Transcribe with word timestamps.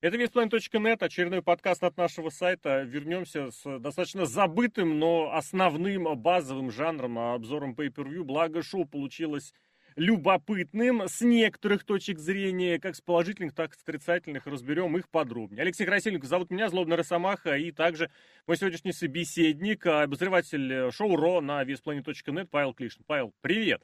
Это 0.00 0.16
весьplanet.net, 0.16 0.98
очередной 1.00 1.42
подкаст 1.42 1.82
от 1.82 1.96
нашего 1.96 2.30
сайта. 2.30 2.82
Вернемся 2.82 3.50
с 3.50 3.80
достаточно 3.80 4.26
забытым, 4.26 5.00
но 5.00 5.32
основным 5.34 6.04
базовым 6.16 6.70
жанром, 6.70 7.18
а 7.18 7.34
обзором 7.34 7.74
Pay-Per-View. 7.74 8.22
Благо, 8.22 8.62
шоу 8.62 8.84
получилось 8.84 9.52
любопытным 9.96 11.08
с 11.08 11.20
некоторых 11.20 11.82
точек 11.82 12.20
зрения, 12.20 12.78
как 12.78 12.94
с 12.94 13.00
положительных, 13.00 13.56
так 13.56 13.74
и 13.74 13.76
с 13.76 13.82
отрицательных. 13.82 14.46
Разберем 14.46 14.96
их 14.96 15.08
подробнее. 15.08 15.62
Алексей 15.62 15.84
Красильников 15.84 16.28
зовут 16.28 16.50
меня, 16.50 16.68
Злобный 16.68 16.94
Росомаха, 16.94 17.56
и 17.56 17.72
также 17.72 18.08
мой 18.46 18.56
сегодняшний 18.56 18.92
собеседник, 18.92 19.84
обозреватель 19.84 20.92
шоу 20.92 21.16
РО 21.16 21.40
на 21.40 21.64
весьplanet.net 21.64 22.46
Павел 22.48 22.72
Клишин. 22.72 23.02
Павел, 23.04 23.34
привет! 23.40 23.82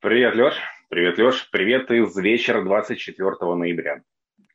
Привет, 0.00 0.34
Леш. 0.34 0.56
Привет, 0.88 1.18
Леш. 1.18 1.48
Привет 1.52 1.88
из 1.92 2.16
вечера 2.16 2.64
24 2.64 3.54
ноября. 3.54 4.02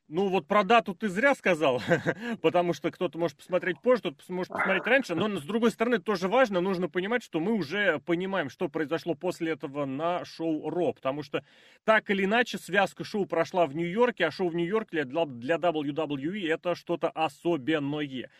Ну 0.08 0.28
вот 0.28 0.46
про 0.46 0.64
дату 0.64 0.94
ты 0.94 1.10
зря 1.10 1.34
сказал, 1.34 1.82
потому 2.40 2.72
что 2.72 2.90
кто-то 2.90 3.18
может 3.18 3.36
посмотреть 3.36 3.78
позже, 3.82 4.00
кто-то 4.00 4.32
может 4.32 4.50
посмотреть 4.50 4.86
раньше, 4.86 5.14
но 5.14 5.28
с 5.38 5.42
другой 5.42 5.70
стороны 5.70 5.98
тоже 5.98 6.28
важно, 6.28 6.62
нужно 6.62 6.88
понимать, 6.88 7.22
что 7.22 7.40
мы 7.40 7.52
уже 7.52 7.98
понимаем, 8.00 8.48
что 8.48 8.70
произошло 8.70 9.14
после 9.14 9.52
этого 9.52 9.84
на 9.84 10.24
шоу 10.24 10.70
Ро, 10.70 10.94
потому 10.94 11.22
что 11.22 11.44
так 11.84 12.08
или 12.08 12.24
иначе 12.24 12.56
связка 12.56 13.04
шоу 13.04 13.26
прошла 13.26 13.66
в 13.66 13.76
Нью-Йорке, 13.76 14.26
а 14.26 14.30
шоу 14.30 14.48
в 14.48 14.54
Нью-Йорке 14.54 15.04
для, 15.04 15.26
для 15.26 15.56
WWE 15.56 16.50
это 16.50 16.74
что-то 16.74 17.10
особенное. 17.10 18.30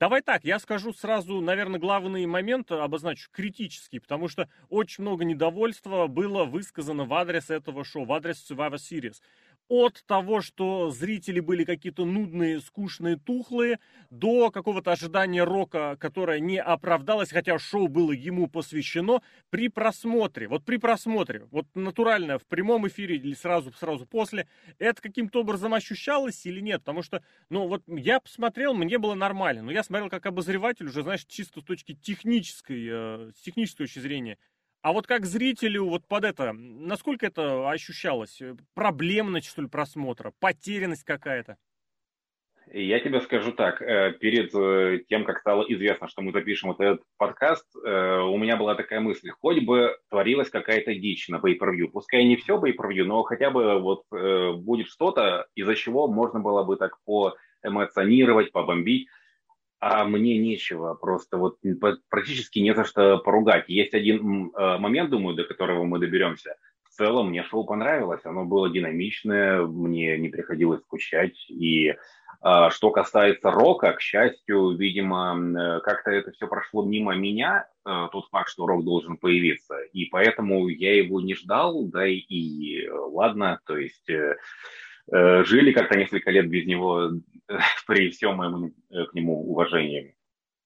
Давай 0.00 0.22
так, 0.22 0.44
я 0.44 0.60
скажу 0.60 0.92
сразу, 0.92 1.40
наверное, 1.40 1.80
главный 1.80 2.24
момент 2.24 2.70
обозначу, 2.70 3.28
критический, 3.32 3.98
потому 3.98 4.28
что 4.28 4.48
очень 4.68 5.02
много 5.02 5.24
недовольства 5.24 6.06
было 6.06 6.44
высказано 6.44 7.04
в 7.04 7.12
адрес 7.12 7.50
этого 7.50 7.84
шоу, 7.84 8.04
в 8.04 8.12
адрес 8.12 8.48
Survivor 8.48 8.76
Series 8.76 9.16
от 9.68 10.02
того, 10.06 10.40
что 10.40 10.90
зрители 10.90 11.40
были 11.40 11.64
какие-то 11.64 12.04
нудные, 12.04 12.60
скучные, 12.60 13.16
тухлые, 13.16 13.78
до 14.10 14.50
какого-то 14.50 14.92
ожидания 14.92 15.44
рока, 15.44 15.96
которое 16.00 16.40
не 16.40 16.60
оправдалось, 16.60 17.30
хотя 17.30 17.58
шоу 17.58 17.88
было 17.88 18.12
ему 18.12 18.46
посвящено, 18.48 19.20
при 19.50 19.68
просмотре. 19.68 20.48
Вот 20.48 20.64
при 20.64 20.76
просмотре, 20.78 21.46
вот 21.50 21.66
натурально 21.74 22.38
в 22.38 22.46
прямом 22.46 22.88
эфире 22.88 23.16
или 23.16 23.34
сразу, 23.34 23.72
сразу 23.72 24.06
после, 24.06 24.48
это 24.78 25.00
каким-то 25.02 25.40
образом 25.40 25.74
ощущалось 25.74 26.46
или 26.46 26.60
нет? 26.60 26.80
Потому 26.80 27.02
что, 27.02 27.22
ну 27.50 27.68
вот 27.68 27.82
я 27.86 28.20
посмотрел, 28.20 28.74
мне 28.74 28.98
было 28.98 29.14
нормально, 29.14 29.62
но 29.62 29.70
я 29.70 29.82
смотрел 29.82 30.08
как 30.08 30.26
обозреватель 30.26 30.86
уже, 30.86 31.02
знаешь, 31.02 31.24
чисто 31.26 31.60
с 31.60 31.64
точки 31.64 31.94
технической, 31.94 32.86
э, 32.90 33.30
с 33.36 33.40
технической 33.42 33.86
точки 33.86 33.98
зрения. 33.98 34.38
А 34.80 34.92
вот 34.92 35.06
как 35.06 35.26
зрителю, 35.26 35.86
вот 35.86 36.06
под 36.06 36.24
это, 36.24 36.52
насколько 36.52 37.26
это 37.26 37.68
ощущалось? 37.68 38.40
Проблемность, 38.74 39.48
что 39.48 39.62
ли, 39.62 39.68
просмотра? 39.68 40.32
Потерянность 40.38 41.04
какая-то? 41.04 41.56
Я 42.72 43.00
тебе 43.00 43.20
скажу 43.22 43.52
так, 43.52 43.80
э, 43.80 44.12
перед 44.20 44.54
э, 44.54 45.02
тем, 45.08 45.24
как 45.24 45.38
стало 45.38 45.64
известно, 45.68 46.06
что 46.06 46.20
мы 46.20 46.32
запишем 46.32 46.68
вот 46.68 46.80
этот 46.80 47.02
подкаст, 47.16 47.64
э, 47.74 48.20
у 48.20 48.36
меня 48.36 48.56
была 48.56 48.74
такая 48.74 49.00
мысль, 49.00 49.30
хоть 49.40 49.64
бы 49.64 49.96
творилась 50.10 50.50
какая-то 50.50 50.94
дичь 50.94 51.28
на 51.28 51.36
pay-per-view, 51.36 51.88
пускай 51.90 52.24
не 52.24 52.36
все 52.36 52.60
pay-per-view, 52.60 53.04
но 53.04 53.22
хотя 53.22 53.50
бы 53.50 53.80
вот 53.80 54.02
будет 54.10 54.88
что-то, 54.88 55.46
из-за 55.54 55.74
чего 55.76 56.08
можно 56.08 56.40
было 56.40 56.62
бы 56.62 56.76
так 56.76 56.98
поэмоционировать, 57.06 58.52
побомбить 58.52 59.08
а 59.80 60.04
мне 60.04 60.38
нечего, 60.38 60.94
просто 60.94 61.36
вот 61.36 61.58
практически 62.08 62.58
не 62.58 62.74
за 62.74 62.84
что 62.84 63.18
поругать. 63.18 63.68
Есть 63.68 63.94
один 63.94 64.50
э, 64.50 64.78
момент, 64.78 65.10
думаю, 65.10 65.36
до 65.36 65.44
которого 65.44 65.84
мы 65.84 65.98
доберемся. 65.98 66.56
В 66.82 66.90
целом 66.90 67.30
мне 67.30 67.44
шоу 67.44 67.64
понравилось, 67.64 68.24
оно 68.24 68.44
было 68.44 68.68
динамичное, 68.68 69.62
мне 69.62 70.18
не 70.18 70.30
приходилось 70.30 70.80
скучать. 70.80 71.48
И 71.48 71.90
э, 71.90 71.94
что 72.70 72.90
касается 72.90 73.52
рока, 73.52 73.92
к 73.92 74.00
счастью, 74.00 74.76
видимо, 74.76 75.38
э, 75.38 75.80
как-то 75.80 76.10
это 76.10 76.32
все 76.32 76.48
прошло 76.48 76.84
мимо 76.84 77.14
меня, 77.14 77.68
тот 77.84 78.28
факт, 78.30 78.50
что 78.50 78.66
рок 78.66 78.84
должен 78.84 79.16
появиться. 79.16 79.78
И 79.94 80.06
поэтому 80.06 80.68
я 80.68 80.94
его 80.96 81.22
не 81.22 81.34
ждал, 81.34 81.84
да 81.84 82.06
и 82.06 82.86
ладно, 82.86 83.60
то 83.64 83.78
есть 83.78 84.06
жили 85.10 85.72
как-то 85.72 85.96
несколько 85.96 86.30
лет 86.30 86.50
без 86.50 86.66
него 86.66 87.12
при 87.86 88.10
всем 88.10 88.36
моем 88.36 88.74
э, 88.90 89.04
к 89.06 89.14
нему 89.14 89.50
уважении. 89.50 90.14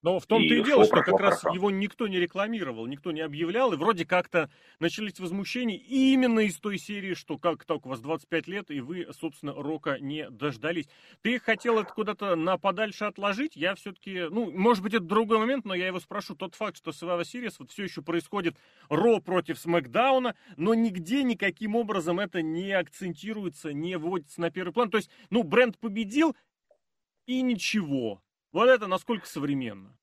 Но 0.02 0.18
в 0.18 0.26
том-то 0.26 0.52
и, 0.52 0.58
и 0.58 0.64
дело, 0.64 0.84
что 0.84 1.00
как 1.02 1.20
раз 1.20 1.44
его 1.44 1.70
никто 1.70 2.08
не 2.08 2.18
рекламировал, 2.18 2.86
никто 2.86 3.12
не 3.12 3.20
объявлял, 3.20 3.72
и 3.72 3.76
вроде 3.76 4.04
как-то 4.04 4.50
начались 4.80 5.20
возмущения 5.20 5.76
именно 5.76 6.40
из 6.40 6.56
той 6.56 6.78
серии, 6.78 7.14
что 7.14 7.38
как 7.38 7.64
так 7.64 7.86
у 7.86 7.88
вас 7.88 8.00
25 8.00 8.48
лет, 8.48 8.70
и 8.72 8.80
вы, 8.80 9.06
собственно, 9.12 9.54
рока 9.54 9.98
не 10.00 10.28
дождались. 10.28 10.88
Ты 11.22 11.38
хотел 11.38 11.78
это 11.78 11.92
куда-то 11.92 12.34
на 12.34 12.58
подальше 12.58 13.04
отложить, 13.04 13.54
я 13.54 13.76
все-таки, 13.76 14.26
ну, 14.28 14.50
может 14.50 14.82
быть, 14.82 14.94
это 14.94 15.04
другой 15.04 15.38
момент, 15.38 15.64
но 15.64 15.74
я 15.74 15.86
его 15.86 16.00
спрошу. 16.00 16.34
Тот 16.34 16.56
факт, 16.56 16.76
что 16.76 16.90
Survivor 16.90 17.22
Series 17.22 17.54
вот 17.60 17.70
все 17.70 17.84
еще 17.84 18.02
происходит 18.02 18.56
Ро 18.88 19.20
против 19.20 19.56
Смакдауна, 19.56 20.34
но 20.56 20.74
нигде 20.74 21.22
никаким 21.22 21.76
образом 21.76 22.18
это 22.18 22.42
не 22.42 22.72
акцентируется, 22.72 23.72
не 23.72 23.96
выводится 23.96 24.40
на 24.40 24.50
первый 24.50 24.72
план. 24.72 24.90
То 24.90 24.96
есть, 24.96 25.10
ну, 25.30 25.44
бренд 25.44 25.78
победил, 25.78 26.34
и 27.26 27.42
ничего. 27.42 28.22
Вот 28.52 28.68
это 28.68 28.86
насколько 28.86 29.26
современно. 29.26 29.96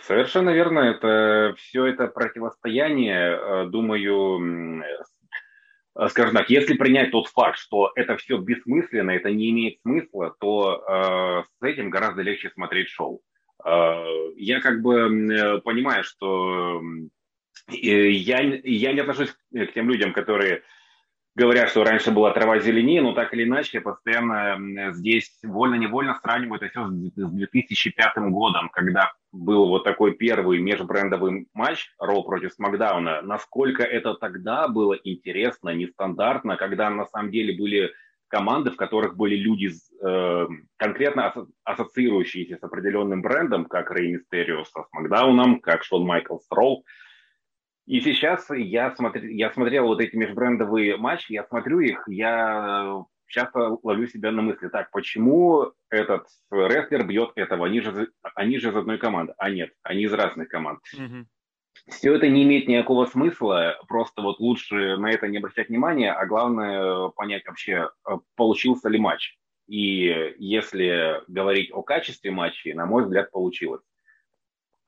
Совершенно 0.00 0.50
верно. 0.50 0.80
Это 0.80 1.54
все 1.56 1.86
это 1.86 2.08
противостояние, 2.08 3.38
э, 3.38 3.66
думаю, 3.66 4.82
э, 4.82 6.08
скажем 6.08 6.34
так, 6.34 6.50
если 6.50 6.74
принять 6.74 7.10
тот 7.10 7.28
факт, 7.28 7.58
что 7.58 7.92
это 7.94 8.16
все 8.16 8.38
бессмысленно, 8.38 9.12
это 9.12 9.30
не 9.30 9.50
имеет 9.50 9.80
смысла, 9.82 10.34
то 10.40 10.84
э, 10.86 11.44
с 11.58 11.62
этим 11.62 11.90
гораздо 11.90 12.22
легче 12.22 12.50
смотреть 12.50 12.88
шоу. 12.88 13.22
Э, 13.64 14.04
я 14.36 14.60
как 14.60 14.82
бы 14.82 14.94
э, 14.94 15.60
понимаю, 15.60 16.02
что 16.02 16.82
я, 17.68 18.40
я 18.40 18.92
не 18.92 19.00
отношусь 19.00 19.34
к 19.52 19.72
тем 19.74 19.88
людям, 19.88 20.12
которые 20.12 20.62
говорят, 21.34 21.68
что 21.68 21.84
раньше 21.84 22.10
была 22.10 22.32
трава 22.32 22.58
зеленее, 22.58 23.02
но 23.02 23.12
так 23.12 23.32
или 23.34 23.44
иначе 23.44 23.80
постоянно 23.80 24.92
здесь 24.92 25.38
вольно-невольно 25.42 26.14
сравнивают 26.22 26.62
это 26.62 26.70
все 26.70 26.88
с 26.88 27.30
2005 27.30 28.16
годом, 28.30 28.68
когда 28.70 29.12
был 29.32 29.68
вот 29.68 29.84
такой 29.84 30.12
первый 30.12 30.60
межбрендовый 30.60 31.48
матч 31.52 31.90
Ро 31.98 32.22
против 32.22 32.52
Смакдауна. 32.52 33.22
Насколько 33.22 33.82
это 33.82 34.14
тогда 34.14 34.68
было 34.68 34.94
интересно, 34.94 35.70
нестандартно, 35.70 36.56
когда 36.56 36.88
на 36.90 37.06
самом 37.06 37.30
деле 37.30 37.58
были 37.58 37.92
команды, 38.28 38.70
в 38.70 38.76
которых 38.76 39.16
были 39.16 39.36
люди, 39.36 39.70
э, 40.02 40.46
конкретно 40.76 41.32
ассоциирующиеся 41.64 42.58
с 42.58 42.62
определенным 42.62 43.22
брендом, 43.22 43.64
как 43.66 43.92
Рей 43.92 44.14
Мистерио 44.14 44.64
со 44.64 44.82
Смакдауном, 44.90 45.60
как 45.60 45.84
Шон 45.84 46.04
Майкл 46.04 46.38
Строу. 46.38 46.84
И 47.86 48.00
сейчас 48.00 48.48
я, 48.50 48.94
смотр, 48.94 49.24
я 49.24 49.50
смотрел 49.50 49.86
вот 49.86 50.00
эти 50.00 50.16
межбрендовые 50.16 50.96
матчи, 50.96 51.32
я 51.32 51.44
смотрю 51.44 51.80
их, 51.80 52.02
я 52.06 53.04
часто 53.26 53.78
ловлю 53.82 54.06
себя 54.06 54.30
на 54.30 54.42
мысли, 54.42 54.68
так, 54.68 54.90
почему 54.90 55.72
этот 55.90 56.26
рестлер 56.50 57.06
бьет 57.06 57.32
этого, 57.34 57.66
они 57.66 57.80
же, 57.80 58.10
они 58.34 58.58
же 58.58 58.70
из 58.70 58.76
одной 58.76 58.98
команды, 58.98 59.34
а 59.38 59.50
нет, 59.50 59.72
они 59.82 60.04
из 60.04 60.12
разных 60.12 60.48
команд. 60.48 60.80
Mm-hmm. 60.96 61.24
Все 61.88 62.14
это 62.14 62.28
не 62.28 62.44
имеет 62.44 62.68
никакого 62.68 63.04
смысла, 63.06 63.76
просто 63.88 64.22
вот 64.22 64.38
лучше 64.40 64.96
на 64.96 65.10
это 65.10 65.26
не 65.28 65.38
обращать 65.38 65.68
внимания, 65.68 66.12
а 66.12 66.24
главное 66.24 67.08
понять 67.08 67.44
вообще, 67.46 67.90
получился 68.36 68.88
ли 68.88 68.98
матч. 68.98 69.36
И 69.66 70.34
если 70.38 71.20
говорить 71.26 71.70
о 71.72 71.82
качестве 71.82 72.30
матча, 72.30 72.74
на 72.74 72.86
мой 72.86 73.02
взгляд, 73.02 73.30
получилось. 73.30 73.82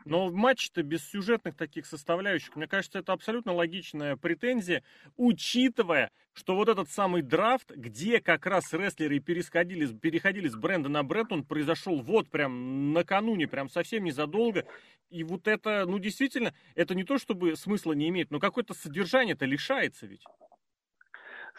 Но 0.07 0.31
матч-то 0.31 0.85
без 0.85 1.05
сюжетных 1.05 1.57
таких 1.57 1.85
составляющих, 1.85 2.55
мне 2.55 2.69
кажется, 2.69 3.01
это 3.01 3.13
абсолютно 3.13 3.53
логичная 3.53 4.15
претензия, 4.17 4.85
учитывая, 5.17 6.13
что 6.33 6.55
вот 6.55 6.69
этот 6.69 6.89
самый 6.89 7.23
драфт, 7.23 7.73
где 7.73 8.21
как 8.21 8.47
раз 8.47 8.73
рестлеры 8.73 9.19
переходили, 9.19 9.87
переходили 9.99 10.47
с 10.47 10.55
бренда 10.55 10.89
на 10.89 11.03
бренд, 11.03 11.33
он 11.33 11.45
произошел 11.45 12.01
вот 12.03 12.31
прям 12.31 12.93
накануне, 12.93 13.49
прям 13.49 13.69
совсем 13.69 14.05
незадолго. 14.05 14.65
И 15.11 15.25
вот 15.25 15.49
это, 15.49 15.85
ну 15.87 15.99
действительно, 15.99 16.55
это 16.77 16.95
не 16.95 17.03
то, 17.03 17.19
чтобы 17.19 17.57
смысла 17.57 17.93
не 17.93 18.09
имеет, 18.09 18.31
но 18.31 18.39
какое-то 18.39 18.75
содержание-то 18.75 19.45
лишается 19.45 20.07
ведь. 20.07 20.23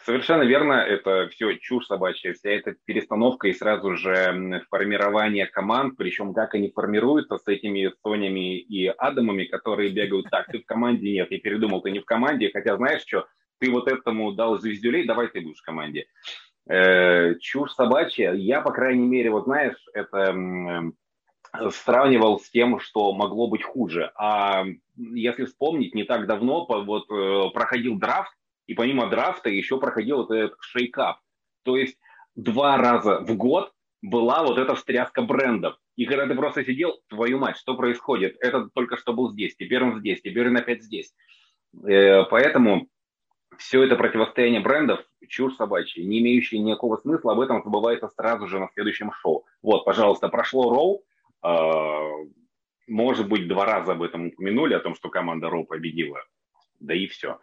Совершенно 0.04 0.42
верно, 0.42 0.74
это 0.74 1.28
все 1.28 1.54
чушь 1.58 1.86
собачья, 1.86 2.32
вся 2.32 2.50
эта 2.50 2.74
перестановка 2.84 3.48
и 3.48 3.52
сразу 3.52 3.96
же 3.96 4.64
формирование 4.70 5.46
команд, 5.46 5.96
причем 5.96 6.34
как 6.34 6.54
они 6.54 6.70
формируются 6.70 7.36
с 7.36 7.46
этими 7.46 7.92
Сонями 8.02 8.58
и 8.58 8.86
Адамами, 8.86 9.44
которые 9.44 9.90
бегают 9.90 10.30
так, 10.30 10.46
ты 10.46 10.60
в 10.60 10.66
команде, 10.66 11.12
нет, 11.12 11.30
я 11.30 11.38
передумал, 11.38 11.82
ты 11.82 11.90
не 11.90 11.98
в 11.98 12.04
команде, 12.04 12.50
хотя 12.52 12.76
знаешь 12.76 13.02
что, 13.06 13.26
ты 13.58 13.70
вот 13.70 13.88
этому 13.88 14.32
дал 14.32 14.58
звездюлей, 14.58 15.04
давай 15.04 15.28
ты 15.28 15.40
будешь 15.40 15.58
в 15.58 15.64
команде. 15.64 16.06
Э, 16.68 17.34
чушь 17.40 17.72
собачья, 17.72 18.32
я, 18.32 18.60
по 18.60 18.72
крайней 18.72 19.06
мере, 19.06 19.30
вот 19.30 19.44
знаешь, 19.44 19.78
это 19.94 20.34
э, 21.54 21.70
сравнивал 21.70 22.38
с 22.38 22.50
тем, 22.50 22.78
что 22.78 23.12
могло 23.12 23.48
быть 23.48 23.62
хуже. 23.62 24.12
А 24.16 24.64
если 24.96 25.46
вспомнить, 25.46 25.94
не 25.94 26.04
так 26.04 26.26
давно 26.26 26.66
вот 26.66 27.10
э, 27.10 27.50
проходил 27.52 27.98
драфт, 27.98 28.32
и 28.68 28.74
помимо 28.74 29.08
драфта 29.08 29.48
еще 29.48 29.80
проходил 29.80 30.18
вот 30.18 30.30
этот 30.30 30.56
шейкап. 30.60 31.18
То 31.64 31.76
есть 31.76 31.98
два 32.36 32.76
раза 32.76 33.20
в 33.20 33.34
год 33.34 33.72
была 34.02 34.44
вот 34.44 34.58
эта 34.58 34.76
встряска 34.76 35.22
брендов. 35.22 35.76
И 35.96 36.04
когда 36.04 36.26
ты 36.26 36.34
просто 36.36 36.64
сидел, 36.64 37.00
твою 37.08 37.38
мать, 37.38 37.56
что 37.56 37.74
происходит? 37.74 38.36
Этот 38.40 38.72
только 38.74 38.96
что 38.96 39.12
был 39.12 39.32
здесь, 39.32 39.56
теперь 39.56 39.82
он 39.82 39.98
здесь, 39.98 40.20
теперь 40.20 40.48
он 40.48 40.56
опять 40.56 40.84
здесь. 40.84 41.12
Э, 41.84 42.24
поэтому 42.24 42.88
все 43.56 43.82
это 43.82 43.96
противостояние 43.96 44.60
брендов 44.60 45.00
чушь 45.28 45.56
собачья, 45.56 46.04
не 46.04 46.20
имеющая 46.20 46.58
никакого 46.58 46.98
смысла, 46.98 47.32
об 47.32 47.40
этом 47.40 47.62
забывается 47.64 48.08
сразу 48.08 48.46
же 48.46 48.60
на 48.60 48.68
следующем 48.74 49.12
шоу. 49.12 49.46
Вот, 49.62 49.84
пожалуйста, 49.84 50.28
прошло 50.28 50.70
Роу, 50.70 51.04
э, 51.42 52.30
может 52.86 53.28
быть, 53.28 53.48
два 53.48 53.64
раза 53.64 53.92
об 53.92 54.02
этом 54.02 54.26
упомянули, 54.26 54.74
о 54.74 54.80
том, 54.80 54.94
что 54.94 55.08
команда 55.08 55.48
Роу 55.48 55.64
победила, 55.64 56.20
да 56.80 56.94
и 56.94 57.06
все. 57.06 57.38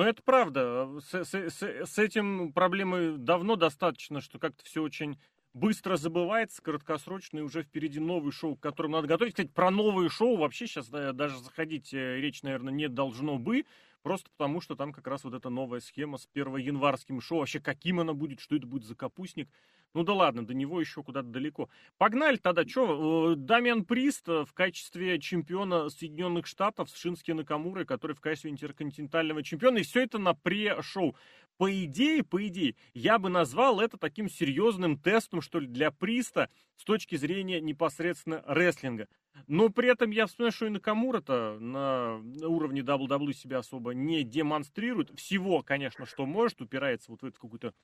Но 0.00 0.08
это 0.08 0.22
правда. 0.22 0.88
С, 1.10 1.24
с, 1.26 1.34
с, 1.34 1.62
с 1.62 1.98
этим 1.98 2.54
проблемы 2.54 3.18
давно 3.18 3.54
достаточно, 3.54 4.22
что 4.22 4.38
как-то 4.38 4.64
все 4.64 4.82
очень 4.82 5.18
быстро 5.52 5.98
забывается, 5.98 6.62
краткосрочно, 6.62 7.40
и 7.40 7.42
уже 7.42 7.64
впереди 7.64 8.00
новый 8.00 8.32
шоу, 8.32 8.56
к 8.56 8.60
которому 8.60 8.94
надо 8.94 9.08
готовить. 9.08 9.34
Кстати, 9.34 9.48
про 9.48 9.70
новые 9.70 10.08
шоу 10.08 10.38
вообще 10.38 10.66
сейчас 10.66 10.88
даже 10.88 11.38
заходить 11.40 11.92
э, 11.92 12.16
речь, 12.16 12.42
наверное, 12.42 12.72
не 12.72 12.88
должно 12.88 13.38
бы, 13.38 13.66
просто 14.00 14.30
потому 14.30 14.62
что 14.62 14.74
там 14.74 14.94
как 14.94 15.06
раз 15.06 15.22
вот 15.24 15.34
эта 15.34 15.50
новая 15.50 15.80
схема 15.80 16.16
с 16.16 16.26
1 16.32 16.56
январским 16.56 17.20
шоу. 17.20 17.40
Вообще, 17.40 17.60
каким 17.60 18.00
она 18.00 18.14
будет, 18.14 18.40
что 18.40 18.56
это 18.56 18.66
будет 18.66 18.84
за 18.84 18.94
капустник. 18.94 19.50
Ну 19.92 20.04
да 20.04 20.14
ладно, 20.14 20.46
до 20.46 20.54
него 20.54 20.80
еще 20.80 21.02
куда-то 21.02 21.28
далеко. 21.28 21.68
Погнали 21.98 22.36
тогда, 22.36 22.64
что? 22.64 23.32
Э, 23.32 23.36
Дамиан 23.36 23.84
Прист 23.84 24.28
э, 24.28 24.44
в 24.44 24.52
качестве 24.52 25.18
чемпиона 25.18 25.88
Соединенных 25.88 26.46
Штатов 26.46 26.90
с 26.90 26.96
Шински 26.96 27.32
Накамурой, 27.32 27.84
который 27.84 28.14
в 28.14 28.20
качестве 28.20 28.52
интерконтинентального 28.52 29.42
чемпиона. 29.42 29.78
И 29.78 29.82
все 29.82 30.02
это 30.02 30.18
на 30.18 30.34
пре-шоу. 30.34 31.16
По 31.56 31.70
идее, 31.84 32.22
по 32.22 32.46
идее, 32.46 32.76
я 32.94 33.18
бы 33.18 33.28
назвал 33.28 33.80
это 33.80 33.98
таким 33.98 34.30
серьезным 34.30 34.96
тестом, 34.96 35.42
что 35.42 35.58
ли, 35.58 35.66
для 35.66 35.90
Приста 35.90 36.48
с 36.76 36.84
точки 36.84 37.16
зрения 37.16 37.60
непосредственно 37.60 38.42
рестлинга. 38.46 39.08
Но 39.46 39.68
при 39.68 39.90
этом 39.90 40.10
я 40.10 40.26
вспоминаю, 40.26 40.52
что 40.52 40.66
и 40.66 40.70
Накамура-то 40.70 41.58
на 41.60 42.16
уровне 42.46 42.80
WWE 42.80 43.32
себя 43.32 43.58
особо 43.58 43.90
не 43.90 44.22
демонстрирует. 44.22 45.10
Всего, 45.18 45.62
конечно, 45.62 46.06
что 46.06 46.26
может, 46.26 46.60
упирается 46.62 47.10
вот 47.10 47.22
в 47.22 47.26
эту 47.26 47.40
какую-то 47.40 47.74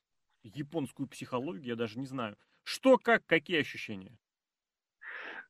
японскую 0.54 1.08
психологию, 1.08 1.66
я 1.66 1.76
даже 1.76 1.98
не 1.98 2.06
знаю. 2.06 2.36
Что, 2.64 2.98
как, 2.98 3.24
какие 3.26 3.60
ощущения? 3.60 4.18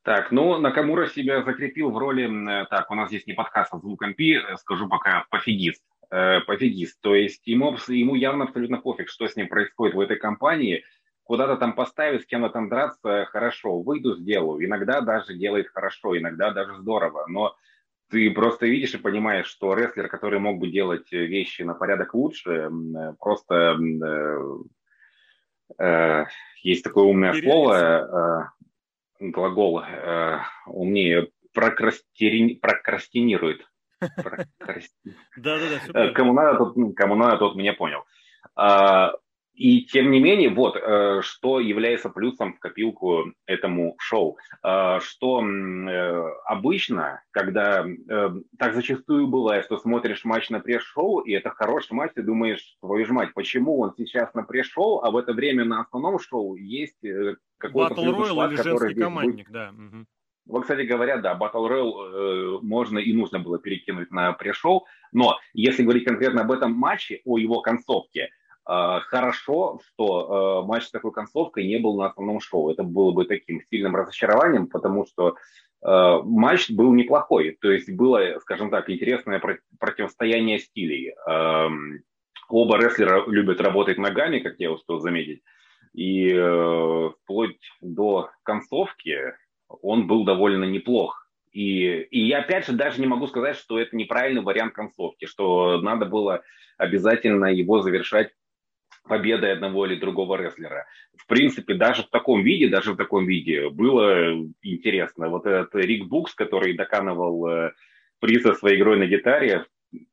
Так, 0.03 0.31
ну, 0.31 0.59
Накамура 0.59 1.09
себя 1.09 1.43
закрепил 1.43 1.91
в 1.91 1.99
роли, 1.99 2.65
так, 2.71 2.91
у 2.91 2.95
нас 2.95 3.09
здесь 3.09 3.27
не 3.27 3.33
подкаст, 3.33 3.75
а 3.75 3.79
звуком 3.79 4.15
пи, 4.15 4.39
скажу 4.59 4.89
пока, 4.89 5.27
пофигист. 5.31 5.83
Э, 6.11 6.41
пофигист. 6.41 7.01
То 7.01 7.15
есть 7.17 7.47
ему, 7.47 7.77
ему 7.89 8.15
явно 8.15 8.45
абсолютно 8.45 8.79
пофиг, 8.79 9.09
что 9.09 9.27
с 9.27 9.35
ним 9.35 9.49
происходит 9.49 9.97
в 9.97 10.01
этой 10.01 10.17
компании. 10.17 10.85
Куда-то 11.25 11.57
там 11.57 11.75
поставить, 11.75 12.23
с 12.23 12.27
кем-то 12.27 12.51
там 12.51 12.69
драться, 12.69 13.27
хорошо, 13.33 13.81
выйду, 13.81 14.15
сделаю. 14.15 14.65
Иногда 14.65 15.01
даже 15.01 15.35
делает 15.35 15.67
хорошо, 15.69 16.17
иногда 16.17 16.53
даже 16.53 16.77
здорово. 16.77 17.27
Но 17.27 17.57
ты 18.09 18.31
просто 18.31 18.67
видишь 18.67 18.95
и 18.95 18.99
понимаешь, 18.99 19.47
что 19.47 19.75
рестлер, 19.75 20.07
который 20.07 20.39
мог 20.39 20.59
бы 20.59 20.69
делать 20.69 21.11
вещи 21.11 21.63
на 21.63 21.75
порядок 21.75 22.15
лучше, 22.15 22.71
просто 23.19 23.77
э, 23.77 23.77
Э, 24.05 24.59
есть 26.63 26.85
такое 26.85 27.05
умное 27.05 27.31
Интересно. 27.31 27.53
слово, 27.53 28.53
э, 29.21 29.29
глагол 29.31 29.81
э, 29.81 30.39
умнее 30.67 31.29
прокрастинирует. 31.53 33.67
Да-да-да. 35.37 36.11
Кому 36.13 36.33
надо, 36.33 36.59
тот, 36.59 36.77
кому 36.97 37.15
надо, 37.15 37.39
тот 37.39 37.57
меня 37.57 37.73
понял. 37.73 38.05
И 39.57 39.83
тем 39.87 40.11
не 40.11 40.21
менее, 40.21 40.51
вот, 40.51 40.77
э, 40.77 41.23
что 41.23 41.61
является 41.61 42.11
плюсом 42.11 42.53
в 42.53 42.59
копилку 42.59 43.33
этому 43.47 43.97
шоу, 43.99 44.37
э, 44.63 44.99
что 45.01 45.43
э, 45.43 46.31
обычно, 46.45 47.23
когда 47.31 47.87
так 48.59 48.75
зачастую 48.75 49.27
бывает, 49.29 49.65
что 49.65 49.79
смотришь 49.79 50.25
матч 50.25 50.51
на 50.51 50.61
пресс-шоу, 50.61 51.21
и 51.21 51.33
это 51.33 51.51
хороший 51.51 51.95
матч, 51.95 52.13
ты 52.15 52.23
думаешь, 52.23 52.77
твою 52.81 53.07
ж 53.07 53.11
мать, 53.11 53.31
почему 53.35 53.81
он 53.81 53.95
сейчас 53.97 54.33
на 54.35 54.43
пресс-шоу, 54.43 55.01
а 55.03 55.11
в 55.11 55.17
это 55.17 55.33
время 55.33 55.65
на 55.65 55.81
основном 55.81 56.19
шоу 56.19 56.55
есть 56.57 57.01
какой-то... 57.59 57.95
Батл 57.95 58.13
Ройл 58.13 58.51
или 58.51 58.57
женский 58.57 59.01
командник, 59.01 59.51
да. 59.51 59.71
Угу. 59.71 60.07
Вот, 60.47 60.63
кстати 60.63 60.83
говоря, 60.83 61.17
да, 61.17 61.37
Battle 61.37 61.69
Royale 61.69 62.59
э, 62.59 62.59
можно 62.63 62.99
и 62.99 63.13
нужно 63.13 63.41
было 63.41 63.59
перекинуть 63.59 64.11
на 64.11 64.33
пресс-шоу, 64.33 64.87
но 65.13 65.39
если 65.55 65.83
говорить 65.83 66.05
конкретно 66.05 66.43
об 66.43 66.53
этом 66.53 66.73
матче, 66.73 67.21
о 67.25 67.39
его 67.39 67.63
концовке, 67.63 68.31
хорошо, 68.67 69.81
что 69.87 70.63
э, 70.65 70.67
матч 70.67 70.85
с 70.85 70.91
такой 70.91 71.13
концовкой 71.13 71.67
не 71.67 71.79
был 71.79 71.97
на 71.97 72.07
основном 72.07 72.41
шоу. 72.41 72.71
Это 72.71 72.83
было 72.83 73.13
бы 73.13 73.25
таким 73.25 73.61
сильным 73.71 73.95
разочарованием, 73.95 74.67
потому 74.67 75.07
что 75.07 75.37
э, 75.83 76.21
матч 76.25 76.71
был 76.71 76.93
неплохой. 76.93 77.57
То 77.61 77.71
есть 77.71 77.91
было, 77.91 78.39
скажем 78.41 78.71
так, 78.71 78.91
интересное 78.91 79.41
противостояние 79.79 80.59
стилей. 80.59 81.15
Эм, 81.27 82.03
оба 82.49 82.79
рестлера 82.79 83.25
любят 83.29 83.61
работать 83.61 83.99
ногами, 83.99 84.41
как 84.41 84.59
я 84.59 84.73
успел 84.73 84.99
заметить. 84.99 85.43
И 85.95 86.33
э, 86.35 87.11
вплоть 87.23 87.59
до 87.81 88.31
концовки 88.43 89.35
он 89.69 90.09
был 90.09 90.25
довольно 90.25 90.65
неплох. 90.65 91.27
И, 91.53 91.87
и 92.11 92.27
я 92.27 92.41
опять 92.41 92.67
же 92.67 92.73
даже 92.73 93.01
не 93.01 93.07
могу 93.07 93.29
сказать, 93.29 93.57
что 93.57 93.79
это 93.79 93.97
неправильный 93.97 94.43
вариант 94.43 94.75
концовки, 94.75 95.25
что 95.25 95.81
надо 95.81 96.05
было 96.05 96.43
обязательно 96.77 97.47
его 97.47 97.81
завершать 97.81 98.33
победой 99.07 99.53
одного 99.53 99.87
или 99.87 99.97
другого 99.97 100.37
рестлера. 100.37 100.87
В 101.17 101.27
принципе, 101.27 101.75
даже 101.75 102.03
в 102.03 102.09
таком 102.09 102.43
виде, 102.43 102.69
даже 102.69 102.93
в 102.93 102.97
таком 102.97 103.27
виде 103.27 103.69
было 103.71 104.33
интересно. 104.63 105.29
Вот 105.29 105.47
этот 105.47 105.75
Рик 105.75 106.07
Букс, 106.07 106.35
который 106.35 106.75
доканывал 106.75 107.49
э, 107.49 107.73
приза 108.21 108.55
своей 108.55 108.79
игрой 108.79 108.99
на 108.99 109.07
гитаре, 109.07 109.67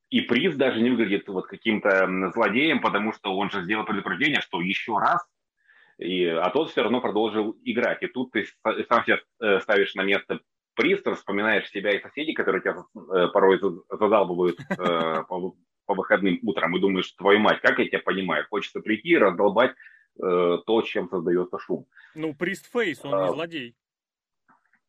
и 0.09 0.21
приз 0.21 0.55
даже 0.55 0.79
не 0.81 0.91
выглядит 0.91 1.27
вот 1.27 1.47
каким-то 1.47 2.31
злодеем, 2.33 2.81
потому 2.81 3.13
что 3.13 3.35
он 3.35 3.49
же 3.49 3.63
сделал 3.63 3.85
предупреждение, 3.85 4.41
что 4.41 4.61
еще 4.61 4.97
раз, 4.97 5.25
и, 5.97 6.25
а 6.25 6.49
тот 6.51 6.69
все 6.69 6.83
равно 6.83 7.01
продолжил 7.01 7.57
играть. 7.63 8.03
И 8.03 8.07
тут 8.07 8.31
ты 8.31 8.45
сам 8.87 9.03
себя 9.03 9.19
э, 9.41 9.59
ставишь 9.59 9.95
на 9.95 10.03
место 10.03 10.39
приз, 10.75 11.01
вспоминаешь 11.15 11.69
себя 11.69 11.91
и 11.91 12.01
соседей, 12.01 12.33
которые 12.33 12.61
тебя 12.61 12.75
э, 12.95 13.27
порой 13.27 13.59
задалбывают 13.89 14.59
по 15.85 15.93
выходным 15.93 16.39
утром 16.43 16.75
и 16.75 16.79
думаешь, 16.79 17.11
твою 17.13 17.39
мать, 17.39 17.61
как 17.61 17.79
я 17.79 17.85
тебя 17.87 17.99
понимаю, 17.99 18.45
хочется 18.49 18.79
прийти 18.79 19.09
и 19.09 19.17
раздолбать 19.17 19.71
э, 20.21 20.57
то, 20.65 20.81
чем 20.83 21.09
создается 21.09 21.59
шум. 21.59 21.85
Ну, 22.15 22.33
Пристфейс, 22.33 23.03
он 23.03 23.13
а, 23.15 23.27
не 23.27 23.33
злодей. 23.33 23.75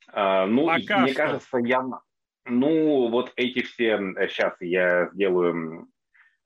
А, 0.08 0.46
ну, 0.46 0.66
Пока 0.66 1.00
мне 1.00 1.12
что. 1.12 1.22
кажется, 1.22 1.58
явно. 1.58 2.02
Ну, 2.46 3.08
вот 3.08 3.32
эти 3.36 3.62
все... 3.62 3.98
Сейчас 4.28 4.54
э, 4.60 4.66
я 4.66 5.10
сделаю... 5.12 5.88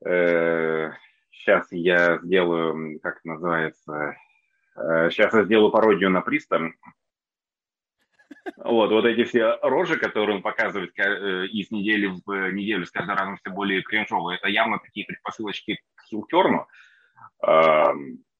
Э, 0.05 0.91
сейчас 1.31 1.67
я 1.71 2.19
сделаю... 2.23 2.99
Как 3.01 3.23
называется? 3.25 4.15
Э, 4.75 5.09
сейчас 5.11 5.33
я 5.33 5.43
сделаю 5.43 5.71
пародию 5.71 6.09
на 6.09 6.21
Приста. 6.21 6.71
Вот, 8.57 8.91
вот 8.91 9.05
эти 9.05 9.23
все 9.23 9.57
рожи, 9.61 9.97
которые 9.97 10.37
он 10.37 10.41
показывает 10.41 10.91
э, 10.97 11.47
из 11.47 11.71
недели 11.71 12.07
в 12.07 12.51
неделю, 12.51 12.85
с 12.85 12.91
каждым 12.91 13.15
разом 13.15 13.37
все 13.37 13.51
более 13.51 13.81
кринжовые, 13.81 14.37
это 14.37 14.47
явно 14.47 14.79
такие 14.79 15.05
предпосылочки 15.05 15.79
к 15.95 16.03
хилтерну. 16.09 16.67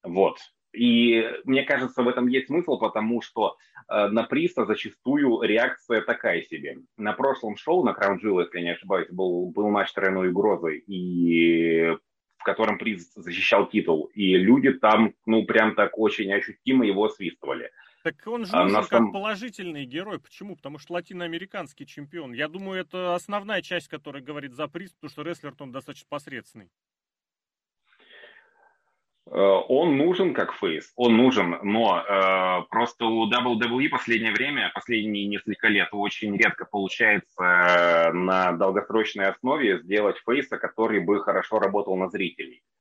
Вот. 0.04 0.38
И 0.74 1.28
мне 1.46 1.64
кажется, 1.64 2.04
в 2.04 2.08
этом 2.08 2.28
есть 2.28 2.48
смысл, 2.48 2.78
потому 2.78 3.22
что 3.22 3.58
э, 3.90 4.08
на 4.08 4.24
Приста 4.24 4.66
зачастую 4.66 5.42
реакция 5.42 6.02
такая 6.02 6.44
себе. 6.44 6.78
На 6.96 7.14
прошлом 7.14 7.58
шоу, 7.58 7.84
на 7.84 7.92
Crown 7.92 8.20
Jewel, 8.24 8.44
если 8.44 8.60
я 8.60 8.64
не 8.64 8.70
ошибаюсь, 8.72 9.10
был, 9.10 9.52
был 9.52 9.70
матч 9.70 9.92
тройной 9.94 10.30
угрозы, 10.30 10.78
и 10.78 11.96
в 12.38 12.44
котором 12.44 12.78
Приз 12.78 13.12
защищал 13.16 13.68
титул. 13.68 14.12
И 14.14 14.38
люди 14.38 14.72
там, 14.72 15.14
ну, 15.26 15.44
прям 15.46 15.74
так 15.74 15.98
очень 15.98 16.32
ощутимо 16.32 16.86
его 16.86 17.06
освистывали. 17.06 17.72
Так 18.04 18.16
он 18.28 18.46
же 18.46 18.52
а 18.54 18.64
нужен 18.64 18.86
как 18.86 19.12
положительный 19.12 19.86
герой. 19.86 20.20
Почему? 20.20 20.56
Потому 20.56 20.80
что 20.80 20.94
латиноамериканский 20.94 21.86
чемпион. 21.86 22.34
Я 22.34 22.48
думаю, 22.48 22.80
это 22.80 23.14
основная 23.16 23.62
часть, 23.62 23.90
которая 23.90 24.24
говорит 24.24 24.54
за 24.54 24.68
приз, 24.68 24.92
потому 24.94 25.12
что 25.12 25.22
рестлер 25.24 25.54
он 25.60 25.72
достаточно 25.72 26.08
посредственный. 26.10 26.70
Э, 29.26 29.32
он 29.68 29.98
нужен 29.98 30.34
как 30.34 30.54
фейс, 30.54 30.92
он 30.96 31.18
нужен, 31.18 31.60
но 31.62 32.00
э, 32.02 32.64
просто 32.70 33.06
у 33.06 33.30
WWE 33.30 33.90
последнее 33.90 34.32
время, 34.32 34.72
последние 34.74 35.28
несколько 35.28 35.68
лет 35.68 35.90
очень 35.92 36.36
редко 36.38 36.66
получается 36.66 37.44
э, 37.44 38.12
на 38.14 38.54
долгосрочной 38.54 39.28
основе 39.28 39.82
сделать 39.84 40.18
фейса, 40.26 40.58
который 40.58 41.02
бы 41.02 41.22
хорошо 41.22 41.60
работал 41.60 41.96
на 41.98 42.10
зрителей. 42.10 42.64
Э, 42.64 42.79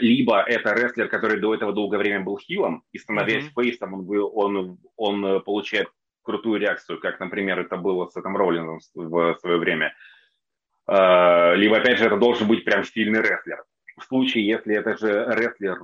либо 0.00 0.42
это 0.42 0.74
рестлер, 0.74 1.08
который 1.08 1.38
до 1.38 1.54
этого 1.54 1.72
долгое 1.72 1.98
время 1.98 2.24
был 2.24 2.38
хилом, 2.38 2.82
и 2.92 2.98
становясь 2.98 3.44
mm-hmm. 3.44 3.62
фейсом, 3.62 3.94
он, 3.94 4.30
он, 4.34 4.78
он 4.96 5.26
э, 5.26 5.40
получает 5.40 5.88
крутую 6.22 6.60
реакцию, 6.60 6.98
как, 6.98 7.20
например, 7.20 7.60
это 7.60 7.76
было 7.76 8.08
с 8.08 8.16
этим 8.16 8.36
Роллинзом 8.36 8.80
в 8.94 9.38
свое 9.40 9.56
время. 9.58 9.94
Э, 10.88 11.54
либо, 11.54 11.76
опять 11.76 11.98
же, 11.98 12.06
это 12.06 12.16
должен 12.16 12.48
быть 12.48 12.64
прям 12.64 12.84
сильный 12.84 13.20
рестлер. 13.20 13.62
В 13.96 14.04
случае, 14.04 14.46
если 14.46 14.74
это 14.74 14.96
же 14.96 15.26
рестлер 15.28 15.78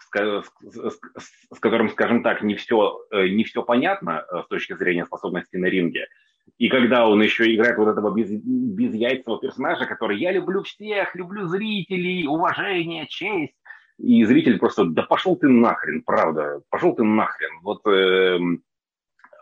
с, 0.00 1.58
которым, 1.60 1.90
скажем 1.90 2.22
так, 2.22 2.42
не 2.42 2.54
все, 2.54 2.98
не 3.12 3.44
все 3.44 3.62
понятно 3.62 4.24
с 4.44 4.46
точки 4.48 4.74
зрения 4.74 5.04
способности 5.04 5.56
на 5.56 5.66
ринге. 5.66 6.08
И 6.56 6.68
когда 6.68 7.06
он 7.06 7.22
еще 7.22 7.54
играет 7.54 7.76
вот 7.76 7.88
этого 7.88 8.14
без, 8.14 8.30
безяйцевого 8.30 9.40
персонажа, 9.40 9.86
который 9.86 10.18
«я 10.18 10.32
люблю 10.32 10.62
всех, 10.62 11.14
люблю 11.14 11.46
зрителей, 11.46 12.26
уважение, 12.26 13.06
честь», 13.06 13.54
и 13.98 14.24
зритель 14.24 14.58
просто 14.58 14.84
«да 14.84 15.02
пошел 15.02 15.36
ты 15.36 15.48
нахрен, 15.48 16.02
правда, 16.02 16.62
пошел 16.70 16.94
ты 16.94 17.04
нахрен». 17.04 17.60
Вот 17.62 17.86
э, 17.86 18.38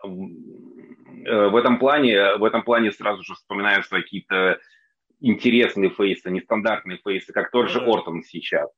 э, 0.04 1.48
в 1.48 1.56
этом 1.56 1.78
плане, 1.78 2.36
в 2.36 2.44
этом 2.44 2.62
плане 2.62 2.92
сразу 2.92 3.22
же 3.22 3.34
вспоминаются 3.34 3.90
какие-то 3.90 4.58
интересные 5.20 5.90
фейсы, 5.90 6.30
нестандартные 6.30 6.98
фейсы, 7.04 7.32
как 7.32 7.50
тот 7.50 7.70
же 7.70 7.80
Ортон 7.80 8.22
сейчас. 8.22 8.70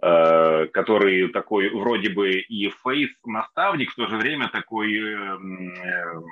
Э, 0.00 0.66
который 0.66 1.28
такой 1.30 1.70
вроде 1.70 2.10
бы 2.10 2.30
и 2.30 2.70
фейс-наставник, 2.84 3.90
в 3.90 3.96
то 3.96 4.06
же 4.06 4.16
время 4.16 4.48
такой, 4.48 4.96
эм, 4.96 5.74
э, 5.74 6.22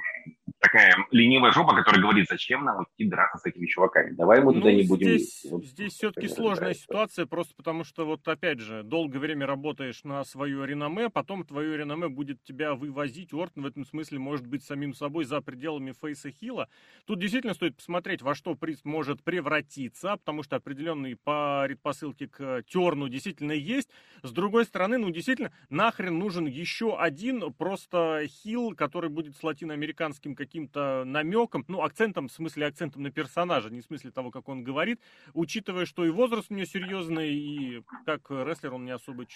такая 0.60 0.94
ленивая 1.10 1.50
жопа, 1.50 1.74
которая 1.74 2.00
говорит, 2.00 2.26
зачем 2.30 2.64
нам 2.64 2.84
идти 2.84 3.08
драться 3.08 3.38
с 3.38 3.46
этими 3.46 3.66
чуваками, 3.66 4.12
давай 4.12 4.40
мы 4.40 4.54
туда 4.54 4.66
ну, 4.66 4.70
не 4.70 4.86
будем... 4.86 5.08
Здесь, 5.08 5.46
вот, 5.50 5.64
здесь 5.64 5.94
все-таки 5.94 6.28
сложная 6.28 6.74
ситуация, 6.74 7.26
просто 7.26 7.54
потому 7.56 7.82
что 7.82 8.06
вот 8.06 8.26
опять 8.28 8.60
же, 8.60 8.84
долгое 8.84 9.18
время 9.18 9.48
работаешь 9.48 10.04
на 10.04 10.22
свое 10.22 10.64
реноме, 10.64 11.10
потом 11.10 11.44
твое 11.44 11.76
реноме 11.76 12.08
будет 12.08 12.44
тебя 12.44 12.74
вывозить, 12.74 13.34
Ортон 13.34 13.64
в 13.64 13.66
этом 13.66 13.84
смысле 13.84 14.20
может 14.20 14.46
быть 14.46 14.62
самим 14.62 14.94
собой 14.94 15.24
за 15.24 15.40
пределами 15.40 15.92
фейса 16.00 16.30
хила. 16.30 16.68
Тут 17.04 17.18
действительно 17.18 17.54
стоит 17.54 17.74
посмотреть, 17.74 18.22
во 18.22 18.36
что 18.36 18.54
приз 18.54 18.84
может 18.84 19.24
превратиться, 19.24 20.12
потому 20.12 20.44
что 20.44 20.54
определенный 20.54 21.16
по 21.16 21.64
предпосылке 21.66 22.28
к 22.28 22.62
Терну 22.68 23.08
действительно 23.08 23.55
есть. 23.58 23.88
С 24.22 24.32
другой 24.32 24.64
стороны, 24.64 24.98
ну, 24.98 25.10
действительно, 25.10 25.52
нахрен 25.68 26.18
нужен 26.18 26.46
еще 26.46 26.98
один 26.98 27.52
просто 27.52 28.22
хил, 28.26 28.74
который 28.74 29.10
будет 29.10 29.36
с 29.36 29.42
латиноамериканским 29.42 30.34
каким-то 30.34 31.04
намеком, 31.04 31.64
ну, 31.68 31.82
акцентом, 31.82 32.28
в 32.28 32.32
смысле 32.32 32.66
акцентом 32.66 33.02
на 33.02 33.10
персонажа, 33.10 33.70
не 33.70 33.80
в 33.80 33.84
смысле 33.84 34.10
того, 34.10 34.30
как 34.30 34.48
он 34.48 34.64
говорит, 34.64 35.00
учитывая, 35.34 35.86
что 35.86 36.04
и 36.04 36.10
возраст 36.10 36.50
у 36.50 36.54
него 36.54 36.66
серьезный, 36.66 37.34
и 37.34 37.82
как 38.04 38.30
рестлер 38.30 38.74
он 38.74 38.84
не 38.84 38.90
особо, 38.90 39.26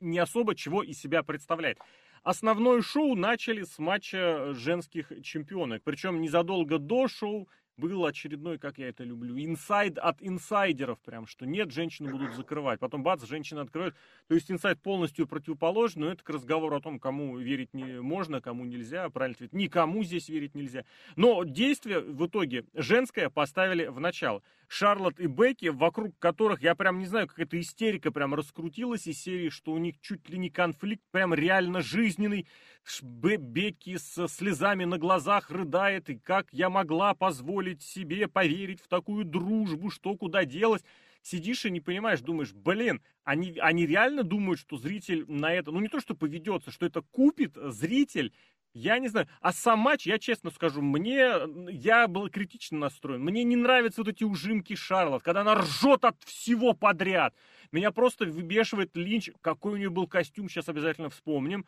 не 0.00 0.18
особо 0.18 0.54
чего 0.54 0.82
из 0.82 1.00
себя 1.00 1.22
представляет. 1.22 1.78
Основное 2.22 2.82
шоу 2.82 3.14
начали 3.14 3.62
с 3.62 3.78
матча 3.78 4.52
женских 4.54 5.12
чемпионок. 5.22 5.82
Причем 5.84 6.20
незадолго 6.20 6.78
до 6.78 7.08
шоу 7.08 7.48
был 7.78 8.04
очередной, 8.04 8.58
как 8.58 8.78
я 8.78 8.88
это 8.88 9.04
люблю, 9.04 9.38
инсайд 9.38 9.98
от 9.98 10.18
инсайдеров 10.20 10.98
прям, 11.00 11.26
что 11.26 11.46
нет, 11.46 11.70
женщины 11.70 12.10
будут 12.10 12.34
закрывать. 12.34 12.80
Потом 12.80 13.02
бац, 13.02 13.24
женщины 13.24 13.60
открывают. 13.60 13.94
То 14.26 14.34
есть 14.34 14.50
инсайд 14.50 14.82
полностью 14.82 15.26
противоположный, 15.26 16.06
но 16.06 16.12
это 16.12 16.24
к 16.24 16.30
разговору 16.30 16.76
о 16.76 16.80
том, 16.80 16.98
кому 16.98 17.38
верить 17.38 17.72
не 17.72 18.00
можно, 18.00 18.40
кому 18.40 18.64
нельзя, 18.64 19.08
правильно 19.10 19.36
ответ. 19.36 19.52
Никому 19.52 20.02
здесь 20.02 20.28
верить 20.28 20.54
нельзя. 20.54 20.84
Но 21.16 21.44
действие 21.44 22.00
в 22.00 22.26
итоге 22.26 22.64
женское 22.74 23.30
поставили 23.30 23.86
в 23.86 24.00
начало. 24.00 24.42
Шарлотт 24.66 25.18
и 25.18 25.26
Бекки, 25.26 25.66
вокруг 25.66 26.18
которых, 26.18 26.62
я 26.62 26.74
прям 26.74 26.98
не 26.98 27.06
знаю, 27.06 27.26
как 27.26 27.38
эта 27.38 27.58
истерика 27.58 28.10
прям 28.10 28.34
раскрутилась 28.34 29.06
из 29.06 29.20
серии, 29.20 29.48
что 29.48 29.72
у 29.72 29.78
них 29.78 30.00
чуть 30.00 30.28
ли 30.28 30.38
не 30.38 30.50
конфликт 30.50 31.02
прям 31.10 31.32
реально 31.32 31.80
жизненный. 31.80 32.46
Бекки 33.02 33.96
с 33.96 34.28
слезами 34.28 34.84
на 34.84 34.98
глазах 34.98 35.50
рыдает, 35.50 36.10
и 36.10 36.18
как 36.18 36.48
я 36.52 36.70
могла 36.70 37.14
позволить 37.14 37.82
себе 37.82 38.28
поверить 38.28 38.80
в 38.80 38.88
такую 38.88 39.24
дружбу, 39.24 39.90
что 39.90 40.16
куда 40.16 40.44
делась. 40.44 40.82
Сидишь 41.22 41.64
и 41.64 41.70
не 41.70 41.80
понимаешь, 41.80 42.20
думаешь, 42.20 42.52
блин, 42.52 43.02
они, 43.24 43.58
они 43.60 43.86
реально 43.86 44.22
думают, 44.22 44.60
что 44.60 44.78
зритель 44.78 45.24
на 45.28 45.52
это, 45.52 45.70
ну 45.70 45.80
не 45.80 45.88
то, 45.88 46.00
что 46.00 46.14
поведется, 46.14 46.70
что 46.70 46.86
это 46.86 47.02
купит 47.02 47.54
зритель, 47.56 48.32
я 48.74 48.98
не 48.98 49.08
знаю. 49.08 49.28
А 49.40 49.52
сам 49.52 49.80
матч, 49.80 50.06
я 50.06 50.18
честно 50.18 50.50
скажу, 50.50 50.80
мне, 50.80 51.32
я 51.70 52.06
был 52.06 52.28
критично 52.28 52.78
настроен. 52.78 53.22
Мне 53.22 53.42
не 53.42 53.56
нравятся 53.56 54.02
вот 54.02 54.08
эти 54.08 54.24
ужимки 54.24 54.76
Шарлот, 54.76 55.22
когда 55.22 55.40
она 55.40 55.56
ржет 55.56 56.04
от 56.04 56.22
всего 56.24 56.74
подряд. 56.74 57.34
Меня 57.72 57.90
просто 57.90 58.24
выбешивает 58.26 58.96
Линч, 58.96 59.30
какой 59.40 59.74
у 59.74 59.76
нее 59.76 59.90
был 59.90 60.06
костюм, 60.06 60.48
сейчас 60.48 60.68
обязательно 60.68 61.10
вспомним. 61.10 61.66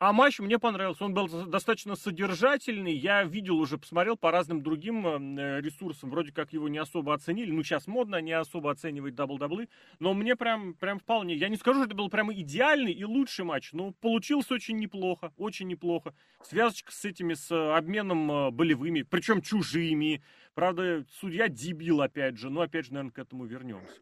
А 0.00 0.12
матч 0.12 0.40
мне 0.40 0.58
понравился, 0.58 1.04
он 1.04 1.14
был 1.14 1.28
достаточно 1.28 1.94
содержательный, 1.94 2.92
я 2.92 3.22
видел 3.22 3.58
уже, 3.58 3.78
посмотрел 3.78 4.16
по 4.16 4.32
разным 4.32 4.60
другим 4.60 5.06
э, 5.06 5.60
ресурсам, 5.60 6.10
вроде 6.10 6.32
как 6.32 6.52
его 6.52 6.68
не 6.68 6.78
особо 6.78 7.14
оценили, 7.14 7.52
ну 7.52 7.62
сейчас 7.62 7.86
модно 7.86 8.20
не 8.20 8.32
особо 8.32 8.72
оценивать 8.72 9.14
WWE, 9.14 9.68
но 10.00 10.12
мне 10.12 10.34
прям, 10.34 10.74
прям 10.74 10.98
вполне, 10.98 11.36
я 11.36 11.48
не 11.48 11.56
скажу, 11.56 11.78
что 11.78 11.86
это 11.86 11.94
был 11.94 12.10
прям 12.10 12.32
идеальный 12.32 12.92
и 12.92 13.04
лучший 13.04 13.44
матч, 13.44 13.72
но 13.72 13.92
получился 13.92 14.54
очень 14.54 14.78
неплохо, 14.78 15.32
очень 15.36 15.68
неплохо. 15.68 16.12
Связочка 16.42 16.90
с 16.90 17.04
этими, 17.04 17.34
с 17.34 17.52
обменом 17.52 18.30
э, 18.30 18.50
болевыми, 18.50 19.02
причем 19.02 19.42
чужими, 19.42 20.24
правда, 20.54 21.06
судья 21.20 21.46
дебил 21.46 22.02
опять 22.02 22.36
же, 22.36 22.50
но 22.50 22.62
опять 22.62 22.86
же, 22.86 22.94
наверное, 22.94 23.12
к 23.12 23.18
этому 23.20 23.44
вернемся. 23.44 24.00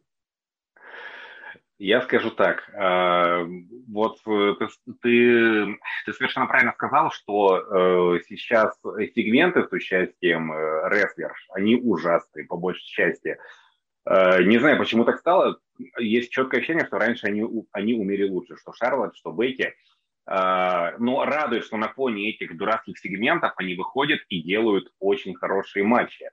Я 1.84 2.00
скажу 2.02 2.30
так, 2.30 2.70
э, 2.74 3.44
вот 3.88 4.20
э, 4.24 4.54
ты, 5.02 5.78
ты 6.06 6.12
совершенно 6.12 6.46
правильно 6.46 6.72
сказал, 6.74 7.10
что 7.10 7.58
э, 7.58 8.20
сейчас 8.28 8.78
сегменты 9.16 9.66
с 9.66 9.72
участием 9.72 10.52
рестлерш, 10.52 11.48
они 11.50 11.74
ужасные 11.74 12.46
по 12.46 12.56
большей 12.56 12.86
части. 12.86 13.36
Не 14.06 14.58
знаю, 14.58 14.78
почему 14.78 15.04
так 15.04 15.18
стало. 15.18 15.58
Есть 15.98 16.30
четкое 16.30 16.60
ощущение, 16.60 16.86
что 16.86 16.98
раньше 16.98 17.26
они, 17.26 17.44
они 17.72 17.94
умели 17.94 18.28
лучше, 18.28 18.56
что 18.56 18.72
Шарлотт, 18.72 19.16
что 19.16 19.32
Бейки. 19.32 19.74
Но 20.26 21.24
радует, 21.24 21.64
что 21.64 21.76
на 21.76 21.88
фоне 21.88 22.30
этих 22.30 22.56
дурацких 22.56 22.98
сегментов 22.98 23.52
они 23.56 23.76
выходят 23.76 24.20
и 24.28 24.42
делают 24.42 24.92
очень 24.98 25.34
хорошие 25.34 25.84
матчи. 25.84 26.28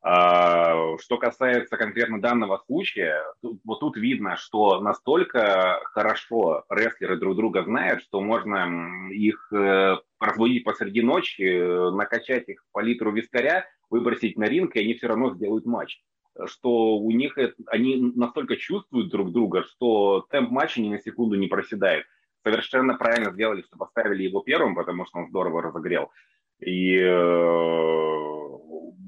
А, 0.00 0.96
что 0.98 1.18
касается 1.18 1.76
конкретно 1.76 2.20
данного 2.20 2.62
случая, 2.66 3.20
вот 3.42 3.80
тут 3.80 3.96
видно, 3.96 4.36
что 4.36 4.80
настолько 4.80 5.80
хорошо 5.92 6.64
рестлеры 6.70 7.16
друг 7.18 7.34
друга 7.36 7.64
знают, 7.64 8.02
что 8.02 8.20
можно 8.20 9.10
их 9.10 9.52
э, 9.52 9.96
разбудить 10.20 10.62
посреди 10.62 11.02
ночи, 11.02 11.42
э, 11.42 11.90
накачать 11.90 12.48
их 12.48 12.64
по 12.72 12.78
литру 12.78 13.10
вискаря, 13.10 13.66
выбросить 13.90 14.38
на 14.38 14.44
ринг, 14.44 14.76
и 14.76 14.80
они 14.80 14.94
все 14.94 15.08
равно 15.08 15.34
сделают 15.34 15.66
матч. 15.66 16.00
Что 16.46 16.96
у 16.96 17.10
них 17.10 17.36
это, 17.36 17.54
они 17.66 18.12
настолько 18.14 18.56
чувствуют 18.56 19.10
друг 19.10 19.32
друга, 19.32 19.64
что 19.64 20.24
темп 20.30 20.50
матча 20.50 20.80
ни 20.80 20.90
на 20.90 21.00
секунду 21.00 21.34
не 21.34 21.48
проседает. 21.48 22.06
Совершенно 22.44 22.94
правильно 22.94 23.32
сделали, 23.32 23.62
что 23.62 23.76
поставили 23.76 24.22
его 24.22 24.42
первым, 24.42 24.76
потому 24.76 25.06
что 25.06 25.18
он 25.18 25.28
здорово 25.28 25.62
разогрел. 25.62 26.12
И 26.60 26.96
э, 26.96 28.47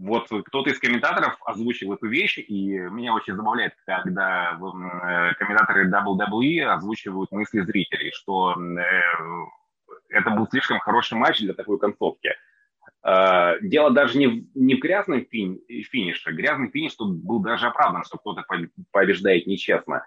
вот 0.01 0.29
кто-то 0.47 0.71
из 0.71 0.79
комментаторов 0.79 1.37
озвучил 1.45 1.93
эту 1.93 2.09
вещь, 2.09 2.39
и 2.39 2.79
меня 2.79 3.15
очень 3.15 3.35
забавляет, 3.35 3.75
когда 3.87 4.53
э, 4.53 5.35
комментаторы 5.35 5.91
WWE 5.91 6.63
озвучивают 6.65 7.31
мысли 7.33 7.61
зрителей, 7.61 8.11
что 8.13 8.55
э, 8.55 8.83
это 10.09 10.31
был 10.31 10.49
слишком 10.49 10.81
хороший 10.81 11.19
матч 11.19 11.41
для 11.41 11.53
такой 11.53 11.79
концовки. 11.79 12.31
Э, 13.05 13.61
дело 13.61 13.91
даже 13.91 14.19
не 14.19 14.27
в, 14.27 14.45
не 14.55 14.75
в 14.75 14.81
грязном 14.81 15.27
фини, 15.27 15.61
финише. 15.83 16.33
Грязный 16.33 16.71
финиш 16.71 16.95
тут 16.95 17.17
был 17.23 17.41
даже 17.41 17.67
оправдан, 17.67 18.05
что 18.05 18.19
кто-то 18.19 18.45
побеждает 18.91 19.47
нечестно. 19.47 20.05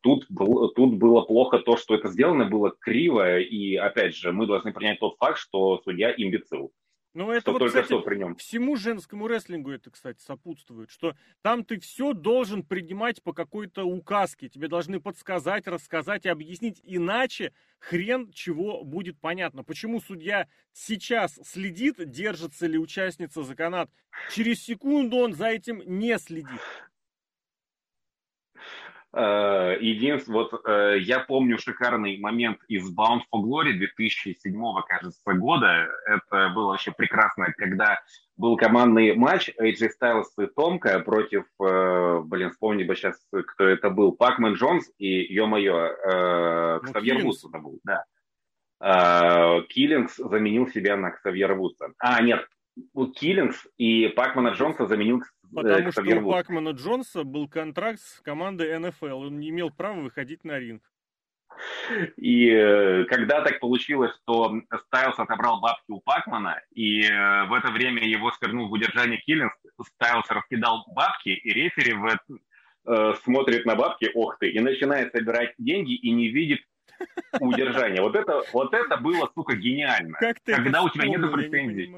Тут, 0.00 0.24
был, 0.30 0.70
тут 0.70 0.94
было 0.94 1.20
плохо 1.20 1.58
то, 1.58 1.76
что 1.76 1.94
это 1.94 2.08
сделано 2.08 2.46
было 2.46 2.74
криво, 2.80 3.38
и, 3.40 3.76
опять 3.76 4.16
же, 4.16 4.32
мы 4.32 4.46
должны 4.46 4.72
принять 4.72 5.00
тот 5.00 5.18
факт, 5.18 5.36
что 5.36 5.82
судья 5.84 6.14
имбецил. 6.16 6.72
Ну, 7.14 7.30
это 7.30 7.52
вот, 7.52 7.60
только 7.60 7.82
кстати, 7.82 7.86
что 7.86 8.00
при 8.00 8.16
нем. 8.16 8.34
всему 8.34 8.74
женскому 8.74 9.28
рестлингу 9.28 9.70
это, 9.70 9.88
кстати, 9.90 10.20
сопутствует, 10.20 10.90
что 10.90 11.14
там 11.42 11.64
ты 11.64 11.78
все 11.78 12.12
должен 12.12 12.64
принимать 12.64 13.22
по 13.22 13.32
какой-то 13.32 13.84
указке. 13.84 14.48
Тебе 14.48 14.66
должны 14.66 14.98
подсказать, 14.98 15.68
рассказать 15.68 16.26
и 16.26 16.28
объяснить. 16.28 16.80
Иначе 16.82 17.52
хрен 17.78 18.32
чего 18.32 18.82
будет 18.82 19.20
понятно. 19.20 19.62
Почему 19.62 20.00
судья 20.00 20.48
сейчас 20.72 21.38
следит, 21.44 21.96
держится 22.10 22.66
ли 22.66 22.78
участница 22.78 23.44
за 23.44 23.54
канат. 23.54 23.90
Через 24.32 24.64
секунду 24.64 25.18
он 25.18 25.34
за 25.34 25.46
этим 25.46 25.82
не 25.86 26.18
следит. 26.18 26.60
Э, 29.16 29.76
единственное, 29.80 30.42
вот 30.42 30.60
э, 30.66 30.98
я 30.98 31.20
помню 31.20 31.56
шикарный 31.56 32.18
момент 32.18 32.58
из 32.66 32.92
Bound 32.92 33.20
for 33.32 33.42
Glory 33.42 33.74
2007, 33.74 34.60
кажется, 34.88 35.20
года. 35.34 35.88
Это 36.06 36.48
было 36.48 36.68
вообще 36.68 36.90
прекрасно, 36.90 37.52
когда 37.56 38.00
был 38.36 38.56
командный 38.56 39.14
матч 39.14 39.50
AJ 39.60 39.90
Styles 40.00 40.24
и 40.42 40.46
Томка 40.46 40.98
против, 40.98 41.44
э, 41.62 42.20
блин, 42.24 42.50
вспомни 42.50 42.82
бы 42.82 42.96
сейчас, 42.96 43.16
кто 43.30 43.68
это 43.68 43.90
был, 43.90 44.12
Пакмен 44.12 44.54
Джонс 44.54 44.90
и, 44.98 45.32
ё-моё, 45.32 46.80
ну, 46.82 46.90
Ксавьер 46.90 47.22
Вудс 47.22 47.44
это 47.44 47.58
был, 47.58 47.78
да. 47.84 48.04
Киллингс 49.68 50.16
заменил 50.16 50.66
себя 50.66 50.96
на 50.96 51.12
Ксавьера 51.12 51.54
Вудса. 51.54 51.92
А, 51.98 52.20
нет, 52.20 52.44
Киллингс 53.14 53.66
и 53.78 54.08
Пакмана 54.08 54.48
Джонса 54.48 54.86
заменил 54.86 55.22
Потому 55.52 55.92
что 55.92 56.02
у 56.02 56.30
Пакмана 56.30 56.70
Джонса 56.70 57.24
был 57.24 57.48
контракт 57.48 58.00
с 58.00 58.20
командой 58.20 58.78
НФЛ, 58.78 59.18
он 59.18 59.40
не 59.40 59.50
имел 59.50 59.70
права 59.70 60.00
выходить 60.00 60.44
на 60.44 60.58
ринг. 60.58 60.82
И 62.16 62.50
э, 62.50 63.04
когда 63.04 63.42
так 63.42 63.60
получилось, 63.60 64.12
что 64.22 64.60
Стайлс 64.86 65.18
отобрал 65.18 65.60
бабки 65.60 65.84
у 65.88 66.00
Пакмана, 66.00 66.60
и 66.72 67.02
э, 67.02 67.44
в 67.44 67.52
это 67.52 67.70
время 67.70 68.02
его 68.04 68.32
свернул 68.32 68.68
в 68.68 68.72
удержание 68.72 69.18
Киллинс, 69.18 69.52
Стайлс 69.80 70.28
раскидал 70.28 70.84
бабки, 70.88 71.28
и 71.28 71.50
рефери 71.50 71.92
в 71.92 72.04
это, 72.06 72.24
э, 72.86 73.14
смотрит 73.22 73.66
на 73.66 73.76
бабки, 73.76 74.10
ох 74.14 74.38
ты, 74.38 74.50
и 74.50 74.58
начинает 74.58 75.12
собирать 75.12 75.54
деньги 75.58 75.94
и 75.94 76.10
не 76.10 76.28
видит 76.28 76.60
удержания. 77.40 78.00
Вот 78.00 78.16
это, 78.16 78.42
вот 78.52 78.74
это 78.74 78.96
было, 78.96 79.30
сука, 79.34 79.56
гениально. 79.56 80.16
Как 80.18 80.40
ты 80.40 80.54
Когда 80.54 80.82
у 80.82 80.88
тебя 80.88 81.06
нет 81.06 81.30
претензий. 81.32 81.94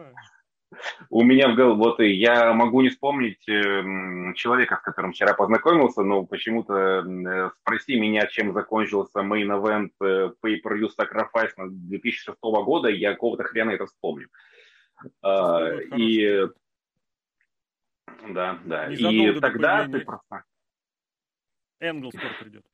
У 1.11 1.23
меня 1.23 1.49
в 1.49 1.54
голове, 1.54 1.76
вот 1.76 2.00
я 2.00 2.52
могу 2.52 2.83
не 2.83 2.90
вспомнить 2.90 3.49
э, 3.49 4.33
человека, 4.35 4.76
с 4.76 4.80
которым 4.80 5.12
вчера 5.12 5.35
познакомился, 5.35 6.02
но 6.02 6.25
почему-то 6.25 6.75
э, 6.75 7.50
спроси 7.61 7.99
меня, 7.99 8.26
чем 8.26 8.52
закончился 8.52 9.21
main 9.21 9.49
event 9.49 9.90
э, 10.00 10.33
Pay-Per-View 10.45 10.88
Sacrifice 10.99 11.52
2006 11.56 12.38
года, 12.42 12.88
я 12.88 13.12
какого-то 13.12 13.45
хрена 13.45 13.71
это 13.71 13.87
вспомню. 13.87 14.28
А, 15.23 15.71
и 15.97 16.47
да, 18.28 18.59
да. 18.64 18.92
И 18.92 19.40
тогда 19.40 19.87
ты 19.87 20.00
просто... 20.00 20.45
Энгл 21.80 22.11
скоро 22.11 22.33
придет. 22.40 22.64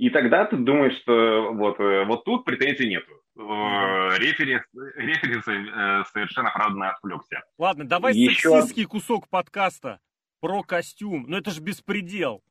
И 0.00 0.08
тогда 0.08 0.46
ты 0.46 0.56
думаешь, 0.56 0.98
что 1.02 1.52
вот, 1.52 1.78
э, 1.78 2.06
вот 2.06 2.24
тут 2.24 2.46
претензий 2.46 2.88
нету. 2.88 3.12
Э, 3.36 4.16
рефери, 4.16 4.58
рефери 4.96 5.34
э, 5.36 6.04
совершенно 6.10 6.48
оправданно 6.48 6.92
отвлекся. 6.92 7.42
Ладно, 7.58 7.86
давай 7.86 8.14
Еще... 8.14 8.48
сексистский 8.48 8.86
кусок 8.86 9.28
подкаста 9.28 10.00
про 10.40 10.62
костюм. 10.62 11.26
Но 11.28 11.36
это 11.36 11.50
же 11.50 11.60
беспредел. 11.60 12.42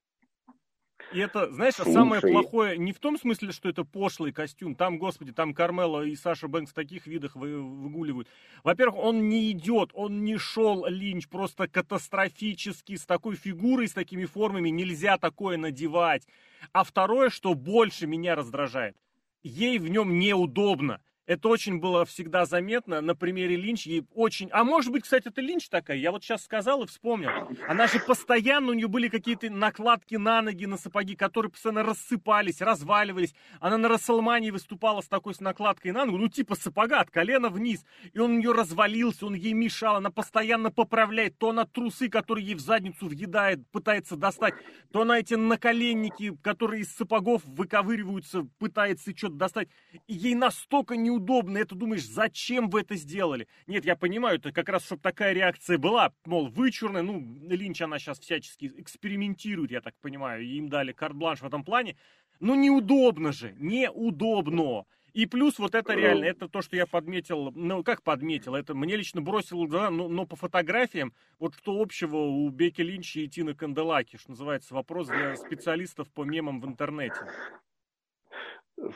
И 1.12 1.20
это, 1.20 1.52
знаешь, 1.52 1.74
Слушай. 1.76 1.94
самое 1.94 2.22
плохое 2.22 2.78
не 2.78 2.94
в 2.94 3.00
том 3.00 3.18
смысле, 3.18 3.52
что 3.52 3.68
это 3.68 3.84
пошлый 3.84 4.32
костюм. 4.32 4.76
Там, 4.76 5.00
господи, 5.00 5.32
там 5.32 5.54
Кармела 5.54 6.04
и 6.04 6.16
Саша 6.16 6.48
Бэнкс 6.48 6.72
в 6.72 6.76
таких 6.76 7.08
видах 7.08 7.36
вы, 7.36 7.62
выгуливают. 7.62 8.28
Во-первых, 8.64 8.98
он 8.98 9.28
не 9.28 9.52
идет, 9.52 9.90
он 9.94 10.24
не 10.24 10.38
шел 10.38 10.86
Линч 10.86 11.28
просто 11.28 11.68
катастрофически. 11.68 12.96
С 12.96 13.06
такой 13.06 13.36
фигурой, 13.36 13.88
с 13.88 13.94
такими 13.94 14.26
формами 14.26 14.70
нельзя 14.70 15.18
такое 15.18 15.58
надевать. 15.58 16.28
А 16.74 16.84
второе, 16.84 17.30
что 17.30 17.56
больше 17.56 18.06
меня 18.06 18.36
раздражает, 18.36 18.96
ей 19.42 19.80
в 19.80 19.88
нем 19.90 20.20
неудобно. 20.20 21.02
Это 21.30 21.48
очень 21.48 21.78
было 21.80 22.06
всегда 22.06 22.48
заметно 22.48 23.02
на 23.02 23.14
примере 23.14 23.56
Линч. 23.56 23.86
Ей 23.86 24.04
очень... 24.16 24.50
А 24.52 24.64
может 24.64 24.92
быть, 24.92 25.04
кстати, 25.04 25.28
это 25.28 25.42
Линч 25.42 25.70
такая? 25.70 25.96
Я 25.96 26.12
вот 26.12 26.24
сейчас 26.24 26.44
сказал 26.44 26.82
и 26.82 26.88
вспомнил. 26.88 27.30
Она 27.68 27.86
же 27.86 28.00
постоянно, 28.00 28.72
у 28.72 28.74
нее 28.74 28.88
были 28.88 29.10
какие-то 29.10 29.48
накладки 29.52 30.16
на 30.16 30.42
ноги, 30.42 30.66
на 30.66 30.76
сапоги, 30.76 31.16
которые 31.16 31.52
постоянно 31.52 31.84
рассыпались, 31.84 32.62
разваливались. 32.62 33.36
Она 33.60 33.78
на 33.78 33.90
Расселмании 33.90 34.50
выступала 34.50 35.02
с 35.02 35.08
такой 35.08 35.36
с 35.36 35.40
накладкой 35.40 35.92
на 35.92 36.06
ногу, 36.06 36.18
ну 36.18 36.30
типа 36.30 36.56
сапога 36.56 37.00
от 37.00 37.12
колена 37.12 37.50
вниз. 37.50 37.86
И 38.12 38.18
он 38.18 38.32
у 38.32 38.40
нее 38.40 38.52
развалился, 38.52 39.28
он 39.28 39.36
ей 39.36 39.54
мешал. 39.54 39.98
Она 39.98 40.10
постоянно 40.10 40.72
поправляет. 40.72 41.38
То 41.38 41.54
на 41.54 41.68
трусы, 41.68 42.10
которые 42.10 42.48
ей 42.48 42.56
в 42.56 42.60
задницу 42.60 43.06
въедает, 43.06 43.60
пытается 43.70 44.16
достать. 44.16 44.56
То 44.92 45.04
на 45.04 45.20
эти 45.20 45.36
наколенники, 45.36 46.36
которые 46.42 46.82
из 46.82 46.92
сапогов 46.96 47.44
выковыриваются, 47.46 48.48
пытается 48.58 49.16
что-то 49.16 49.36
достать. 49.36 49.70
И 50.08 50.16
ей 50.16 50.34
настолько 50.34 50.96
неудобно 50.96 51.19
неудобно, 51.20 51.58
это 51.58 51.76
думаешь, 51.76 52.06
зачем 52.08 52.70
вы 52.70 52.82
это 52.82 52.96
сделали? 52.96 53.48
Нет, 53.68 53.86
я 53.86 53.96
понимаю, 53.96 54.38
это 54.38 54.52
как 54.52 54.70
раз, 54.70 54.86
чтобы 54.86 55.02
такая 55.02 55.34
реакция 55.34 55.78
была, 55.78 56.14
мол, 56.26 56.48
вычурная, 56.48 57.02
ну, 57.02 57.20
Линч, 57.50 57.82
она 57.82 58.00
сейчас 58.00 58.20
всячески 58.20 58.72
экспериментирует, 58.78 59.72
я 59.72 59.82
так 59.82 59.96
понимаю, 60.02 60.46
им 60.46 60.70
дали 60.70 60.92
карт-бланш 60.92 61.42
в 61.42 61.46
этом 61.46 61.64
плане, 61.64 61.98
но 62.40 62.56
неудобно 62.56 63.32
же, 63.32 63.54
неудобно. 63.60 64.86
И 65.14 65.26
плюс 65.26 65.58
вот 65.58 65.74
это 65.74 65.94
реально, 65.94 66.26
это 66.26 66.48
то, 66.48 66.62
что 66.62 66.76
я 66.76 66.86
подметил, 66.86 67.52
ну 67.56 67.84
как 67.84 68.04
подметил, 68.04 68.54
это 68.54 68.76
мне 68.76 68.96
лично 68.96 69.22
бросило 69.22 69.66
глаза, 69.66 69.90
но, 69.90 70.08
но 70.08 70.26
по 70.26 70.36
фотографиям, 70.36 71.14
вот 71.40 71.56
что 71.56 71.82
общего 71.82 72.18
у 72.18 72.48
Беки 72.50 72.84
Линча 72.84 73.20
и 73.22 73.28
Тины 73.28 73.56
Канделаки, 73.56 74.18
что 74.18 74.32
называется, 74.32 74.74
вопрос 74.74 75.08
для 75.08 75.36
специалистов 75.36 76.10
по 76.12 76.24
мемам 76.24 76.62
в 76.62 76.68
интернете. 76.68 77.20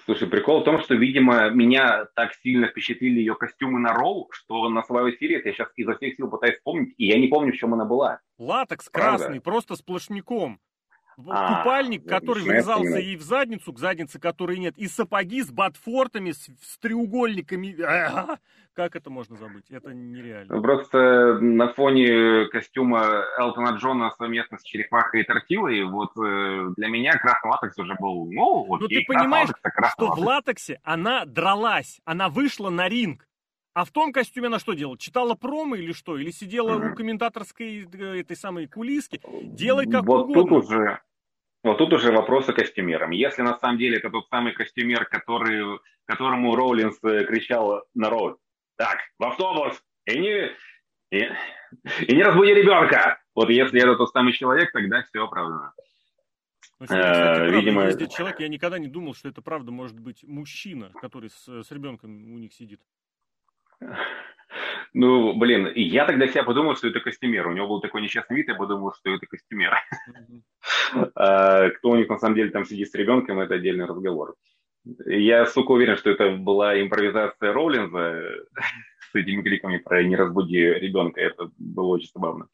Слушай, 0.06 0.30
прикол 0.30 0.62
в 0.62 0.64
том, 0.64 0.80
что, 0.80 0.96
видимо, 0.96 1.50
меня 1.50 2.06
так 2.16 2.34
сильно 2.36 2.68
впечатлили 2.68 3.20
ее 3.20 3.36
костюмы 3.36 3.80
на 3.80 3.94
ролл, 3.94 4.30
что 4.32 4.70
на 4.70 4.80
Survivor 4.80 5.12
Series 5.22 5.42
я 5.44 5.54
сейчас 5.54 5.70
изо 5.76 5.96
всех 5.96 6.16
сил 6.16 6.30
пытаюсь 6.30 6.56
вспомнить, 6.56 6.94
и 6.98 7.08
я 7.08 7.20
не 7.20 7.28
помню, 7.28 7.52
в 7.52 7.58
чем 7.58 7.74
она 7.74 7.86
была. 7.86 8.22
Латекс 8.38 8.90
Правда? 8.90 9.18
красный, 9.18 9.42
просто 9.42 9.76
сплошняком. 9.76 10.60
А, 11.28 11.58
Купальник, 11.58 12.08
который 12.08 12.44
врезался 12.44 12.98
ей 12.98 13.16
в 13.16 13.22
задницу, 13.22 13.74
к 13.74 13.80
заднице 13.80 14.20
которой 14.20 14.58
нет, 14.58 14.78
и 14.78 14.88
сапоги 14.88 15.42
с 15.42 15.52
ботфортами, 15.52 16.32
с, 16.32 16.50
с 16.62 16.78
треугольниками. 16.80 17.76
Как 18.74 18.96
это 18.96 19.12
можно 19.12 19.36
забыть? 19.38 19.70
Это 19.70 19.94
нереально. 19.94 20.60
Просто 20.60 21.38
на 21.40 21.72
фоне 21.74 22.48
костюма 22.48 23.24
Элтона 23.38 23.78
Джона 23.78 24.12
совместно 24.18 24.58
с 24.58 24.64
Черепахой 24.64 25.22
и 25.22 25.24
Тортилой, 25.24 25.84
вот 25.84 26.12
э, 26.18 26.70
для 26.76 26.88
меня 26.88 27.14
красный 27.20 27.52
латекс 27.52 27.78
уже 27.78 27.94
был, 28.00 28.28
ну, 28.32 28.64
вот. 28.66 28.82
Но 28.82 28.88
ты 28.88 29.04
понимаешь, 29.08 29.50
что 29.92 30.16
в 30.16 30.20
латексе 30.20 30.80
она 30.84 31.26
дралась, 31.26 32.02
она 32.06 32.30
вышла 32.30 32.72
на 32.72 32.90
ринг. 32.90 33.28
А 33.74 33.86
в 33.86 33.92
том 33.92 34.14
костюме 34.14 34.48
она 34.48 34.60
что 34.60 34.74
делала? 34.74 34.98
Читала 34.98 35.34
промо 35.34 35.76
или 35.76 35.94
что? 35.94 36.18
Или 36.18 36.30
сидела 36.30 36.76
у 36.76 36.96
комментаторской 36.96 37.88
э, 37.92 38.20
этой 38.20 38.38
самой 38.38 38.68
кулиски? 38.68 39.20
Делай 39.42 39.90
как 39.90 40.06
вот 40.06 40.26
угодно. 40.26 40.44
Тут 40.44 40.52
уже, 40.52 41.02
вот 41.64 41.78
тут 41.80 41.94
уже 41.94 42.12
вопросы 42.12 42.54
костюмерам. 42.54 43.12
Если 43.12 43.42
на 43.42 43.58
самом 43.58 43.80
деле 43.80 43.98
это 43.98 44.12
тот 44.12 44.28
самый 44.30 44.54
костюмер, 44.54 45.06
который, 45.06 45.80
которому 46.06 46.56
Роулинс 46.56 47.00
э, 47.04 47.26
кричал 47.26 47.84
народ, 47.96 48.40
так, 48.76 49.00
в 49.18 49.24
автобус, 49.24 49.84
и 50.06 50.20
не, 50.20 50.52
и, 51.12 51.30
и 52.08 52.16
не 52.16 52.22
разбуди 52.22 52.54
ребенка. 52.54 53.20
Вот 53.34 53.50
если 53.50 53.82
это 53.82 53.96
тот 53.96 54.12
самый 54.12 54.34
человек, 54.34 54.72
тогда 54.72 55.02
все 55.02 55.24
оправдано. 55.24 55.74
Ну, 56.80 56.86
кстати, 56.86 57.40
э, 57.40 57.50
видимо, 57.50 57.82
правда, 57.86 58.08
человек, 58.08 58.40
я 58.40 58.48
никогда 58.50 58.78
не 58.78 58.88
думал, 58.88 59.16
что 59.16 59.30
это 59.30 59.42
правда 59.42 59.72
может 59.72 60.00
быть 60.00 60.24
мужчина, 60.24 60.92
который 61.02 61.32
с, 61.32 61.64
с 61.64 61.72
ребенком 61.72 62.34
у 62.34 62.38
них 62.38 62.54
сидит. 62.54 62.80
Ну, 64.96 65.34
блин, 65.34 65.72
я 65.76 66.06
тогда 66.06 66.28
себя 66.28 66.44
подумал, 66.44 66.76
что 66.76 66.88
это 66.88 67.00
костюмер. 67.00 67.48
У 67.48 67.54
него 67.54 67.68
был 67.68 67.82
такой 67.82 68.04
несчастный 68.04 68.38
вид, 68.38 68.48
я 68.48 68.54
подумал, 68.54 68.94
что 68.94 69.10
это 69.12 69.26
костюмер. 69.26 69.76
А, 71.16 71.72
кто 71.72 71.90
у 71.90 71.96
них 71.96 72.08
на 72.08 72.20
самом 72.20 72.36
деле 72.36 72.52
там 72.52 72.66
сидит 72.66 72.90
с 72.90 72.94
ребенком, 72.94 73.40
это 73.40 73.56
отдельный 73.56 73.86
разговор. 73.86 74.36
Я, 75.08 75.48
сука, 75.48 75.72
уверен, 75.72 75.98
что 75.98 76.12
это 76.12 76.32
была 76.32 76.80
импровизация 76.80 77.52
Роулинза 77.52 78.22
с 79.12 79.16
этими 79.16 79.42
криками 79.42 79.80
про 79.80 80.04
«не 80.04 80.16
разбуди 80.16 80.60
ребенка». 80.60 81.20
Это 81.20 81.50
было 81.58 81.88
очень 81.88 82.12
забавно. 82.14 82.48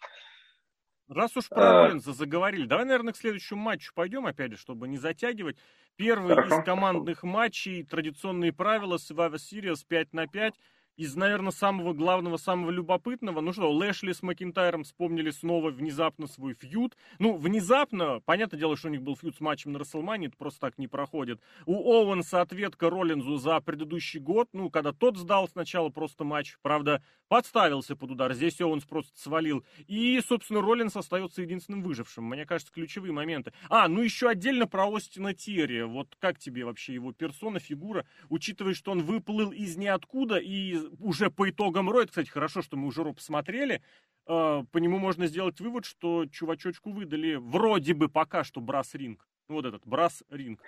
Раз 1.09 1.35
уж 1.35 1.49
про 1.49 1.81
а... 1.81 1.87
Роллинза 1.87 2.13
заговорили, 2.13 2.65
давай, 2.65 2.85
наверное, 2.85 3.13
к 3.13 3.17
следующему 3.17 3.59
матчу 3.59 3.91
пойдем, 3.95 4.27
опять 4.27 4.51
же, 4.51 4.57
чтобы 4.57 4.87
не 4.87 4.97
затягивать. 4.97 5.57
Первый 5.95 6.35
Хорошо. 6.35 6.59
из 6.59 6.63
командных 6.63 7.23
матчей, 7.23 7.83
традиционные 7.83 8.53
правила 8.53 8.95
Survivor 8.95 9.35
Series 9.35 9.79
5 9.87 10.13
на 10.13 10.27
5 10.27 10.53
из, 10.99 11.15
наверное, 11.15 11.53
самого 11.53 11.93
главного, 11.93 12.35
самого 12.35 12.71
любопытного, 12.71 13.39
ну 13.39 13.53
что, 13.53 13.71
Лэшли 13.71 14.11
с 14.11 14.21
Макинтайром 14.21 14.83
вспомнили 14.83 15.29
снова 15.31 15.71
внезапно 15.71 16.27
свой 16.27 16.53
фьюд. 16.53 16.97
Ну, 17.19 17.37
внезапно, 17.37 18.19
понятное 18.25 18.59
дело, 18.59 18.75
что 18.75 18.89
у 18.89 18.91
них 18.91 19.01
был 19.01 19.15
фьюд 19.15 19.37
с 19.37 19.39
матчем 19.39 19.71
на 19.71 19.79
Расселмане, 19.79 20.27
это 20.27 20.35
просто 20.35 20.59
так 20.59 20.77
не 20.77 20.89
проходит. 20.89 21.39
У 21.65 21.73
Оуэнса 21.73 22.41
ответка 22.41 22.89
Роллинзу 22.89 23.37
за 23.37 23.61
предыдущий 23.61 24.19
год, 24.19 24.49
ну, 24.51 24.69
когда 24.69 24.91
тот 24.91 25.15
сдал 25.15 25.47
сначала 25.47 25.87
просто 25.87 26.25
матч, 26.25 26.57
правда, 26.61 27.01
подставился 27.29 27.95
под 27.95 28.11
удар, 28.11 28.33
здесь 28.33 28.59
Оуэнс 28.59 28.83
просто 28.83 29.17
свалил. 29.17 29.63
И, 29.87 30.19
собственно, 30.27 30.59
Роллинс 30.59 30.97
остается 30.97 31.41
единственным 31.41 31.81
выжившим. 31.81 32.25
Мне 32.25 32.45
кажется, 32.45 32.73
ключевые 32.73 33.13
моменты. 33.13 33.53
А, 33.69 33.87
ну 33.87 34.01
еще 34.01 34.27
отдельно 34.27 34.67
про 34.67 34.93
Остина 34.93 35.33
Терри. 35.33 35.83
Вот 35.83 36.17
как 36.19 36.39
тебе 36.39 36.65
вообще 36.65 36.95
его 36.95 37.13
персона, 37.13 37.59
фигура, 37.59 38.05
учитывая, 38.27 38.73
что 38.73 38.91
он 38.91 39.03
выплыл 39.03 39.51
из 39.51 39.77
ниоткуда 39.77 40.39
и 40.39 40.88
уже 40.99 41.29
по 41.29 41.49
итогам 41.49 41.89
Ро, 41.89 42.05
кстати, 42.05 42.29
хорошо, 42.29 42.61
что 42.61 42.77
мы 42.77 42.87
уже 42.87 43.03
Ро 43.03 43.13
посмотрели, 43.13 43.81
э, 44.25 44.63
по 44.71 44.77
нему 44.77 44.97
можно 44.97 45.27
сделать 45.27 45.59
вывод, 45.59 45.85
что 45.85 46.25
чувачочку 46.25 46.91
выдали 46.91 47.35
вроде 47.35 47.93
бы 47.93 48.09
пока 48.09 48.43
что 48.43 48.61
брас-ринг. 48.61 49.27
Вот 49.47 49.65
этот 49.65 49.85
брас-ринг 49.85 50.61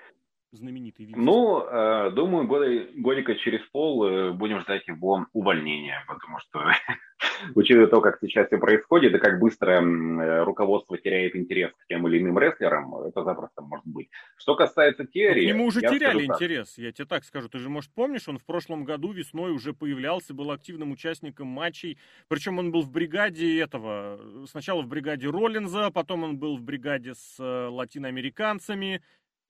знаменитый 0.52 1.06
вид. 1.06 1.16
Ну, 1.16 1.66
э, 1.66 2.12
думаю, 2.12 2.48
года, 2.48 2.68
годика 2.96 3.36
через 3.36 3.62
пол 3.72 4.06
э, 4.06 4.32
будем 4.32 4.60
ждать 4.62 4.88
его 4.88 5.26
увольнения, 5.34 6.04
потому 6.08 6.40
что 6.40 6.72
учитывая 7.56 7.88
то, 7.88 8.02
как 8.02 8.20
сейчас 8.22 8.48
все 8.48 8.58
происходит, 8.58 9.16
и 9.16 9.20
как 9.20 9.40
быстро 9.40 9.82
э, 9.82 10.44
руководство 10.44 10.98
теряет 10.98 11.36
интерес 11.36 11.72
к 11.72 11.88
тем 11.88 12.08
или 12.08 12.20
иным 12.20 12.38
рестлерам, 12.38 12.96
это 12.96 13.24
запросто 13.24 13.62
может 13.62 13.86
быть. 13.86 14.10
Что 14.38 14.56
касается 14.56 15.06
теории... 15.06 15.46
К 15.46 15.54
нему 15.54 15.66
уже 15.66 15.82
теряли 15.82 16.26
интерес, 16.26 16.78
я 16.78 16.92
тебе 16.92 17.06
так 17.06 17.24
скажу. 17.24 17.48
Ты 17.48 17.60
же, 17.60 17.70
может, 17.70 17.92
помнишь, 17.94 18.28
он 18.28 18.38
в 18.38 18.46
прошлом 18.46 18.84
году 18.84 19.12
весной 19.12 19.52
уже 19.52 19.74
появлялся, 19.74 20.34
был 20.34 20.52
активным 20.52 20.92
участником 20.92 21.48
матчей, 21.48 21.98
причем 22.28 22.60
он 22.60 22.72
был 22.72 22.82
в 22.82 22.92
бригаде 22.92 23.60
этого, 23.60 24.20
сначала 24.48 24.82
в 24.82 24.88
бригаде 24.88 25.28
Роллинза, 25.28 25.92
потом 25.92 26.24
он 26.24 26.38
был 26.38 26.58
в 26.58 26.62
бригаде 26.62 27.14
с 27.16 27.40
э, 27.40 27.68
латиноамериканцами, 27.68 29.02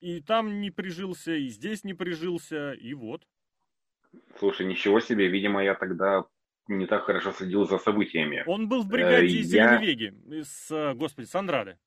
и 0.02 0.20
там 0.20 0.60
не 0.60 0.72
прижился, 0.72 1.34
и 1.34 1.48
здесь 1.48 1.84
не 1.84 1.94
прижился, 1.94 2.74
и 2.74 2.94
вот. 2.94 3.26
Слушай, 4.38 4.66
ничего 4.66 5.00
себе, 5.00 5.28
видимо, 5.28 5.64
я 5.64 5.76
тогда 5.76 6.26
не 6.68 6.86
так 6.86 7.06
хорошо 7.06 7.32
следил 7.32 7.66
за 7.66 7.78
событиями. 7.78 8.44
Он 8.46 8.68
был 8.68 8.84
в 8.84 8.88
бригаде 8.88 9.40
э, 9.40 9.44
я... 9.44 10.44
С, 10.44 10.72
э, 10.72 10.94
господи, 10.96 11.28
с 11.28 11.36
Андрады. 11.36 11.78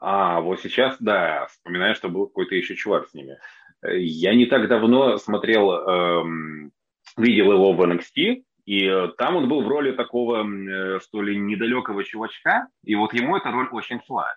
А, 0.00 0.40
вот 0.40 0.60
сейчас, 0.60 0.96
да, 1.00 1.46
вспоминаю, 1.46 1.94
что 1.94 2.08
был 2.08 2.26
какой-то 2.26 2.54
еще 2.54 2.74
чувак 2.74 3.08
с 3.08 3.14
ними. 3.14 3.38
Э, 3.82 3.98
я 3.98 4.34
не 4.34 4.46
так 4.46 4.68
давно 4.68 5.18
смотрел, 5.18 5.72
эм, 5.72 6.72
видел 7.16 7.52
его 7.52 7.72
в 7.72 7.82
NXT, 7.82 8.44
и 8.64 8.86
э, 8.86 9.08
там 9.18 9.36
он 9.36 9.48
был 9.48 9.62
в 9.62 9.68
роли 9.68 9.92
такого, 9.92 10.44
э, 10.44 11.00
что 11.00 11.22
ли, 11.22 11.36
недалекого 11.36 12.02
чувачка, 12.02 12.68
и 12.82 12.94
вот 12.94 13.12
ему 13.12 13.36
эта 13.36 13.50
роль 13.50 13.68
очень 13.70 14.00
шла. 14.06 14.34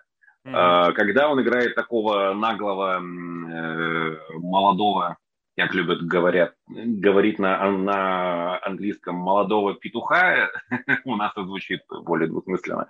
Mm-hmm. 0.48 0.90
Э, 0.90 0.92
когда 0.92 1.28
он 1.28 1.40
играет 1.40 1.74
такого 1.74 2.32
наглого, 2.34 2.98
э, 2.98 4.16
молодого 4.38 5.18
как 5.58 5.74
любят 5.74 6.02
говорят, 6.02 6.54
говорить 6.68 7.38
на, 7.40 7.68
на 7.70 8.64
английском 8.64 9.16
молодого 9.16 9.74
петуха, 9.74 10.50
у 11.04 11.16
нас 11.16 11.32
это 11.32 11.44
звучит 11.44 11.80
более 12.04 12.28
двусмысленно, 12.28 12.88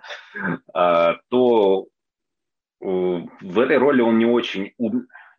а, 0.73 1.15
то 1.29 1.87
э, 2.81 2.85
в 2.85 3.59
этой 3.59 3.77
роли 3.77 4.01
он 4.01 4.19
не 4.19 4.25
очень, 4.25 4.73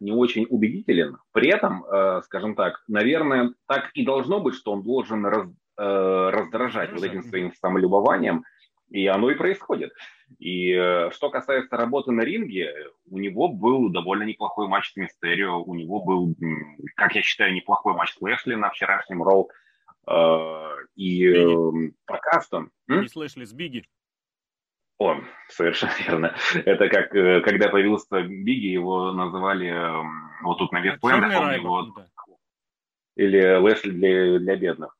не 0.01 0.13
очень 0.13 0.47
убедителен. 0.51 1.19
При 1.33 1.49
этом, 1.51 1.85
э, 1.85 2.21
скажем 2.25 2.57
так, 2.57 2.83
наверное, 2.89 3.55
так 3.67 3.91
и 3.95 4.05
должно 4.05 4.41
быть, 4.41 4.57
что 4.57 4.73
он 4.73 4.83
должен 4.83 5.25
раз, 5.25 5.47
э, 5.79 6.31
раздражать 6.33 6.93
вот 6.93 7.05
этим 7.05 7.23
своим 7.23 7.53
самолюбованием, 7.55 8.43
и 8.91 9.07
оно 9.07 9.31
и 9.31 9.35
происходит. 9.35 9.93
И 10.39 10.73
э, 10.73 11.11
что 11.13 11.31
касается 11.31 11.77
работы 11.77 12.13
на 12.13 12.23
ринге, 12.23 12.73
у 13.09 13.19
него 13.19 13.49
был 13.49 13.89
довольно 13.89 14.25
неплохой 14.25 14.69
матч 14.69 14.93
с 14.93 14.97
Мистерио, 14.97 15.63
у 15.63 15.75
него 15.75 16.01
был, 16.01 16.35
как 16.97 17.15
я 17.15 17.23
считаю, 17.23 17.55
неплохой 17.55 17.95
матч 17.95 18.13
с 18.13 18.21
Лэшли 18.21 18.55
на 18.55 18.71
вчерашнем 18.71 19.23
Роу. 19.23 19.51
Э, 20.09 20.77
и 20.97 21.25
э, 21.27 21.91
пока 22.05 22.43
что... 22.43 22.67
Не 22.89 23.09
с 23.09 23.17
Лэшли, 23.17 23.45
с 23.45 23.53
Бигги. 23.53 23.87
О, 24.99 25.17
совершенно 25.49 25.93
верно. 26.07 26.37
Это 26.55 26.89
как, 26.89 27.15
э, 27.15 27.41
когда 27.41 27.69
появился 27.69 28.23
Бигги, 28.23 28.67
его 28.67 29.13
называли 29.13 29.69
э, 29.69 30.03
вот 30.43 30.59
тут 30.59 30.73
на 30.73 30.81
Вестпленде, 30.81 31.57
его... 31.57 31.93
Или 33.17 33.57
Лэшли 33.57 33.91
для, 33.91 34.39
для 34.39 34.57
бедных. 34.57 34.97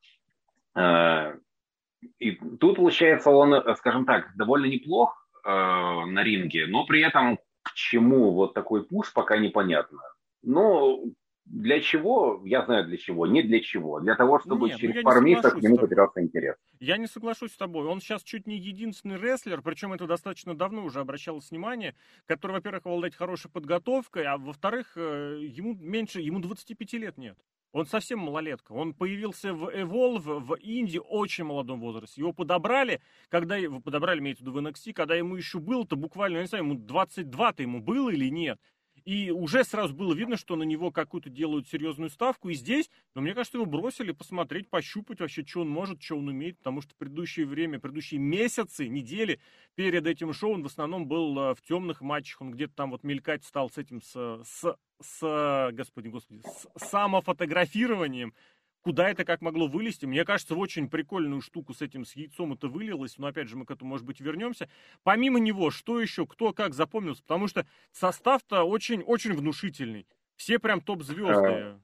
И 2.19 2.31
тут, 2.31 2.77
получается, 2.77 3.29
он, 3.29 3.75
скажем 3.77 4.05
так, 4.05 4.35
довольно 4.35 4.65
неплох, 4.65 5.27
э, 5.43 5.49
на 5.49 6.23
ринге, 6.23 6.67
но 6.67 6.85
при 6.85 7.01
этом 7.01 7.37
к 7.63 7.73
чему 7.73 8.31
вот 8.31 8.53
такой 8.53 8.85
пуш, 8.85 9.13
пока 9.13 9.37
непонятно. 9.37 9.99
Но 10.41 10.99
для 11.45 11.79
чего? 11.79 12.41
Я 12.45 12.63
знаю 12.65 12.85
для 12.85 12.97
чего. 12.97 13.27
Не 13.27 13.43
для 13.43 13.59
чего. 13.59 13.99
Для 13.99 14.15
того, 14.15 14.39
чтобы 14.39 14.67
Нет, 14.67 14.77
ну 14.81 14.87
через 14.87 15.03
пару 15.03 15.21
месяцев 15.21 15.53
к 15.53 15.61
нему 15.61 15.77
потерялся 15.77 16.21
интерес. 16.21 16.55
Я 16.79 16.97
не 16.97 17.07
соглашусь 17.07 17.51
с 17.51 17.57
тобой. 17.57 17.87
Он 17.87 17.99
сейчас 17.99 18.23
чуть 18.23 18.47
не 18.47 18.57
единственный 18.57 19.17
рестлер, 19.17 19.61
причем 19.61 19.93
это 19.93 20.07
достаточно 20.07 20.55
давно 20.55 20.83
уже 20.83 20.99
обращалось 20.99 21.51
внимание, 21.51 21.95
который, 22.25 22.53
во-первых, 22.53 22.85
обладает 22.85 23.15
хорошей 23.15 23.51
подготовкой, 23.51 24.25
а 24.25 24.37
во-вторых, 24.37 24.93
э, 24.95 25.39
ему 25.41 25.75
меньше, 25.75 26.21
ему 26.21 26.39
25 26.39 26.93
лет 26.93 27.17
нет. 27.17 27.37
Он 27.71 27.85
совсем 27.85 28.19
малолетка. 28.19 28.73
Он 28.73 28.93
появился 28.93 29.53
в 29.53 29.69
Evolve 29.69 30.39
в 30.39 30.55
Индии 30.55 30.99
очень 30.99 31.45
молодом 31.45 31.79
возрасте. 31.79 32.21
Его 32.21 32.33
подобрали, 32.33 33.01
когда 33.29 33.55
его 33.55 33.79
подобрали, 33.79 34.19
имеется 34.19 34.43
в 34.43 34.47
виду 34.47 34.59
в 34.59 34.65
NXT, 34.65 34.93
когда 34.93 35.15
ему 35.15 35.35
еще 35.35 35.59
было-то 35.59 35.95
буквально, 35.95 36.37
я 36.37 36.41
не 36.41 36.47
знаю, 36.47 36.65
ему 36.65 36.75
22-то 36.75 37.61
ему 37.61 37.79
было 37.79 38.09
или 38.09 38.29
нет. 38.29 38.59
И 39.05 39.31
уже 39.31 39.63
сразу 39.63 39.93
было 39.93 40.13
видно, 40.13 40.37
что 40.37 40.55
на 40.55 40.63
него 40.63 40.91
какую-то 40.91 41.29
делают 41.29 41.67
серьезную 41.67 42.09
ставку. 42.09 42.49
И 42.49 42.53
здесь, 42.53 42.89
но 43.15 43.21
мне 43.21 43.33
кажется, 43.33 43.57
его 43.57 43.65
бросили 43.65 44.11
посмотреть, 44.11 44.69
пощупать 44.69 45.19
вообще, 45.19 45.45
что 45.45 45.61
он 45.61 45.69
может, 45.69 46.01
что 46.01 46.17
он 46.17 46.27
умеет. 46.27 46.57
Потому 46.57 46.81
что 46.81 46.95
предыдущее 46.95 47.45
время, 47.45 47.79
предыдущие 47.79 48.19
месяцы, 48.19 48.87
недели 48.87 49.39
перед 49.75 50.05
этим 50.05 50.33
шоу 50.33 50.53
он 50.53 50.63
в 50.63 50.67
основном 50.67 51.07
был 51.07 51.37
э, 51.37 51.55
в 51.55 51.61
темных 51.61 52.01
матчах. 52.01 52.41
Он 52.41 52.51
где-то 52.51 52.73
там 52.75 52.91
вот 52.91 53.03
мелькать 53.03 53.43
стал 53.43 53.69
с 53.69 53.77
этим, 53.77 54.01
с, 54.01 54.43
с, 54.43 54.77
с 55.01 55.71
господи, 55.73 56.07
господи, 56.09 56.41
с 56.45 56.89
самофотографированием 56.89 58.33
куда 58.81 59.09
это 59.09 59.25
как 59.25 59.41
могло 59.41 59.67
вылезти. 59.67 60.05
Мне 60.05 60.25
кажется, 60.25 60.55
в 60.55 60.59
очень 60.59 60.89
прикольную 60.89 61.41
штуку 61.41 61.73
с 61.73 61.81
этим, 61.81 62.05
с 62.05 62.15
яйцом 62.15 62.53
это 62.53 62.67
вылилось, 62.67 63.17
но 63.17 63.27
опять 63.27 63.47
же 63.47 63.55
мы 63.55 63.65
к 63.65 63.71
этому, 63.71 63.91
может 63.91 64.05
быть, 64.05 64.19
вернемся. 64.19 64.69
Помимо 65.03 65.39
него, 65.39 65.71
что 65.71 65.99
еще, 65.99 66.25
кто 66.25 66.53
как 66.53 66.73
запомнился, 66.73 67.21
потому 67.23 67.47
что 67.47 67.65
состав-то 67.91 68.63
очень-очень 68.63 69.33
внушительный. 69.33 70.07
Все 70.35 70.59
прям 70.59 70.81
топ-звезды. 70.81 71.47
А... 71.47 71.79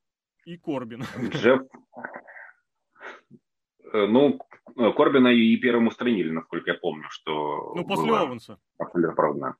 И 0.46 0.58
Корбин. 0.58 1.04
Джефф... 1.30 1.62
Э, 3.94 4.06
ну, 4.06 4.40
Корбина 4.76 5.28
и 5.30 5.56
первым 5.58 5.88
устранили, 5.88 6.32
насколько 6.32 6.72
я 6.72 6.78
помню, 6.78 7.06
что... 7.10 7.74
Ну, 7.76 7.86
после 7.86 8.08
было... 8.08 8.22
Оуэнса. 8.22 8.60
Абсолютно 8.78 9.56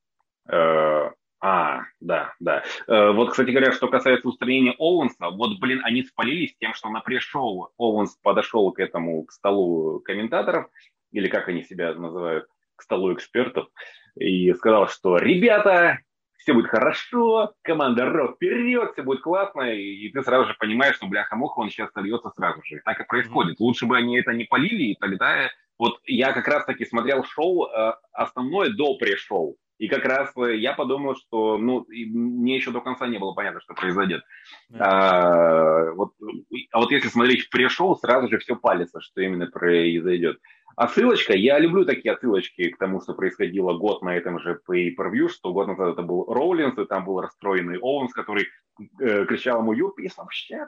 э, 0.50 1.12
а, 1.40 1.82
да, 2.00 2.34
да. 2.40 2.64
Э, 2.88 3.12
вот, 3.12 3.32
кстати 3.32 3.52
говоря, 3.52 3.72
что 3.72 3.88
касается 3.88 4.28
устранения 4.28 4.74
Оуэнса, 4.78 5.30
вот, 5.30 5.60
блин, 5.60 5.82
они 5.84 6.04
спалились 6.04 6.56
тем, 6.58 6.74
что 6.74 6.90
на 6.90 7.02
пришел 7.02 7.72
Оуэнс 7.78 8.18
подошел 8.24 8.72
к 8.72 8.80
этому, 8.80 9.24
к 9.26 9.32
столу 9.32 10.00
комментаторов, 10.00 10.68
или 11.12 11.28
как 11.28 11.48
они 11.48 11.64
себя 11.64 11.94
называют, 11.94 12.48
к 12.76 12.82
столу 12.82 13.14
экспертов, 13.14 13.68
и 14.16 14.52
сказал, 14.54 14.88
что, 14.88 15.18
ребята, 15.18 16.00
все 16.38 16.54
будет 16.54 16.68
хорошо, 16.68 17.54
команда 17.62 18.06
Рок 18.06 18.36
вперед, 18.36 18.94
все 18.94 19.04
будет 19.04 19.22
классно, 19.22 19.74
и, 19.74 20.10
ты 20.10 20.24
сразу 20.24 20.48
же 20.48 20.56
понимаешь, 20.58 20.96
что 20.96 21.08
бляха-муха, 21.08 21.60
он 21.60 21.70
сейчас 21.70 21.92
сольется 21.92 22.30
сразу 22.30 22.62
же. 22.64 22.82
Так 22.86 23.00
и 23.00 23.06
происходит. 23.06 23.60
Лучше 23.60 23.86
бы 23.86 23.98
они 23.98 24.18
это 24.18 24.32
не 24.32 24.46
полили, 24.46 24.92
и 24.92 24.96
тогда... 24.96 25.50
Вот 25.80 26.00
я 26.06 26.34
как 26.34 26.48
раз-таки 26.48 26.86
смотрел 26.86 27.24
шоу 27.24 27.68
э, 27.68 27.94
основное 28.12 28.72
до 28.72 28.98
пришел. 28.98 29.58
И 29.78 29.88
как 29.88 30.06
раз 30.06 30.32
э, 30.38 30.58
я 30.58 30.74
подумал, 30.74 31.16
что 31.16 31.58
ну, 31.58 31.86
мне 31.88 32.56
еще 32.56 32.72
до 32.72 32.82
конца 32.82 33.08
не 33.08 33.20
было 33.20 33.34
понятно, 33.34 33.62
что 33.62 33.74
произойдет. 33.74 34.24
Mm-hmm. 34.72 34.78
А, 34.80 35.92
вот, 35.92 36.14
а 36.72 36.80
вот 36.80 36.92
если 36.92 37.10
смотреть 37.10 37.44
в 37.44 37.50
пришел, 37.50 37.96
сразу 37.96 38.28
же 38.28 38.40
все 38.40 38.56
палится, 38.56 39.02
что 39.02 39.22
именно 39.22 39.48
произойдет. 39.48 40.40
Отсылочка, 40.76 41.34
я 41.34 41.58
люблю 41.58 41.86
такие 41.86 42.14
отсылочки 42.14 42.70
к 42.70 42.78
тому, 42.78 43.02
что 43.02 43.16
происходило 43.16 43.74
год 43.74 44.04
на 44.04 44.16
этом 44.16 44.40
же 44.40 44.60
pay-per-view, 44.70 45.28
что 45.28 45.52
год 45.52 45.68
назад 45.68 45.94
это 45.94 46.04
был 46.04 46.26
Роулинс, 46.26 46.78
и 46.78 46.86
там 46.86 47.04
был 47.06 47.20
расстроенный 47.20 47.80
Оуэнс, 47.80 48.14
который 48.14 48.48
э, 49.00 49.26
кричал 49.26 49.62
ему 49.62 49.74
«You 49.74 49.90
piece 49.98 50.18
of 50.20 50.28
shit!» 50.28 50.68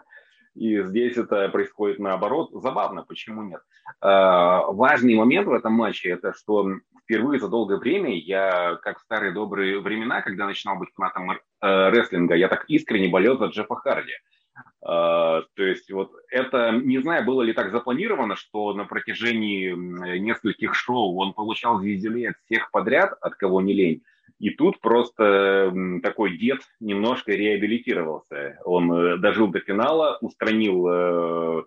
И 0.56 0.82
здесь 0.82 1.16
это 1.16 1.48
происходит 1.50 2.00
наоборот. 2.00 2.50
Забавно, 2.54 3.04
почему 3.04 3.44
нет? 3.44 3.62
Э, 4.02 4.62
важный 4.70 5.16
момент 5.16 5.48
в 5.48 5.54
этом 5.54 5.74
матче, 5.74 6.10
это 6.10 6.34
что 6.34 6.68
впервые 7.10 7.40
за 7.40 7.48
долгое 7.48 7.78
время 7.78 8.16
я, 8.16 8.78
как 8.84 9.00
в 9.00 9.02
старые 9.02 9.32
добрые 9.32 9.80
времена, 9.80 10.22
когда 10.22 10.46
начинал 10.46 10.78
быть 10.78 10.90
фанатом 10.94 11.32
э, 11.32 11.38
рестлинга, 11.90 12.36
я 12.36 12.48
так 12.48 12.66
искренне 12.68 13.10
болел 13.10 13.38
за 13.38 13.48
Джеффа 13.48 13.76
Харди. 13.76 14.14
Uh, 14.84 15.44
то 15.56 15.64
есть 15.64 15.90
вот 15.90 16.12
это, 16.30 16.72
не 16.72 16.98
знаю, 17.00 17.26
было 17.26 17.42
ли 17.44 17.54
так 17.54 17.72
запланировано, 17.72 18.36
что 18.36 18.74
на 18.74 18.84
протяжении 18.84 19.72
нескольких 20.20 20.76
шоу 20.76 21.16
он 21.18 21.34
получал 21.34 21.80
звездюлей 21.80 22.30
от 22.30 22.36
всех 22.44 22.70
подряд, 22.72 23.14
от 23.22 23.36
кого 23.36 23.62
не 23.62 23.74
лень. 23.74 24.04
И 24.38 24.50
тут 24.50 24.82
просто 24.82 25.74
такой 26.04 26.38
дед 26.38 26.60
немножко 26.82 27.32
реабилитировался. 27.32 28.60
Он 28.66 28.92
э, 28.92 29.18
дожил 29.18 29.48
до 29.48 29.60
финала, 29.60 30.18
устранил 30.22 30.88
э, 30.88 31.64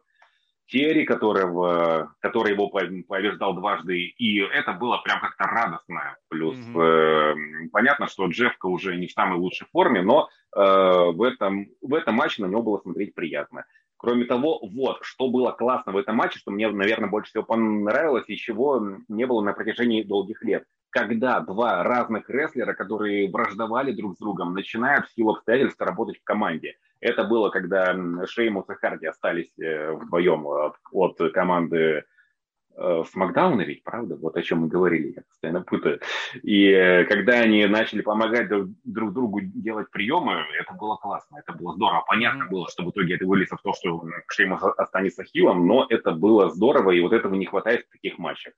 Терри, 0.66 1.05
которого, 1.05 2.14
который 2.20 2.53
его 2.53 2.68
побеждал 2.68 3.55
дважды, 3.55 3.98
и 3.98 4.38
это 4.38 4.72
было 4.72 4.98
прям 4.98 5.20
как-то 5.20 5.44
радостно. 5.44 6.16
Плюс 6.29 6.57
mm-hmm. 6.57 7.66
э, 7.66 7.68
понятно, 7.72 8.07
что 8.07 8.27
Джеффка 8.27 8.66
уже 8.66 8.96
не 8.96 9.07
в 9.07 9.12
самой 9.12 9.38
лучшей 9.38 9.66
форме, 9.72 10.03
но 10.03 10.29
э, 10.57 10.61
в, 10.61 11.22
этом, 11.22 11.66
в 11.83 11.94
этом 11.94 12.14
матче 12.14 12.42
на 12.42 12.46
него 12.46 12.62
было 12.62 12.79
смотреть 12.79 13.14
приятно. 13.14 13.64
Кроме 13.96 14.25
того, 14.25 14.59
вот, 14.62 14.98
что 15.03 15.29
было 15.29 15.53
классно 15.53 15.92
в 15.92 15.96
этом 15.96 16.16
матче, 16.16 16.38
что 16.38 16.51
мне, 16.51 16.68
наверное, 16.68 17.09
больше 17.09 17.31
всего 17.31 17.44
понравилось, 17.44 18.25
и 18.27 18.37
чего 18.37 18.98
не 19.09 19.27
было 19.27 19.42
на 19.42 19.53
протяжении 19.53 20.03
долгих 20.03 20.42
лет. 20.42 20.64
Когда 20.92 21.40
два 21.40 21.83
разных 21.83 22.28
рестлера, 22.28 22.74
которые 22.74 23.31
враждовали 23.31 23.92
друг 23.92 24.14
с 24.14 24.18
другом, 24.18 24.52
начинают 24.52 25.07
в 25.07 25.14
силу 25.14 25.33
обстоятельств 25.33 25.81
работать 25.81 26.18
в 26.18 26.24
команде. 26.24 26.76
Это 27.00 27.24
было, 27.24 27.48
когда 27.48 27.96
Шеймус 28.26 28.68
и 28.68 28.74
Харди 28.74 29.07
остались 29.07 29.59
э, 29.59 29.90
вдвоем 29.92 30.46
от, 30.46 30.76
от 30.92 31.33
команды 31.33 32.05
э, 32.76 33.05
с 33.11 33.14
Макдауна 33.14 33.62
ведь, 33.62 33.83
правда? 33.85 34.16
Вот 34.16 34.37
о 34.37 34.42
чем 34.42 34.61
мы 34.61 34.68
говорили, 34.68 35.14
я 35.16 35.22
постоянно 35.22 35.62
путаю. 35.62 36.00
И 36.42 36.68
э, 36.68 37.07
когда 37.07 37.40
они 37.40 37.64
начали 37.64 38.02
помогать 38.02 38.50
друг, 38.50 38.68
друг 38.85 39.14
другу 39.14 39.40
делать 39.40 39.90
приемы, 39.90 40.44
это 40.61 40.74
было 40.74 40.96
классно, 40.96 41.38
это 41.38 41.55
было 41.55 41.72
здорово. 41.72 42.05
Понятно 42.07 42.48
было, 42.50 42.68
что 42.68 42.85
в 42.85 42.90
итоге 42.90 43.14
это 43.14 43.26
выльется 43.26 43.57
в 43.57 43.62
то, 43.62 43.72
что 43.72 44.05
Шеймус 44.28 44.62
останется 44.76 45.24
хилом, 45.24 45.66
но 45.66 45.87
это 45.88 46.12
было 46.12 46.50
здорово, 46.50 46.90
и 46.90 47.00
вот 47.00 47.14
этого 47.14 47.35
не 47.35 47.46
хватает 47.46 47.87
в 47.87 47.92
таких 47.92 48.18
матчах, 48.18 48.52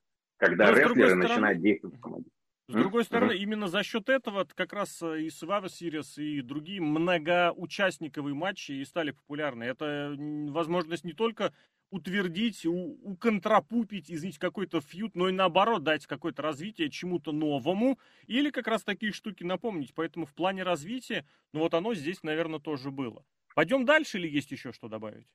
когда 0.49 0.67
но, 0.67 0.71
рестлеры 0.73 1.09
стороны... 1.09 1.29
начинают 1.29 1.61
действовать 1.61 2.01
команде. 2.01 2.31
С 2.67 2.73
другой 2.73 3.05
стороны, 3.05 3.33
mm-hmm. 3.33 3.39
именно 3.39 3.69
за 3.69 3.83
счет 3.83 4.09
этого 4.09 4.47
как 4.55 4.73
раз 4.73 5.03
э, 5.03 5.23
и 5.23 5.29
Survivor 5.29 5.67
Series, 5.67 6.23
и 6.23 6.41
другие 6.41 6.81
многоучастниковые 6.81 8.35
матчи 8.35 8.73
и 8.73 8.85
стали 8.87 9.11
популярны. 9.11 9.65
Это 9.65 10.17
возможность 10.49 11.05
не 11.05 11.13
только 11.13 11.53
утвердить, 11.91 12.65
у, 12.65 12.99
уконтрапупить, 13.03 14.11
извините, 14.11 14.41
какой-то 14.41 14.81
фьют, 14.81 15.15
но 15.15 15.29
и 15.29 15.33
наоборот 15.33 15.85
дать 15.85 16.07
какое-то 16.07 16.41
развитие 16.41 16.91
чему-то 16.91 17.33
новому, 17.33 17.99
или 18.27 18.51
как 18.51 18.67
раз 18.67 18.83
такие 18.83 19.13
штуки 19.13 19.45
напомнить. 19.45 19.95
Поэтому 19.95 20.25
в 20.25 20.33
плане 20.33 20.63
развития, 20.63 21.27
ну 21.53 21.61
вот 21.61 21.75
оно 21.75 21.95
здесь, 21.95 22.23
наверное, 22.23 22.61
тоже 22.61 22.91
было. 22.91 23.25
Пойдем 23.55 23.85
дальше 23.85 24.19
или 24.19 24.29
есть 24.29 24.51
еще 24.51 24.73
что 24.73 24.89
добавить? 24.89 25.29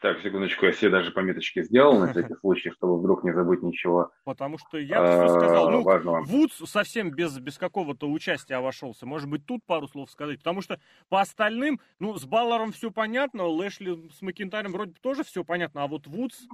Так, 0.00 0.22
секундочку, 0.22 0.64
я 0.64 0.72
себе 0.72 0.90
даже 0.90 1.10
пометочки 1.10 1.62
сделал 1.62 1.98
на 1.98 2.06
всякий 2.12 2.34
случай, 2.40 2.70
чтобы 2.70 2.98
вдруг 2.98 3.22
не 3.22 3.32
забыть 3.32 3.62
ничего. 3.62 4.10
Потому 4.24 4.56
что 4.56 4.78
я 4.78 5.04
все 5.04 5.28
сказал. 5.28 5.70
Ну, 5.70 5.82
важного. 5.82 6.22
Вудс 6.22 6.56
совсем 6.70 7.10
без, 7.10 7.38
без 7.38 7.58
какого-то 7.58 8.10
участия 8.10 8.54
обошелся. 8.54 9.04
Может 9.04 9.28
быть, 9.28 9.44
тут 9.44 9.62
пару 9.66 9.88
слов 9.88 10.10
сказать. 10.10 10.38
Потому 10.38 10.62
что 10.62 10.80
по 11.10 11.20
остальным, 11.20 11.80
ну, 11.98 12.16
с 12.16 12.24
Балларом 12.24 12.72
все 12.72 12.90
понятно, 12.90 13.44
Лэшли 13.44 14.08
с 14.10 14.22
Макинтарем 14.22 14.72
вроде 14.72 14.94
тоже 15.02 15.22
все 15.22 15.44
понятно, 15.44 15.84
а 15.84 15.86
вот 15.86 16.06
Вудс 16.06 16.46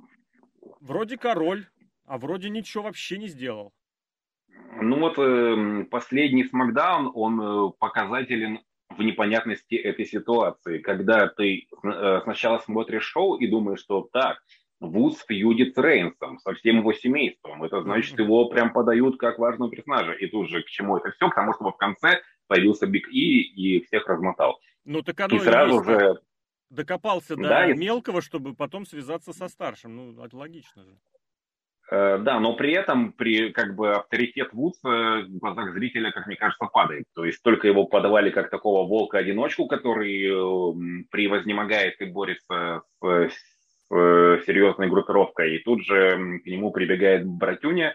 вроде 0.80 1.16
король, 1.16 1.66
а 2.04 2.18
вроде 2.18 2.50
ничего 2.50 2.84
вообще 2.84 3.16
не 3.16 3.28
сделал. 3.28 3.72
Ну 4.80 4.98
вот 4.98 5.18
э, 5.18 5.84
последний 5.84 6.44
Смакдаун, 6.44 7.12
он 7.14 7.40
э, 7.40 7.72
показателен 7.78 8.60
в 8.96 9.02
непонятности 9.02 9.74
этой 9.74 10.06
ситуации, 10.06 10.78
когда 10.78 11.28
ты 11.28 11.66
э, 11.84 12.20
сначала 12.24 12.58
смотришь 12.58 13.04
шоу 13.04 13.36
и 13.36 13.46
думаешь, 13.46 13.80
что 13.80 14.08
так, 14.12 14.38
Вудс 14.80 15.24
фьюдит 15.26 15.74
с 15.74 15.78
Рейнсом, 15.78 16.38
со 16.38 16.52
всем 16.54 16.78
его 16.78 16.92
семейством. 16.92 17.64
Это 17.64 17.82
значит, 17.82 18.18
его 18.18 18.48
прям 18.48 18.72
подают 18.72 19.18
как 19.18 19.38
важного 19.38 19.70
персонажа. 19.70 20.12
И 20.12 20.26
тут 20.26 20.50
же 20.50 20.62
к 20.62 20.66
чему 20.66 20.98
это 20.98 21.10
все? 21.12 21.30
К 21.30 21.34
тому, 21.34 21.54
чтобы 21.54 21.72
в 21.72 21.76
конце 21.76 22.20
появился 22.46 22.86
Биг 22.86 23.08
И 23.08 23.40
и 23.40 23.84
всех 23.84 24.06
размотал. 24.06 24.60
Ну 24.84 25.02
так 25.02 25.18
оно 25.20 25.36
и 25.36 25.38
сразу 25.38 25.82
же... 25.82 26.20
Докопался 26.68 27.36
да, 27.36 27.66
до 27.66 27.72
и... 27.72 27.76
мелкого, 27.76 28.20
чтобы 28.20 28.54
потом 28.54 28.86
связаться 28.86 29.32
со 29.32 29.48
старшим. 29.48 29.94
Ну, 29.94 30.24
это 30.24 30.36
логично 30.36 30.84
же. 30.84 30.98
Э, 31.88 32.18
да, 32.18 32.40
но 32.40 32.54
при 32.54 32.72
этом 32.72 33.12
при, 33.12 33.50
как 33.50 33.76
бы, 33.76 33.92
авторитет 33.92 34.52
Вудса 34.52 35.22
в 35.28 35.38
глазах 35.38 35.72
зрителя, 35.72 36.10
как 36.10 36.26
мне 36.26 36.36
кажется, 36.36 36.66
падает. 36.66 37.04
То 37.14 37.24
есть 37.24 37.42
только 37.42 37.68
его 37.68 37.86
подавали 37.86 38.30
как 38.30 38.50
такого 38.50 38.86
волка-одиночку, 38.88 39.66
который 39.66 40.24
э, 40.24 41.04
превознемогает 41.10 42.00
и 42.00 42.06
борется 42.06 42.82
с, 43.02 43.34
с 43.88 44.44
серьезной 44.46 44.88
группировкой. 44.88 45.56
И 45.56 45.58
тут 45.62 45.84
же 45.84 46.40
к 46.42 46.46
нему 46.46 46.72
прибегает 46.72 47.24
братюня, 47.24 47.94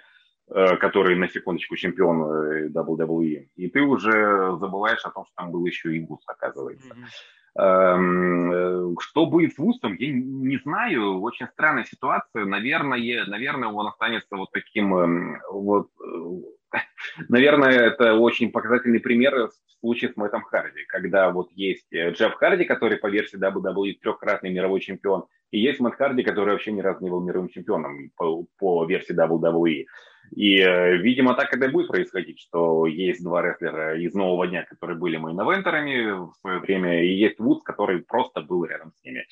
э, 0.49 0.77
который 0.77 1.17
на 1.17 1.27
секундочку 1.27 1.75
чемпион 1.75 2.71
WWE. 2.71 3.49
И 3.57 3.69
ты 3.69 3.81
уже 3.81 4.55
забываешь 4.57 5.03
о 5.03 5.11
том, 5.11 5.25
что 5.25 5.33
там 5.35 5.51
был 5.51 5.65
еще 5.65 5.93
и 5.93 5.99
Вудс, 5.99 6.23
оказывается. 6.27 6.87
Mm-hmm. 6.87 7.40
Эм, 7.57 8.51
э, 8.53 8.95
что 9.01 9.25
будет 9.25 9.53
с 9.53 9.57
Вустом, 9.57 9.95
я 9.95 10.11
не 10.11 10.57
знаю. 10.57 11.19
Очень 11.19 11.47
странная 11.47 11.83
ситуация. 11.83 12.45
Наверное, 12.45 13.25
наверное, 13.25 13.69
он 13.69 13.87
останется 13.87 14.37
вот 14.37 14.51
таким 14.51 14.95
эм, 14.95 15.41
вот. 15.51 15.89
Э, 16.01 16.77
наверное, 17.27 17.71
это 17.71 18.13
очень 18.13 18.51
показательный 18.51 19.01
пример 19.01 19.49
в 19.49 19.79
случае 19.81 20.11
с 20.11 20.15
Мэттом 20.15 20.43
Харди, 20.43 20.85
когда 20.87 21.29
вот 21.31 21.51
есть 21.51 21.91
э, 21.91 22.11
Джефф 22.11 22.35
Харди, 22.35 22.63
который 22.63 22.97
по 22.97 23.07
версии 23.07 23.37
WWE 23.37 23.99
трехкратный 24.01 24.53
мировой 24.53 24.79
чемпион, 24.79 25.25
и 25.51 25.59
есть 25.59 25.81
Мэтт 25.81 25.97
Харди, 25.97 26.23
который 26.23 26.51
вообще 26.51 26.71
ни 26.71 26.79
разу 26.79 27.03
не 27.03 27.09
был 27.09 27.21
мировым 27.21 27.49
чемпионом 27.49 28.11
по, 28.15 28.45
по 28.57 28.85
версии 28.85 29.13
WWE. 29.13 29.85
И, 30.31 30.59
э, 30.59 30.97
видимо, 30.97 31.35
так 31.35 31.53
это 31.53 31.65
и 31.65 31.71
будет 31.71 31.89
происходить, 31.89 32.39
что 32.39 32.85
есть 32.85 33.21
два 33.21 33.41
рестлера 33.41 33.99
из 33.99 34.13
нового 34.13 34.47
дня, 34.47 34.63
которые 34.63 34.97
были 34.97 35.17
мейн-эвентерами 35.19 36.31
в 36.31 36.33
свое 36.39 36.59
время, 36.59 37.03
и 37.03 37.13
есть 37.13 37.39
Вудс, 37.39 37.63
который 37.63 38.01
просто 38.01 38.41
был 38.41 38.63
рядом 38.63 38.93
с 38.93 39.03
ними. 39.03 39.25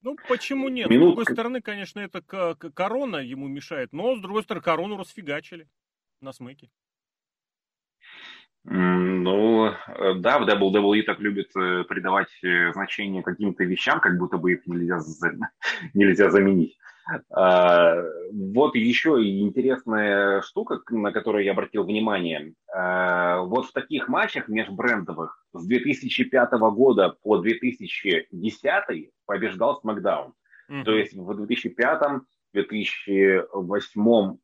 Ну, 0.00 0.16
почему 0.28 0.68
нет? 0.68 0.88
Минут... 0.88 1.12
С 1.12 1.16
другой 1.16 1.34
стороны, 1.34 1.60
конечно, 1.60 2.00
это 2.00 2.22
корона 2.74 3.16
ему 3.16 3.46
мешает, 3.46 3.92
но, 3.92 4.16
с 4.16 4.20
другой 4.20 4.42
стороны, 4.42 4.62
корону 4.64 4.96
расфигачили 4.96 5.68
на 6.22 6.32
смеке. 6.32 6.70
Ну, 8.64 9.66
э, 9.66 10.14
да, 10.14 10.38
в 10.38 10.48
WWE 10.48 11.02
так 11.02 11.20
любят 11.20 11.54
э, 11.56 11.84
придавать 11.84 12.30
значение 12.72 13.22
каким-то 13.22 13.64
вещам, 13.64 14.00
как 14.00 14.16
будто 14.16 14.38
бы 14.38 14.54
их 14.54 14.66
нельзя, 14.66 14.98
нельзя 15.94 16.30
заменить. 16.30 16.78
А, 17.30 18.02
вот 18.32 18.74
еще 18.74 19.22
интересная 19.22 20.42
штука, 20.42 20.80
на 20.90 21.12
которую 21.12 21.44
я 21.44 21.52
обратил 21.52 21.84
внимание. 21.84 22.54
А, 22.72 23.42
вот 23.42 23.66
в 23.66 23.72
таких 23.72 24.08
матчах 24.08 24.48
межбрендовых 24.48 25.44
с 25.52 25.66
2005 25.66 26.52
года 26.72 27.16
по 27.22 27.38
2010 27.38 29.10
побеждал 29.24 29.80
SmackDown. 29.84 30.32
Mm-hmm. 30.70 30.84
То 30.84 30.92
есть 30.96 31.14
в 31.14 31.34
2005, 31.34 32.22
2008 32.52 34.36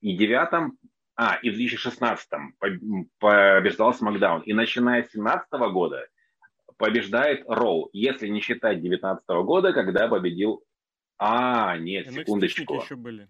и 0.00 0.16
2009, 0.16 0.72
а, 1.16 1.38
и 1.42 1.50
в 1.50 1.54
2016 1.54 2.28
побеждал 3.20 3.92
SmackDown. 3.92 4.42
И 4.44 4.54
начиная 4.54 5.02
с 5.02 5.12
2017 5.12 5.72
года 5.72 6.06
побеждает 6.78 7.44
Роу, 7.48 7.90
если 7.92 8.28
не 8.28 8.40
считать 8.40 8.80
2019 8.80 9.24
года, 9.44 9.72
когда 9.72 10.08
победил 10.08 10.64
а, 11.18 11.76
нет, 11.78 12.10
секундочку. 12.12 12.82
еще 12.82 12.96
были. 12.96 13.28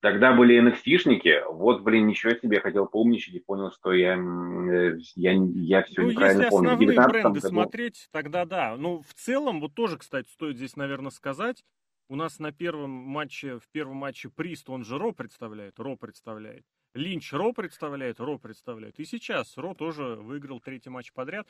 Тогда 0.00 0.32
были 0.32 0.58
NXT-шники. 0.58 1.52
Вот, 1.52 1.82
блин, 1.82 2.06
ничего 2.06 2.32
себе, 2.32 2.60
хотел 2.60 2.86
поумничать 2.86 3.34
и 3.34 3.40
понял, 3.40 3.70
что 3.70 3.92
я, 3.92 4.14
э, 4.14 4.98
я, 5.14 5.32
я 5.32 5.82
все 5.82 6.00
ну, 6.00 6.10
неправильно 6.10 6.42
если 6.42 6.50
помню. 6.50 6.70
Если 6.70 6.84
основные 6.84 7.08
бренды 7.08 7.40
году... 7.40 7.48
смотреть, 7.48 8.08
тогда 8.10 8.46
да. 8.46 8.76
Ну, 8.78 9.02
в 9.02 9.12
целом, 9.12 9.60
вот 9.60 9.74
тоже, 9.74 9.98
кстати, 9.98 10.28
стоит 10.30 10.56
здесь, 10.56 10.76
наверное, 10.76 11.10
сказать, 11.10 11.62
у 12.08 12.16
нас 12.16 12.38
на 12.38 12.50
первом 12.50 12.90
матче, 12.90 13.58
в 13.58 13.68
первом 13.70 13.96
матче 13.96 14.30
Прист, 14.30 14.70
он 14.70 14.84
же 14.84 14.98
Ро 14.98 15.12
представляет, 15.12 15.78
Ро 15.78 15.96
представляет. 15.96 16.64
Линч 16.94 17.32
Ро 17.32 17.52
представляет, 17.52 18.20
Ро 18.20 18.38
представляет. 18.38 18.98
И 18.98 19.04
сейчас 19.04 19.56
Ро 19.58 19.74
тоже 19.74 20.16
выиграл 20.16 20.60
третий 20.60 20.90
матч 20.90 21.12
подряд. 21.12 21.46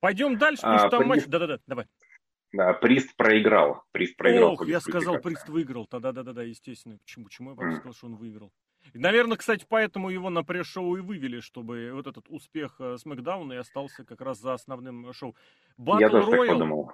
Пойдем 0.00 0.36
дальше, 0.38 0.62
потому 0.62 0.76
а, 0.76 0.78
что 0.80 0.90
там 0.90 1.00
при... 1.00 1.08
матч... 1.08 1.24
Да-да-да, 1.26 1.60
давай. 1.66 1.86
Да, 2.54 2.72
Прист 2.72 3.16
проиграл. 3.16 3.82
Прист 3.90 4.16
проиграл. 4.16 4.52
Ох, 4.52 4.66
я 4.66 4.80
сказал, 4.80 5.18
Прист 5.18 5.48
выиграл. 5.48 5.86
Тогда, 5.86 6.12
да-да-да, 6.12 6.44
естественно. 6.44 6.98
Почему? 6.98 7.24
Почему 7.24 7.50
я 7.50 7.56
mm. 7.56 7.76
сказал, 7.76 7.92
что 7.94 8.06
он 8.06 8.14
выиграл? 8.14 8.52
Наверное, 8.92 9.36
кстати, 9.36 9.66
поэтому 9.68 10.08
его 10.10 10.30
на 10.30 10.44
пресс-шоу 10.44 10.96
и 10.96 11.00
вывели, 11.00 11.40
чтобы 11.40 11.90
вот 11.92 12.06
этот 12.06 12.26
успех 12.28 12.76
э, 12.78 12.96
Смакдауна 12.96 13.54
и 13.54 13.56
остался 13.56 14.04
как 14.04 14.20
раз 14.20 14.38
за 14.38 14.52
основным 14.52 15.12
шоу. 15.12 15.34
Battle 15.78 16.00
я 16.00 16.10
тоже 16.10 16.30
Royal, 16.30 16.38
так 16.38 16.48
подумал. 16.48 16.92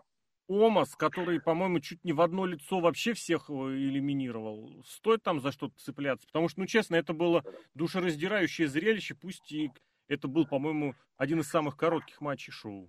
Омас, 0.49 0.97
который, 0.97 1.41
по-моему, 1.41 1.81
чуть 1.81 2.03
не 2.05 2.13
в 2.13 2.23
одно 2.23 2.47
лицо 2.47 2.81
вообще 2.81 3.13
всех 3.13 3.51
э, 3.51 3.53
элиминировал. 3.53 4.83
Стоит 4.87 5.23
там 5.23 5.41
за 5.41 5.53
что-то 5.53 5.75
цепляться? 5.77 6.27
Потому 6.27 6.49
что, 6.49 6.61
ну, 6.61 6.67
честно, 6.67 6.95
это 6.95 7.13
было 7.13 7.45
душераздирающее 7.75 8.67
зрелище, 8.67 9.15
пусть 9.15 9.53
и 9.53 9.71
это 10.09 10.27
был, 10.27 10.47
по-моему, 10.47 10.95
один 11.17 11.41
из 11.41 11.49
самых 11.49 11.77
коротких 11.77 12.21
матчей 12.21 12.53
шоу. 12.53 12.89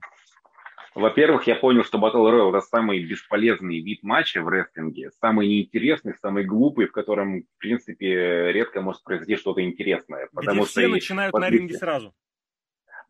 Во-первых, 0.93 1.47
я 1.47 1.56
понял, 1.56 1.84
что 1.86 1.99
Battle 1.99 2.30
Royale 2.30 2.49
это 2.49 2.62
самый 2.62 3.04
бесполезный 3.04 3.80
вид 3.80 4.04
матча 4.04 4.41
в 4.41 4.49
рестлинге, 4.49 5.12
самый 5.21 5.47
неинтересный, 5.47 6.15
самый 6.21 6.43
глупый, 6.43 6.88
в 6.88 6.91
котором, 6.91 7.43
в 7.43 7.58
принципе, 7.60 8.51
редко 8.51 8.82
может 8.82 9.04
произойти 9.04 9.38
что-то 9.38 9.63
интересное. 9.63 10.27
Потому 10.34 10.63
Где 10.63 10.69
что 10.69 10.80
все 10.80 10.88
начинают 10.88 11.34
на 11.34 11.49
ринге 11.49 11.75
сразу. 11.77 12.13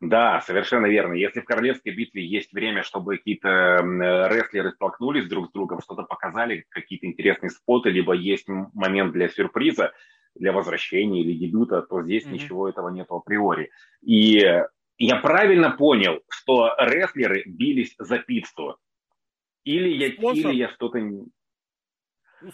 Да, 0.00 0.40
совершенно 0.40 0.86
верно. 0.86 1.12
Если 1.14 1.40
в 1.40 1.44
королевской 1.44 1.92
битве 1.92 2.26
есть 2.26 2.52
время, 2.52 2.82
чтобы 2.82 3.18
какие-то 3.18 3.78
рестлеры 4.30 4.72
столкнулись 4.72 5.28
друг 5.28 5.48
с 5.48 5.52
другом, 5.52 5.80
что-то 5.80 6.02
показали, 6.02 6.66
какие-то 6.70 7.06
интересные 7.06 7.50
споты, 7.50 7.90
либо 7.90 8.12
есть 8.12 8.48
момент 8.48 9.12
для 9.12 9.28
сюрприза, 9.28 9.92
для 10.34 10.52
возвращения 10.52 11.20
или 11.20 11.34
дебюта, 11.34 11.82
то 11.82 12.02
здесь 12.02 12.26
mm-hmm. 12.26 12.32
ничего 12.32 12.68
этого 12.68 12.88
нет 12.88 13.06
априори. 13.10 13.70
И 14.00 14.40
я 14.98 15.16
правильно 15.16 15.70
понял, 15.70 16.20
что 16.28 16.74
рестлеры 16.78 17.42
бились 17.46 17.94
за 17.98 18.18
пиццу? 18.18 18.76
Или 19.64 19.88
я, 19.90 20.12
спонсор, 20.12 20.50
или 20.50 20.58
я 20.58 20.68
что-то... 20.70 20.98
Ну, 20.98 21.30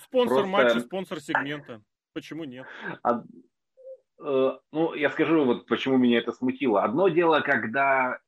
спонсор 0.02 0.38
Просто... 0.38 0.46
матча, 0.46 0.80
спонсор 0.80 1.20
сегмента. 1.20 1.82
Почему 2.12 2.44
нет? 2.44 2.66
А, 3.02 3.22
э, 4.22 4.58
ну, 4.72 4.94
я 4.94 5.10
скажу, 5.10 5.44
вот 5.44 5.66
почему 5.66 5.96
меня 5.96 6.18
это 6.18 6.32
смутило. 6.32 6.82
Одно 6.82 7.08
дело, 7.08 7.40
когда 7.40 8.18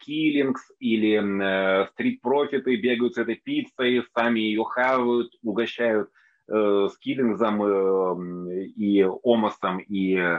Киллингс 0.00 0.72
или 0.78 1.86
стрит-профиты 1.92 2.76
бегают 2.76 3.14
с 3.14 3.18
этой 3.18 3.36
пиццей, 3.36 4.02
сами 4.14 4.40
ее 4.40 4.64
хавают, 4.64 5.32
угощают 5.42 6.10
с 6.46 6.96
Киллингсом 6.98 8.50
и 8.50 9.02
Омасом 9.22 9.80
и 9.80 10.38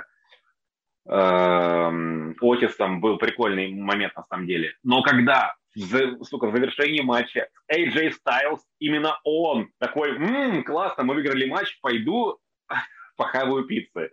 Отисом 1.11 3.01
был 3.01 3.17
прикольный 3.17 3.73
момент 3.73 4.15
на 4.15 4.23
самом 4.23 4.45
деле. 4.45 4.73
Но 4.83 5.01
когда 5.01 5.55
в, 5.75 6.23
сука, 6.23 6.47
в 6.47 6.55
завершении 6.55 7.01
матча 7.01 7.47
AJ 7.71 8.13
Styles, 8.13 8.59
именно 8.79 9.19
он 9.23 9.69
такой, 9.79 10.11
м-м, 10.11 10.63
классно, 10.63 11.03
мы 11.03 11.15
выиграли 11.15 11.49
матч, 11.49 11.79
пойду 11.81 12.37
похаваю 13.17 13.65
пиццы. 13.65 14.11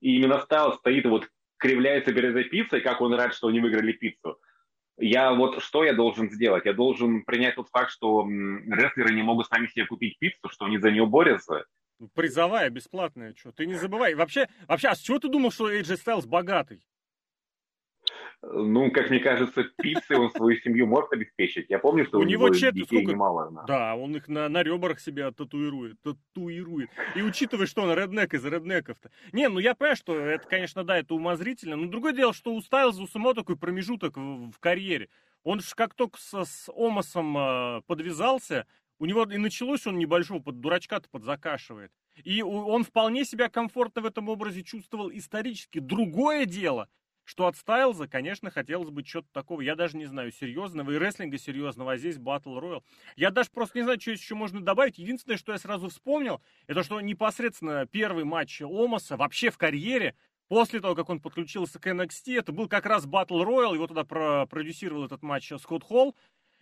И 0.00 0.16
именно 0.16 0.40
Стайлс 0.40 0.76
стоит 0.76 1.06
вот 1.06 1.28
кривляется 1.56 2.12
перед 2.12 2.30
этой 2.30 2.44
пиццей, 2.44 2.80
как 2.82 3.00
он 3.00 3.14
рад, 3.14 3.34
что 3.34 3.48
они 3.48 3.60
выиграли 3.60 3.92
пиццу. 3.92 4.38
Я 4.98 5.32
вот 5.32 5.62
что 5.62 5.82
я 5.82 5.92
должен 5.92 6.30
сделать? 6.30 6.66
Я 6.66 6.72
должен 6.72 7.24
принять 7.24 7.56
тот 7.56 7.68
факт, 7.70 7.90
что 7.90 8.26
рестлеры 8.26 9.14
не 9.14 9.22
могут 9.22 9.46
сами 9.46 9.66
себе 9.66 9.86
купить 9.86 10.18
пиццу, 10.18 10.48
что 10.50 10.66
они 10.66 10.78
за 10.78 10.90
нее 10.90 11.06
борются. 11.06 11.64
Призовая, 12.14 12.70
бесплатная, 12.70 13.34
что? 13.36 13.52
Ты 13.52 13.66
не 13.66 13.74
забывай. 13.74 14.14
Вообще, 14.14 14.48
вообще, 14.68 14.88
а 14.88 14.94
с 14.94 15.00
чего 15.00 15.18
ты 15.18 15.28
думал, 15.28 15.50
что 15.50 15.72
AJ 15.72 15.98
Styles 16.04 16.26
богатый? 16.26 16.84
Ну, 18.52 18.90
как 18.90 19.10
мне 19.10 19.20
кажется, 19.20 19.64
пиццы 19.78 20.16
он 20.16 20.30
свою 20.30 20.58
семью 20.60 20.86
может 20.86 21.12
обеспечить. 21.12 21.66
Я 21.70 21.78
помню, 21.78 22.04
что 22.04 22.18
у, 22.18 22.20
у 22.20 22.24
него, 22.24 22.48
него 22.48 22.70
детей 22.70 22.84
сколько... 22.84 23.12
немало. 23.12 23.50
Да. 23.50 23.64
да, 23.66 23.96
он 23.96 24.16
их 24.16 24.28
на, 24.28 24.48
на 24.48 24.62
ребрах 24.62 25.00
себя 25.00 25.30
татуирует, 25.30 25.96
татуирует. 26.02 26.90
И 27.14 27.22
учитывая, 27.22 27.66
что 27.66 27.82
он 27.82 27.96
реднек 27.96 28.34
из 28.34 28.44
реднеков-то. 28.44 29.10
Не, 29.32 29.48
ну 29.48 29.58
я 29.60 29.74
понимаю, 29.74 29.96
что 29.96 30.18
это, 30.18 30.46
конечно, 30.46 30.84
да, 30.84 30.98
это 30.98 31.14
умозрительно. 31.14 31.76
Но 31.76 31.86
другое 31.86 32.12
дело, 32.12 32.34
что 32.34 32.54
у 32.54 32.60
Стайлза 32.60 33.02
у 33.02 33.06
самого 33.06 33.34
такой 33.34 33.56
промежуток 33.56 34.16
в, 34.16 34.50
в 34.50 34.58
карьере. 34.60 35.08
Он 35.42 35.60
же 35.60 35.66
как 35.74 35.94
только 35.94 36.18
со, 36.18 36.44
с 36.44 36.70
Омасом 36.74 37.36
э, 37.36 37.82
подвязался, 37.86 38.66
у 38.98 39.06
него 39.06 39.24
и 39.24 39.38
началось 39.38 39.86
он 39.86 39.98
небольшого, 39.98 40.40
под 40.40 40.60
дурачка-то 40.60 41.08
подзакашивает. 41.10 41.92
И 42.22 42.42
он 42.42 42.84
вполне 42.84 43.24
себя 43.24 43.48
комфортно 43.48 44.02
в 44.02 44.06
этом 44.06 44.28
образе 44.28 44.62
чувствовал 44.62 45.10
исторически. 45.10 45.80
Другое 45.80 46.46
дело, 46.46 46.88
что 47.24 47.46
от 47.46 47.56
Стайлза, 47.56 48.06
конечно, 48.06 48.50
хотелось 48.50 48.90
бы 48.90 49.04
что-то 49.04 49.28
такого, 49.32 49.62
я 49.62 49.74
даже 49.74 49.96
не 49.96 50.06
знаю, 50.06 50.30
серьезного, 50.30 50.92
и 50.92 50.98
рестлинга 50.98 51.38
серьезного, 51.38 51.92
а 51.92 51.96
здесь 51.96 52.18
Battle 52.18 52.60
Royale. 52.60 52.82
Я 53.16 53.30
даже 53.30 53.50
просто 53.50 53.78
не 53.78 53.84
знаю, 53.84 54.00
что 54.00 54.12
еще 54.12 54.34
можно 54.34 54.60
добавить. 54.60 54.98
Единственное, 54.98 55.38
что 55.38 55.52
я 55.52 55.58
сразу 55.58 55.88
вспомнил, 55.88 56.40
это 56.66 56.82
что 56.82 57.00
непосредственно 57.00 57.86
первый 57.86 58.24
матч 58.24 58.60
Омаса 58.62 59.16
вообще 59.16 59.50
в 59.50 59.58
карьере, 59.58 60.14
после 60.48 60.80
того, 60.80 60.94
как 60.94 61.08
он 61.08 61.20
подключился 61.20 61.78
к 61.80 61.86
NXT, 61.86 62.38
это 62.38 62.52
был 62.52 62.68
как 62.68 62.84
раз 62.86 63.06
Battle 63.06 63.42
Royale, 63.42 63.74
его 63.74 63.86
туда 63.86 64.04
продюсировал 64.04 65.06
этот 65.06 65.22
матч 65.22 65.50
Скотт 65.58 65.82
Холл, 65.82 66.14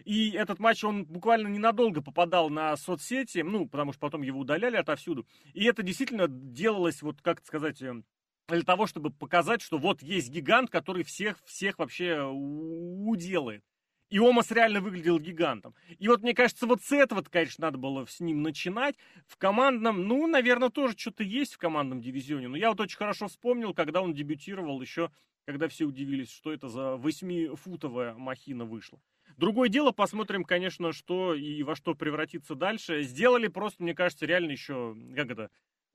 и 0.05 0.31
этот 0.31 0.59
матч, 0.59 0.85
он 0.85 1.05
буквально 1.05 1.48
ненадолго 1.48 2.02
попадал 2.02 2.50
на 2.50 2.76
соцсети, 2.76 3.38
ну, 3.38 3.68
потому 3.68 3.92
что 3.92 4.00
потом 4.00 4.22
его 4.22 4.40
удаляли 4.40 4.76
отовсюду. 4.76 5.26
И 5.55 5.64
это 5.64 5.83
действительно 5.83 6.26
делалось, 6.28 7.02
вот 7.02 7.20
как 7.22 7.44
сказать, 7.44 7.81
эм, 7.83 8.05
для 8.48 8.62
того, 8.62 8.87
чтобы 8.87 9.11
показать, 9.11 9.62
что 9.62 9.78
вот 9.78 10.02
есть 10.02 10.31
гигант, 10.31 10.70
который 10.70 11.05
всех, 11.05 11.38
всех 11.44 11.78
вообще 11.78 12.22
уделает. 12.22 13.64
И 14.11 14.18
Омас 14.18 14.50
реально 14.50 14.83
выглядел 14.83 15.18
гигантом. 15.18 15.74
И 15.98 16.07
вот 16.07 16.20
мне 16.22 16.35
кажется, 16.35 16.66
вот 16.66 16.83
с 16.83 16.92
этого, 16.92 17.22
конечно, 17.22 17.62
надо 17.62 17.78
было 17.78 18.05
с 18.05 18.20
ним 18.20 18.42
начинать. 18.42 18.94
В 19.26 19.38
командном, 19.38 20.07
ну, 20.07 20.26
наверное, 20.26 20.68
тоже 20.68 20.94
что-то 20.98 21.24
есть 21.24 21.55
в 21.55 21.59
командном 21.59 22.02
дивизионе. 22.02 22.48
Но 22.48 22.59
я 22.59 22.68
вот 22.68 22.81
очень 22.81 22.98
хорошо 22.98 23.28
вспомнил, 23.28 23.72
когда 23.72 24.02
он 24.02 24.12
дебютировал 24.12 24.83
еще, 24.83 25.11
когда 25.46 25.66
все 25.68 25.87
удивились, 25.87 26.31
что 26.31 26.52
это 26.52 26.68
за 26.68 26.96
восьмифутовая 26.96 28.12
махина 28.12 28.66
вышла. 28.66 29.00
Другое 29.42 29.68
дело, 29.68 29.90
посмотрим, 29.90 30.44
конечно, 30.44 30.92
что 30.92 31.35
и 31.35 31.64
во 31.64 31.74
что 31.74 31.96
превратится 31.96 32.55
дальше. 32.55 33.02
Сделали 33.02 33.48
просто, 33.48 33.83
мне 33.83 33.92
кажется, 33.92 34.24
реально 34.24 34.52
еще, 34.52 34.96
как 35.16 35.33
это, 35.33 35.50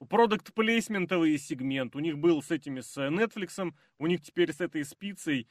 продукт 0.10 0.54
плейсментовый 0.54 1.38
сегмент. 1.38 1.96
У 1.96 2.00
них 2.00 2.18
был 2.18 2.44
с 2.44 2.52
этими, 2.52 2.82
с 2.82 2.98
Netflix, 2.98 3.74
у 4.00 4.08
них 4.08 4.22
теперь 4.22 4.52
с 4.52 4.60
этой 4.60 4.84
спицей. 4.84 5.48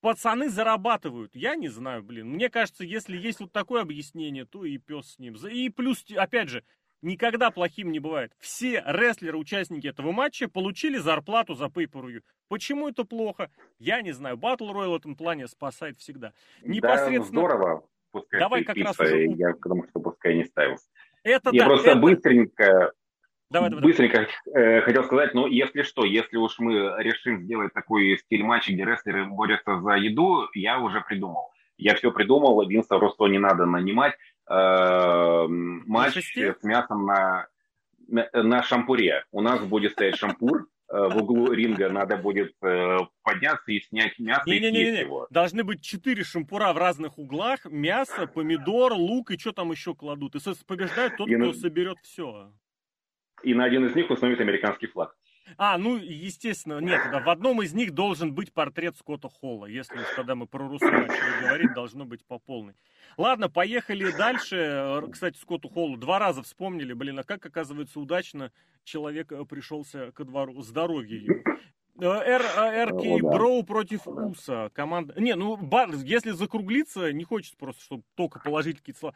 Пацаны 0.00 0.48
зарабатывают. 0.48 1.36
Я 1.36 1.54
не 1.54 1.68
знаю, 1.68 2.02
блин. 2.02 2.30
Мне 2.30 2.48
кажется, 2.48 2.82
если 2.82 3.18
есть 3.18 3.40
вот 3.40 3.52
такое 3.52 3.82
объяснение, 3.82 4.46
то 4.46 4.64
и 4.64 4.78
пес 4.78 5.12
с 5.12 5.18
ним. 5.18 5.34
И 5.34 5.68
плюс, 5.68 6.02
опять 6.16 6.48
же, 6.48 6.64
никогда 7.04 7.50
плохим 7.50 7.92
не 7.92 8.00
бывает. 8.00 8.32
Все 8.38 8.82
рестлеры, 8.86 9.38
участники 9.38 9.86
этого 9.86 10.12
матча, 10.12 10.48
получили 10.48 10.98
зарплату 10.98 11.54
за 11.54 11.66
pay 11.66 11.86
per 11.86 12.22
Почему 12.48 12.88
это 12.88 13.04
плохо? 13.04 13.50
Я 13.78 14.02
не 14.02 14.12
знаю. 14.12 14.36
Battle 14.36 14.72
Royale 14.72 14.90
в 14.90 14.96
этом 14.96 15.16
плане 15.16 15.46
спасает 15.46 15.96
всегда. 15.96 16.32
Непосредственно... 16.62 17.20
Да, 17.20 17.26
здорово. 17.26 17.88
Пускай 18.10 18.40
Давай 18.40 18.64
как 18.64 18.76
раз 18.76 18.98
уже... 18.98 19.26
Я 19.26 19.54
потому 19.54 19.86
что 19.88 20.00
пускай 20.00 20.34
не 20.34 20.44
ставился. 20.44 20.86
Это 21.22 21.50
я 21.52 21.62
да, 21.62 21.66
просто 21.66 21.90
это... 21.90 21.98
быстренько 22.00 22.92
Давай, 23.50 23.70
давай, 23.70 23.84
Быстренько 23.84 24.26
э, 24.52 24.80
хотел 24.80 25.04
сказать, 25.04 25.32
ну, 25.34 25.46
если 25.46 25.82
что, 25.82 26.04
если 26.04 26.36
уж 26.36 26.58
мы 26.58 26.94
решим 26.98 27.42
сделать 27.42 27.72
такой 27.72 28.18
стиль 28.18 28.42
матча, 28.42 28.72
где 28.72 28.84
рестлеры 28.84 29.26
борются 29.26 29.80
за 29.80 29.92
еду, 29.92 30.48
я 30.54 30.80
уже 30.80 31.02
придумал. 31.02 31.52
Я 31.76 31.94
все 31.94 32.10
придумал, 32.10 32.66
Винса 32.66 32.98
Росто 32.98 33.28
не 33.28 33.38
надо 33.38 33.66
нанимать. 33.66 34.14
Э, 34.48 35.46
матч 35.48 36.16
с 36.16 36.62
мясом 36.62 37.06
на, 37.06 37.46
на, 38.08 38.28
на 38.32 38.62
шампуре. 38.62 39.24
У 39.32 39.40
нас 39.40 39.64
будет 39.64 39.92
стоять 39.92 40.16
шампур, 40.16 40.68
э, 40.88 41.08
в 41.08 41.16
углу 41.16 41.52
ринга 41.52 41.88
надо 41.88 42.16
будет 42.16 42.54
э, 42.62 42.98
подняться 43.22 43.72
и 43.72 43.80
снять 43.80 44.18
мясо 44.18 44.42
не, 44.46 44.58
и 44.58 44.60
не, 44.60 44.70
не, 44.70 44.90
не. 44.90 45.00
его. 45.00 45.26
Должны 45.30 45.64
быть 45.64 45.82
четыре 45.82 46.24
шампура 46.24 46.72
в 46.72 46.78
разных 46.78 47.18
углах, 47.18 47.64
мясо, 47.64 48.26
помидор, 48.26 48.92
лук 48.92 49.30
и 49.30 49.38
что 49.38 49.52
там 49.52 49.70
еще 49.70 49.94
кладут. 49.94 50.34
И 50.34 50.38
побеждает 50.66 51.16
тот, 51.16 51.28
и, 51.28 51.36
кто 51.36 51.52
соберет 51.54 51.98
все 52.02 52.52
и 53.44 53.54
на 53.54 53.64
один 53.64 53.86
из 53.86 53.94
них 53.94 54.10
установить 54.10 54.40
американский 54.40 54.86
флаг. 54.86 55.14
А, 55.56 55.78
ну, 55.78 55.96
естественно, 55.96 56.78
нет, 56.78 57.00
да, 57.10 57.20
в 57.20 57.28
одном 57.28 57.62
из 57.62 57.72
них 57.72 57.92
должен 57.92 58.34
быть 58.34 58.52
портрет 58.52 58.96
Скотта 58.96 59.28
Холла. 59.28 59.66
Если 59.66 59.96
уж 59.96 60.06
когда 60.16 60.34
мы 60.34 60.46
про 60.46 60.66
Русу 60.66 60.86
начали 60.86 61.42
говорить, 61.42 61.74
должно 61.74 62.04
быть 62.04 62.24
по 62.24 62.38
полной. 62.38 62.74
Ладно, 63.16 63.48
поехали 63.48 64.10
дальше. 64.16 65.02
Кстати, 65.12 65.38
Скотту 65.38 65.68
Холлу 65.68 65.96
два 65.96 66.18
раза 66.18 66.42
вспомнили. 66.42 66.92
Блин, 66.92 67.18
а 67.18 67.24
как, 67.24 67.44
оказывается, 67.44 68.00
удачно 68.00 68.52
человек 68.84 69.32
э, 69.32 69.44
пришелся 69.44 70.12
ко 70.12 70.24
двору. 70.24 70.60
Здоровье 70.62 71.22
ему. 71.24 71.42
Р, 72.00 72.42
РК 72.88 73.22
Броу 73.22 73.62
против 73.62 74.06
Уса. 74.06 74.70
Команда... 74.74 75.14
Не, 75.20 75.34
ну, 75.36 75.56
бар, 75.56 75.90
если 75.94 76.30
закруглиться, 76.32 77.12
не 77.12 77.24
хочется 77.24 77.56
просто, 77.56 77.82
чтобы 77.82 78.02
только 78.16 78.40
положить 78.40 78.78
какие-то 78.78 78.98
слова. 78.98 79.14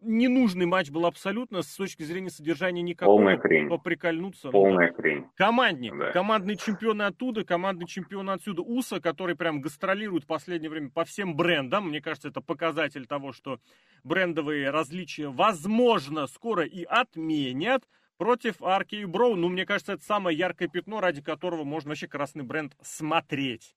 Ненужный 0.00 0.66
матч 0.66 0.90
был 0.90 1.04
абсолютно, 1.04 1.62
с 1.62 1.76
точки 1.76 2.02
зрения 2.04 2.30
содержания 2.30 2.80
никакого. 2.80 3.16
Полная 3.16 3.38
хрень. 3.38 3.68
Поприкольнуться. 3.68 4.50
Полная 4.50 4.90
ну, 4.90 4.94
хрень. 4.94 5.26
Командник. 5.34 5.98
Да. 5.98 6.12
Командный 6.12 6.56
чемпион 6.56 7.02
оттуда, 7.02 7.44
командный 7.44 7.86
чемпион 7.86 8.30
отсюда. 8.30 8.62
Уса, 8.62 9.00
который 9.00 9.36
прям 9.36 9.60
гастролирует 9.60 10.24
в 10.24 10.26
последнее 10.26 10.70
время 10.70 10.90
по 10.90 11.04
всем 11.04 11.36
брендам. 11.36 11.88
Мне 11.88 12.00
кажется, 12.00 12.28
это 12.28 12.40
показатель 12.40 13.06
того, 13.06 13.32
что 13.32 13.58
брендовые 14.04 14.70
различия, 14.70 15.28
возможно, 15.28 16.26
скоро 16.28 16.64
и 16.64 16.84
отменят 16.84 17.84
против 18.16 18.62
Арки 18.62 19.04
Броу. 19.04 19.36
Ну, 19.36 19.48
мне 19.48 19.66
кажется, 19.66 19.94
это 19.94 20.04
самое 20.04 20.36
яркое 20.36 20.68
пятно, 20.68 21.00
ради 21.00 21.22
которого 21.22 21.64
можно 21.64 21.90
вообще 21.90 22.06
красный 22.06 22.44
бренд 22.44 22.76
смотреть. 22.82 23.74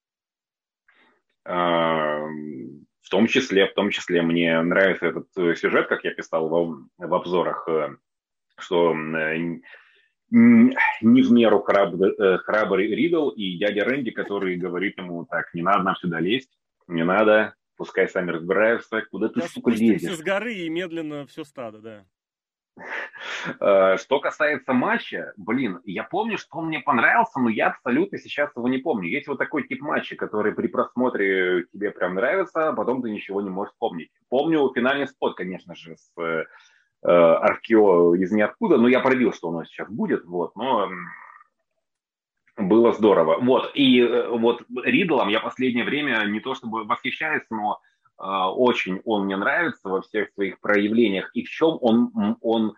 А, 1.45 2.25
в 3.01 3.09
том 3.09 3.27
числе, 3.27 3.67
в 3.67 3.73
том 3.73 3.89
числе 3.89 4.21
мне 4.21 4.61
нравится 4.61 5.07
этот 5.07 5.27
э, 5.37 5.55
сюжет, 5.55 5.87
как 5.87 6.03
я 6.03 6.13
писал 6.13 6.49
в, 6.49 6.87
в 6.97 7.13
обзорах, 7.13 7.67
э, 7.69 7.95
что 8.57 8.93
э, 8.93 9.37
не 10.29 11.21
в 11.21 11.31
меру 11.31 11.61
храбрый, 11.61 12.13
храбрый 12.39 12.93
Ридл 12.93 13.29
и 13.29 13.57
дядя 13.57 13.85
Рэнди, 13.85 14.11
который 14.11 14.57
говорит 14.57 14.97
ему, 14.97 15.25
так, 15.25 15.53
не 15.53 15.61
надо 15.61 15.83
нам 15.83 15.95
сюда 15.95 16.19
лезть, 16.19 16.51
не 16.87 17.05
надо, 17.05 17.55
пускай 17.77 18.09
сами 18.09 18.31
разбираются, 18.31 19.01
куда 19.09 19.29
ты, 19.29 19.41
сука, 19.43 19.71
лезешь. 19.71 20.17
с 20.17 20.21
горы 20.21 20.53
и 20.53 20.69
медленно 20.69 21.25
все 21.27 21.45
стадо, 21.45 21.79
да. 21.79 22.05
Э, 23.59 23.97
что 23.97 24.19
касается 24.19 24.73
матча, 24.73 25.33
блин, 25.37 25.79
я 25.85 26.03
помню, 26.03 26.37
что 26.37 26.57
он 26.57 26.67
мне 26.67 26.79
понравился, 26.79 27.39
но 27.39 27.49
я 27.49 27.67
абсолютно 27.67 28.17
сейчас 28.17 28.51
его 28.55 28.67
не 28.67 28.77
помню. 28.77 29.09
Есть 29.09 29.27
вот 29.27 29.37
такой 29.37 29.67
тип 29.67 29.81
матча, 29.81 30.15
который 30.15 30.53
при 30.53 30.67
просмотре 30.67 31.65
тебе 31.73 31.91
прям 31.91 32.15
нравится, 32.15 32.69
а 32.69 32.73
потом 32.73 33.01
ты 33.01 33.09
ничего 33.09 33.41
не 33.41 33.49
можешь 33.49 33.73
помнить. 33.79 34.09
Помню 34.29 34.71
финальный 34.73 35.07
спот, 35.07 35.35
конечно 35.35 35.75
же, 35.75 35.95
с 35.97 36.11
э, 36.17 36.43
Аркео 37.03 38.15
из 38.15 38.31
ниоткуда, 38.31 38.77
но 38.77 38.87
я 38.87 38.99
пробил, 38.99 39.33
что 39.33 39.49
у 39.49 39.51
нас 39.51 39.67
сейчас 39.67 39.89
будет, 39.89 40.25
вот, 40.25 40.55
но 40.55 40.89
было 42.57 42.91
здорово. 42.91 43.37
Вот, 43.39 43.71
и 43.75 44.01
э, 44.01 44.29
вот 44.29 44.63
Ридлом 44.83 45.29
я 45.29 45.39
последнее 45.39 45.85
время 45.85 46.25
не 46.25 46.39
то 46.39 46.55
чтобы 46.55 46.85
восхищаюсь, 46.85 47.43
но 47.49 47.79
очень 48.17 49.01
он 49.05 49.25
мне 49.25 49.37
нравится 49.37 49.89
во 49.89 50.01
всех 50.01 50.31
своих 50.31 50.59
проявлениях. 50.59 51.29
И 51.33 51.43
в 51.43 51.49
чем 51.49 51.77
он, 51.81 52.37
он 52.41 52.75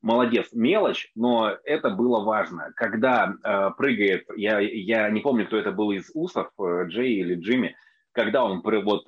молодец. 0.00 0.48
Мелочь, 0.52 1.10
но 1.14 1.56
это 1.64 1.90
было 1.90 2.24
важно. 2.24 2.72
Когда 2.76 3.34
э, 3.42 3.70
прыгает, 3.76 4.26
я, 4.36 4.60
я 4.60 5.08
не 5.10 5.20
помню, 5.20 5.46
кто 5.46 5.56
это 5.56 5.72
был 5.72 5.90
из 5.90 6.10
усов, 6.14 6.50
э, 6.58 6.84
Джей 6.86 7.16
или 7.16 7.34
Джимми, 7.34 7.76
когда 8.12 8.44
он 8.44 8.62
вот, 8.62 9.04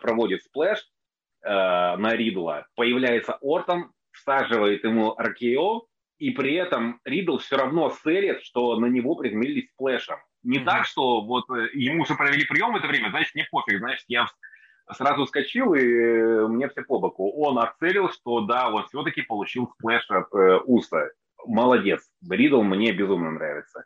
проводит 0.00 0.42
сплэш 0.42 0.88
на 1.42 2.14
Ридла, 2.14 2.66
появляется 2.74 3.38
Ортон, 3.42 3.92
всаживает 4.10 4.84
ему 4.84 5.14
RKO, 5.18 5.86
и 6.18 6.30
при 6.30 6.54
этом 6.54 7.00
Ридл 7.04 7.38
все 7.38 7.56
равно 7.56 7.90
селит, 8.02 8.42
что 8.42 8.76
на 8.76 8.86
него 8.86 9.14
приземлились 9.14 9.70
сплэшем. 9.70 10.16
Не 10.42 10.58
mm-hmm. 10.58 10.64
так, 10.64 10.86
что 10.86 11.22
вот 11.22 11.44
ему 11.72 12.02
уже 12.02 12.14
провели 12.16 12.44
прием 12.44 12.72
в 12.72 12.76
это 12.76 12.86
время, 12.86 13.10
значит, 13.10 13.34
мне 13.34 13.46
пофиг, 13.50 13.78
значит, 13.78 14.04
я 14.08 14.26
сразу 14.92 15.24
вскочил, 15.24 15.74
и 15.74 15.80
э, 15.80 16.46
мне 16.48 16.68
все 16.68 16.82
по 16.82 16.98
боку. 16.98 17.30
Он 17.30 17.58
оселил, 17.58 18.10
что 18.10 18.40
да, 18.40 18.70
он 18.70 18.86
все-таки 18.86 19.22
получил 19.22 19.68
сплэш 19.74 20.10
от 20.10 20.32
э, 20.34 20.58
Уса. 20.64 21.10
Молодец. 21.46 22.08
Ридл 22.28 22.62
мне 22.62 22.92
безумно 22.92 23.30
нравится. 23.30 23.84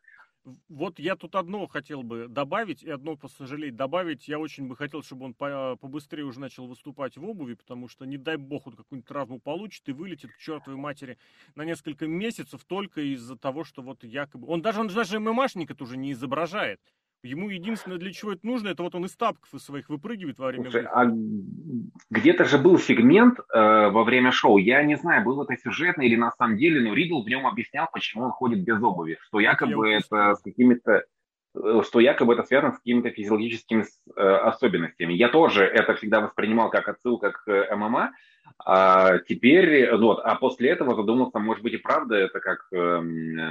Вот 0.68 0.98
я 0.98 1.14
тут 1.14 1.36
одно 1.36 1.68
хотел 1.68 2.02
бы 2.02 2.26
добавить, 2.26 2.82
и 2.82 2.90
одно 2.90 3.16
посожалеть 3.16 3.76
добавить. 3.76 4.26
Я 4.26 4.40
очень 4.40 4.66
бы 4.66 4.76
хотел, 4.76 5.02
чтобы 5.02 5.26
он 5.26 5.34
по 5.34 5.76
побыстрее 5.76 6.24
уже 6.24 6.40
начал 6.40 6.66
выступать 6.66 7.16
в 7.16 7.24
обуви, 7.24 7.54
потому 7.54 7.88
что, 7.88 8.04
не 8.06 8.16
дай 8.16 8.36
бог, 8.36 8.66
он 8.66 8.74
какую-нибудь 8.74 9.06
травму 9.06 9.38
получит 9.38 9.88
и 9.88 9.92
вылетит 9.92 10.32
к 10.32 10.38
чертовой 10.38 10.78
матери 10.78 11.16
на 11.54 11.64
несколько 11.64 12.08
месяцев 12.08 12.64
только 12.64 13.02
из-за 13.02 13.36
того, 13.36 13.62
что 13.62 13.82
вот 13.82 14.02
якобы... 14.02 14.48
Он 14.48 14.62
даже, 14.62 14.80
он 14.80 14.88
даже 14.88 15.20
ММАшник 15.20 15.70
это 15.70 15.84
уже 15.84 15.96
не 15.96 16.10
изображает. 16.10 16.80
Ему 17.22 17.50
единственное, 17.50 17.98
для 17.98 18.12
чего 18.12 18.32
это 18.32 18.44
нужно, 18.44 18.68
это 18.68 18.82
вот 18.82 18.96
он 18.96 19.04
из 19.04 19.14
тапков 19.14 19.54
из 19.54 19.62
своих 19.64 19.88
выпрыгивает 19.88 20.38
во 20.38 20.48
время... 20.48 20.64
Слушай, 20.64 20.86
а 20.86 21.04
где-то 22.10 22.44
же 22.44 22.58
был 22.58 22.78
сегмент 22.78 23.38
э, 23.38 23.42
во 23.90 24.02
время 24.02 24.32
шоу, 24.32 24.58
я 24.58 24.82
не 24.82 24.96
знаю, 24.96 25.24
был 25.24 25.40
это 25.40 25.56
сюжетно 25.56 26.02
или 26.02 26.16
на 26.16 26.32
самом 26.32 26.56
деле, 26.56 26.80
но 26.80 26.94
Ридл 26.94 27.22
в 27.22 27.28
нем 27.28 27.46
объяснял, 27.46 27.88
почему 27.92 28.24
он 28.24 28.30
ходит 28.32 28.64
без 28.64 28.82
обуви, 28.82 29.18
что 29.28 29.38
якобы 29.38 29.90
я 29.90 29.98
это 29.98 30.34
с 30.34 30.42
какими-то 30.42 31.04
э, 31.54 31.82
что 31.84 32.00
якобы 32.00 32.34
это 32.34 32.42
связано 32.42 32.72
с 32.72 32.78
какими-то 32.78 33.10
физиологическими 33.10 33.84
э, 34.16 34.20
особенностями. 34.20 35.12
Я 35.12 35.28
тоже 35.28 35.64
это 35.64 35.94
всегда 35.94 36.22
воспринимал 36.22 36.70
как 36.70 36.88
отсылка 36.88 37.30
к 37.30 37.48
э, 37.48 37.72
ММА, 37.76 38.10
а 38.64 39.18
теперь, 39.18 39.92
ну 39.92 40.06
вот, 40.06 40.20
а 40.24 40.34
после 40.34 40.70
этого 40.70 40.96
задумался, 40.96 41.38
может 41.38 41.62
быть 41.62 41.74
и 41.74 41.78
правда 41.78 42.16
это 42.16 42.40
как 42.40 42.66
э, 42.72 42.76
э, 42.76 43.50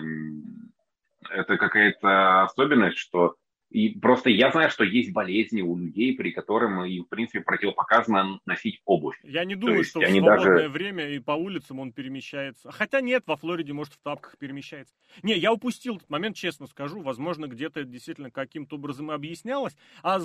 это 1.29 1.57
какая-то 1.57 2.43
особенность, 2.43 2.97
что 2.97 3.35
и 3.71 3.97
просто 3.97 4.29
я 4.29 4.51
знаю, 4.51 4.69
что 4.69 4.83
есть 4.83 5.13
болезни 5.13 5.61
у 5.61 5.77
людей, 5.77 6.13
при 6.13 6.31
которым 6.31 6.83
им, 6.83 7.05
в 7.05 7.07
принципе, 7.07 7.39
противопоказано 7.39 8.39
носить 8.45 8.81
обувь. 8.83 9.17
Я 9.23 9.45
не 9.45 9.55
думаю, 9.55 9.85
что 9.85 10.01
в 10.01 10.03
свободное 10.03 10.37
даже... 10.37 10.69
время 10.69 11.09
и 11.09 11.19
по 11.19 11.31
улицам 11.31 11.79
он 11.79 11.93
перемещается. 11.93 12.69
Хотя 12.71 12.99
нет, 12.99 13.23
во 13.27 13.37
Флориде, 13.37 13.71
может, 13.71 13.93
в 13.93 13.99
тапках 14.03 14.37
перемещается. 14.37 14.93
Не, 15.23 15.37
я 15.37 15.53
упустил 15.53 15.95
этот 15.95 16.09
момент, 16.09 16.35
честно 16.35 16.67
скажу. 16.67 17.01
Возможно, 17.01 17.47
где-то 17.47 17.79
это 17.79 17.89
действительно 17.89 18.29
каким-то 18.29 18.75
образом 18.75 19.09
и 19.09 19.15
объяснялось. 19.15 19.77
А 20.03 20.19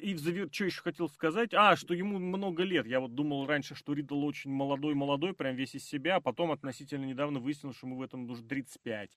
и 0.00 0.14
в 0.14 0.50
что 0.50 0.64
еще 0.64 0.80
хотел 0.80 1.10
сказать? 1.10 1.52
А, 1.52 1.76
что 1.76 1.92
ему 1.92 2.18
много 2.18 2.62
лет. 2.62 2.86
Я 2.86 3.00
вот 3.00 3.14
думал 3.14 3.46
раньше, 3.46 3.74
что 3.74 3.92
Ридл 3.92 4.24
очень 4.24 4.50
молодой-молодой, 4.50 5.34
прям 5.34 5.54
весь 5.54 5.74
из 5.74 5.84
себя, 5.84 6.16
а 6.16 6.20
потом 6.20 6.50
относительно 6.50 7.04
недавно 7.04 7.40
выяснилось, 7.40 7.76
что 7.76 7.86
ему 7.86 7.96
в 7.96 8.02
этом 8.02 8.30
уже 8.30 8.42
35 8.42 9.10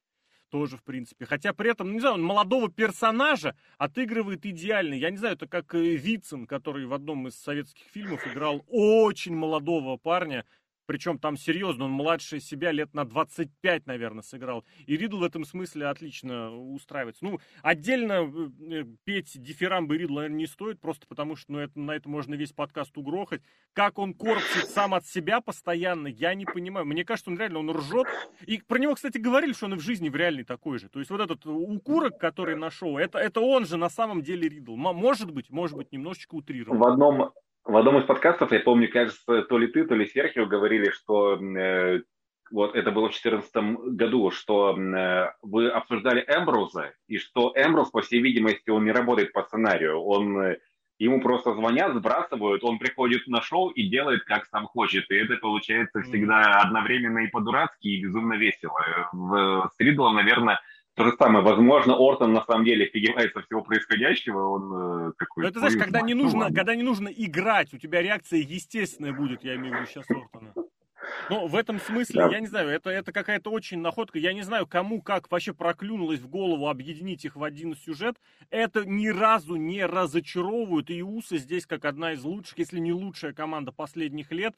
тоже, 0.53 0.77
в 0.77 0.83
принципе. 0.83 1.25
Хотя 1.25 1.51
при 1.51 1.71
этом, 1.71 1.93
не 1.93 1.99
знаю, 1.99 2.13
он 2.13 2.21
молодого 2.21 2.69
персонажа 2.69 3.55
отыгрывает 3.79 4.45
идеально. 4.45 4.93
Я 4.93 5.09
не 5.09 5.17
знаю, 5.17 5.33
это 5.33 5.47
как 5.47 5.73
э, 5.73 5.95
Вицин, 5.95 6.45
который 6.45 6.85
в 6.85 6.93
одном 6.93 7.27
из 7.27 7.35
советских 7.35 7.87
фильмов 7.87 8.21
играл 8.27 8.63
очень 8.67 9.35
молодого 9.35 9.97
парня, 9.97 10.45
причем 10.85 11.17
там 11.17 11.37
серьезно, 11.37 11.85
он 11.85 11.91
младше 11.91 12.39
себя 12.39 12.71
лет 12.71 12.93
на 12.93 13.05
25, 13.05 13.85
наверное, 13.85 14.23
сыграл. 14.23 14.65
И 14.85 14.97
Ридл 14.97 15.19
в 15.19 15.23
этом 15.23 15.45
смысле 15.45 15.87
отлично 15.87 16.55
устраивается. 16.55 17.23
Ну, 17.25 17.39
отдельно 17.61 18.23
э, 18.23 18.49
э, 18.71 18.85
петь 19.03 19.41
дифирамбы 19.41 19.97
Ридла, 19.97 20.15
наверное, 20.15 20.37
не 20.37 20.47
стоит, 20.47 20.79
просто 20.79 21.07
потому 21.07 21.35
что 21.35 21.53
ну, 21.53 21.59
это, 21.59 21.79
на 21.79 21.91
это 21.91 22.09
можно 22.09 22.35
весь 22.35 22.51
подкаст 22.51 22.97
угрохать. 22.97 23.41
Как 23.73 23.97
он 23.97 24.13
корпсит 24.13 24.69
сам 24.69 24.93
от 24.93 25.05
себя 25.05 25.41
постоянно, 25.41 26.07
я 26.07 26.33
не 26.33 26.45
понимаю. 26.45 26.85
Мне 26.85 27.05
кажется, 27.05 27.31
он 27.31 27.37
реально, 27.37 27.59
он 27.59 27.71
ржет. 27.71 28.07
И 28.45 28.57
про 28.59 28.77
него, 28.77 28.95
кстати, 28.95 29.17
говорили, 29.17 29.53
что 29.53 29.65
он 29.65 29.73
и 29.73 29.77
в 29.77 29.81
жизни 29.81 30.09
в 30.09 30.15
реальной 30.15 30.43
такой 30.43 30.79
же. 30.79 30.89
То 30.89 30.99
есть 30.99 31.11
вот 31.11 31.21
этот 31.21 31.45
укурок, 31.45 32.19
который 32.19 32.55
на 32.55 32.69
шоу, 32.69 32.97
это, 32.97 33.17
это 33.17 33.41
он 33.41 33.65
же 33.65 33.77
на 33.77 33.89
самом 33.89 34.21
деле 34.21 34.49
Ридл. 34.49 34.75
Может 34.75 35.31
быть, 35.31 35.49
может 35.49 35.77
быть, 35.77 35.91
немножечко 35.91 36.35
утрирован. 36.35 36.77
В 36.77 36.85
одном 36.85 37.33
в 37.65 37.77
одном 37.77 37.97
из 37.97 38.03
подкастов, 38.03 38.51
я 38.51 38.59
помню, 38.59 38.89
кажется, 38.91 39.43
то 39.43 39.57
ли 39.57 39.67
ты, 39.67 39.85
то 39.85 39.95
ли 39.95 40.05
Серхио 40.05 40.45
говорили, 40.45 40.89
что 40.89 41.35
э, 41.35 42.01
вот 42.51 42.75
это 42.75 42.91
было 42.91 43.07
в 43.09 43.11
2014 43.11 43.95
году, 43.95 44.31
что 44.31 44.77
э, 44.77 45.31
вы 45.41 45.69
обсуждали 45.69 46.25
Эмброуза, 46.27 46.93
и 47.07 47.17
что 47.17 47.53
Эмброуз, 47.55 47.89
по 47.89 48.01
всей 48.01 48.21
видимости, 48.21 48.69
он 48.69 48.85
не 48.85 48.91
работает 48.91 49.31
по 49.31 49.43
сценарию. 49.43 50.01
Он, 50.01 50.39
э, 50.39 50.59
ему 50.99 51.21
просто 51.21 51.53
звонят, 51.53 51.95
сбрасывают, 51.95 52.63
он 52.63 52.79
приходит 52.79 53.27
на 53.27 53.41
шоу 53.41 53.69
и 53.69 53.87
делает, 53.87 54.23
как 54.25 54.45
сам 54.47 54.65
хочет. 54.67 55.09
И 55.09 55.15
это 55.15 55.37
получается 55.37 56.01
всегда 56.01 56.61
одновременно 56.61 57.19
и 57.19 57.27
по-дурацки, 57.27 57.87
и 57.87 58.03
безумно 58.03 58.33
весело. 58.33 59.09
В, 59.13 59.71
с 59.73 59.79
Ридлом, 59.79 60.15
наверное, 60.15 60.59
то 60.95 61.05
же 61.05 61.15
самое, 61.17 61.43
возможно, 61.43 61.95
Ортон 61.95 62.33
на 62.33 62.43
самом 62.45 62.65
деле 62.65 62.85
офигевает 62.85 63.31
всего 63.31 63.61
происходящего, 63.61 64.47
он 64.47 65.07
э, 65.07 65.11
такой... 65.17 65.43
Ну, 65.43 65.49
это 65.49 65.59
знаешь, 65.59 65.77
когда 65.77 66.01
не, 66.01 66.13
нужно, 66.13 66.53
когда 66.53 66.75
не 66.75 66.83
нужно 66.83 67.07
играть, 67.07 67.73
у 67.73 67.77
тебя 67.77 68.01
реакция 68.01 68.39
естественная 68.39 69.13
будет, 69.13 69.43
я 69.43 69.55
имею 69.55 69.73
в 69.73 69.77
виду 69.77 69.89
сейчас 69.89 70.05
Ортона. 70.09 70.53
Ну, 71.29 71.47
в 71.47 71.55
этом 71.55 71.79
смысле, 71.79 72.21
да. 72.21 72.29
я 72.29 72.39
не 72.39 72.47
знаю, 72.47 72.69
это, 72.69 72.89
это 72.89 73.11
какая-то 73.11 73.49
очень 73.49 73.79
находка. 73.79 74.19
Я 74.19 74.33
не 74.33 74.41
знаю, 74.41 74.67
кому 74.67 75.01
как 75.01 75.29
вообще 75.31 75.53
проклюнулось 75.53 76.19
в 76.19 76.27
голову 76.27 76.69
объединить 76.69 77.25
их 77.25 77.35
в 77.35 77.43
один 77.43 77.75
сюжет. 77.75 78.17
Это 78.49 78.85
ни 78.85 79.07
разу 79.07 79.55
не 79.55 79.85
разочаровывают. 79.85 80.89
И 80.89 81.01
Усы 81.01 81.37
здесь 81.37 81.65
как 81.65 81.85
одна 81.85 82.13
из 82.13 82.23
лучших, 82.23 82.57
если 82.57 82.79
не 82.79 82.93
лучшая 82.93 83.33
команда 83.33 83.71
последних 83.71 84.31
лет 84.31 84.55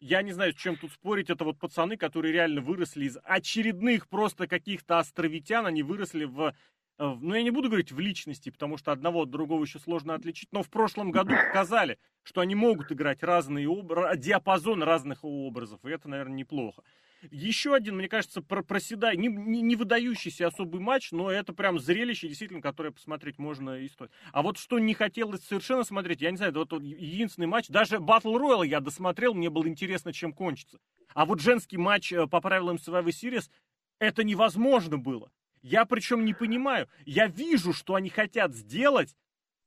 я 0.00 0.22
не 0.22 0.32
знаю, 0.32 0.52
с 0.52 0.56
чем 0.56 0.76
тут 0.76 0.92
спорить, 0.92 1.30
это 1.30 1.44
вот 1.44 1.58
пацаны, 1.58 1.96
которые 1.96 2.32
реально 2.32 2.60
выросли 2.60 3.04
из 3.04 3.18
очередных 3.24 4.08
просто 4.08 4.46
каких-то 4.46 4.98
островитян, 4.98 5.66
они 5.66 5.82
выросли 5.82 6.24
в, 6.24 6.54
ну 6.98 7.34
я 7.34 7.42
не 7.42 7.50
буду 7.50 7.68
говорить 7.68 7.92
в 7.92 7.98
личности, 8.00 8.50
потому 8.50 8.76
что 8.76 8.92
одного 8.92 9.22
от 9.22 9.30
другого 9.30 9.62
еще 9.62 9.78
сложно 9.78 10.14
отличить, 10.14 10.48
но 10.52 10.62
в 10.62 10.70
прошлом 10.70 11.10
году 11.10 11.30
показали, 11.30 11.98
что 12.24 12.40
они 12.40 12.54
могут 12.54 12.90
играть 12.92 13.22
разные 13.22 13.68
образы, 13.68 14.18
диапазон 14.18 14.82
разных 14.82 15.20
образов, 15.22 15.84
и 15.84 15.90
это, 15.90 16.08
наверное, 16.08 16.36
неплохо. 16.36 16.82
Еще 17.30 17.74
один, 17.74 17.96
мне 17.96 18.08
кажется, 18.08 18.42
про 18.42 18.62
проседай, 18.62 19.16
не, 19.16 19.28
не, 19.28 19.60
не 19.60 19.74
выдающийся 19.74 20.46
особый 20.46 20.80
матч, 20.80 21.10
но 21.10 21.30
это 21.30 21.52
прям 21.52 21.78
зрелище, 21.78 22.28
действительно, 22.28 22.60
которое 22.60 22.92
посмотреть 22.92 23.38
можно 23.38 23.78
и 23.78 23.88
стоит. 23.88 24.12
А 24.32 24.42
вот 24.42 24.56
что 24.56 24.78
не 24.78 24.94
хотелось 24.94 25.44
совершенно 25.44 25.82
смотреть, 25.82 26.20
я 26.20 26.30
не 26.30 26.36
знаю, 26.36 26.52
вот, 26.54 26.70
вот 26.70 26.82
единственный 26.82 27.46
матч, 27.48 27.68
даже 27.68 27.96
Battle 27.96 28.36
Royale 28.36 28.66
я 28.66 28.80
досмотрел, 28.80 29.34
мне 29.34 29.50
было 29.50 29.66
интересно, 29.66 30.12
чем 30.12 30.32
кончится. 30.32 30.78
А 31.14 31.26
вот 31.26 31.40
женский 31.40 31.76
матч 31.76 32.12
э, 32.12 32.26
по 32.28 32.40
правилам 32.40 32.76
Survivor 32.76 33.06
Series, 33.06 33.50
это 33.98 34.22
невозможно 34.22 34.96
было. 34.96 35.32
Я 35.62 35.84
причем 35.84 36.24
не 36.24 36.34
понимаю, 36.34 36.88
я 37.04 37.26
вижу, 37.26 37.72
что 37.72 37.94
они 37.94 38.10
хотят 38.10 38.54
сделать, 38.54 39.16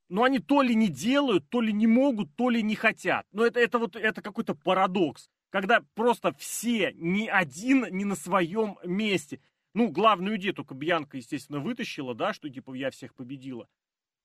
но 0.09 0.23
они 0.23 0.39
то 0.39 0.61
ли 0.61 0.75
не 0.75 0.87
делают, 0.87 1.49
то 1.49 1.61
ли 1.61 1.71
не 1.71 1.87
могут, 1.87 2.35
то 2.35 2.49
ли 2.49 2.61
не 2.61 2.75
хотят. 2.75 3.25
Но 3.31 3.45
это, 3.45 3.59
это 3.59 3.79
вот 3.79 3.95
это 3.95 4.21
какой-то 4.21 4.55
парадокс 4.55 5.29
когда 5.51 5.83
просто 5.95 6.33
все, 6.39 6.93
ни 6.95 7.27
один 7.27 7.85
не 7.91 8.05
на 8.05 8.15
своем 8.15 8.77
месте. 8.83 9.39
Ну, 9.73 9.89
главную 9.89 10.37
идею 10.37 10.53
только 10.53 10.73
Бьянка, 10.73 11.17
естественно, 11.17 11.59
вытащила, 11.59 12.15
да, 12.15 12.33
что 12.33 12.49
типа 12.49 12.73
я 12.73 12.89
всех 12.89 13.13
победила. 13.13 13.67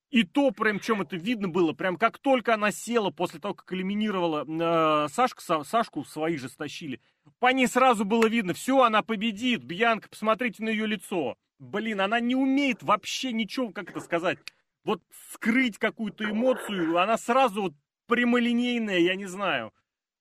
И 0.09 0.23
то, 0.23 0.51
прям, 0.51 0.79
чем 0.79 1.01
это 1.01 1.17
видно 1.17 1.49
было, 1.49 1.73
прям 1.73 1.97
как 1.97 2.17
только 2.17 2.53
она 2.53 2.71
села 2.71 3.11
после 3.11 3.41
того, 3.41 3.53
как 3.53 3.71
элиминировала 3.73 4.45
э, 4.47 5.09
Сашку, 5.09 5.41
Сашку 5.65 6.05
свои 6.05 6.37
же 6.37 6.47
стащили, 6.47 7.01
по 7.39 7.51
ней 7.51 7.67
сразу 7.67 8.05
было 8.05 8.25
видно, 8.27 8.53
все, 8.53 8.81
она 8.83 9.01
победит, 9.01 9.65
Бьянка, 9.65 10.07
посмотрите 10.07 10.63
на 10.63 10.69
ее 10.69 10.87
лицо. 10.87 11.35
Блин, 11.59 12.01
она 12.01 12.19
не 12.19 12.35
умеет 12.35 12.83
вообще 12.83 13.31
ничего, 13.31 13.71
как 13.71 13.89
это 13.89 13.99
сказать, 13.99 14.37
вот 14.83 15.01
скрыть 15.31 15.77
какую-то 15.77 16.29
эмоцию, 16.29 16.97
она 16.97 17.17
сразу 17.17 17.63
вот 17.63 17.73
прямолинейная, 18.05 18.99
я 18.99 19.15
не 19.15 19.25
знаю. 19.25 19.73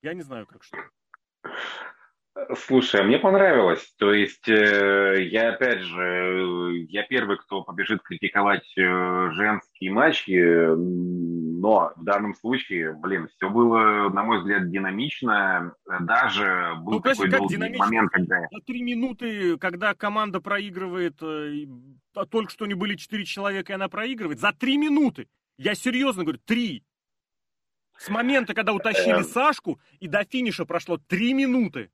Я 0.02 0.14
не 0.14 0.22
знаю, 0.22 0.46
как 0.46 0.62
что. 0.62 0.78
Слушай, 2.66 3.00
а 3.00 3.04
мне 3.04 3.18
понравилось. 3.18 3.94
То 3.98 4.12
есть, 4.12 4.46
э, 4.46 5.26
я 5.30 5.50
опять 5.50 5.80
же, 5.80 6.84
я 6.90 7.02
первый, 7.04 7.38
кто 7.38 7.62
побежит 7.62 8.02
критиковать 8.02 8.66
э, 8.76 9.30
женские 9.32 9.92
матчи, 9.92 10.74
но 10.76 11.92
в 11.96 12.04
данном 12.04 12.34
случае, 12.34 12.92
блин, 12.92 13.28
все 13.28 13.48
было, 13.48 14.10
на 14.10 14.22
мой 14.22 14.40
взгляд, 14.40 14.70
динамично. 14.70 15.74
Даже 16.00 16.74
был 16.80 16.94
ну, 16.94 17.00
такой 17.00 17.30
как 17.30 17.38
долгий 17.38 17.56
момент, 17.56 18.10
когда... 18.12 18.40
За 18.52 18.60
три 18.66 18.82
минуты, 18.82 19.56
когда 19.56 19.94
команда 19.94 20.42
проигрывает, 20.42 21.16
э, 21.22 21.66
только 22.28 22.50
что 22.50 22.66
не 22.66 22.74
были 22.74 22.96
четыре 22.96 23.24
человека, 23.24 23.72
и 23.72 23.76
она 23.76 23.88
проигрывает, 23.88 24.40
за 24.40 24.52
три 24.52 24.76
минуты. 24.76 25.26
Я 25.56 25.74
серьезно 25.74 26.22
говорю, 26.22 26.40
три. 26.44 26.84
С 27.96 28.10
момента, 28.10 28.52
когда 28.52 28.74
утащили 28.74 29.18
эм. 29.20 29.24
Сашку, 29.24 29.80
и 30.00 30.06
до 30.06 30.22
финиша 30.24 30.66
прошло 30.66 30.98
три 30.98 31.32
минуты. 31.32 31.90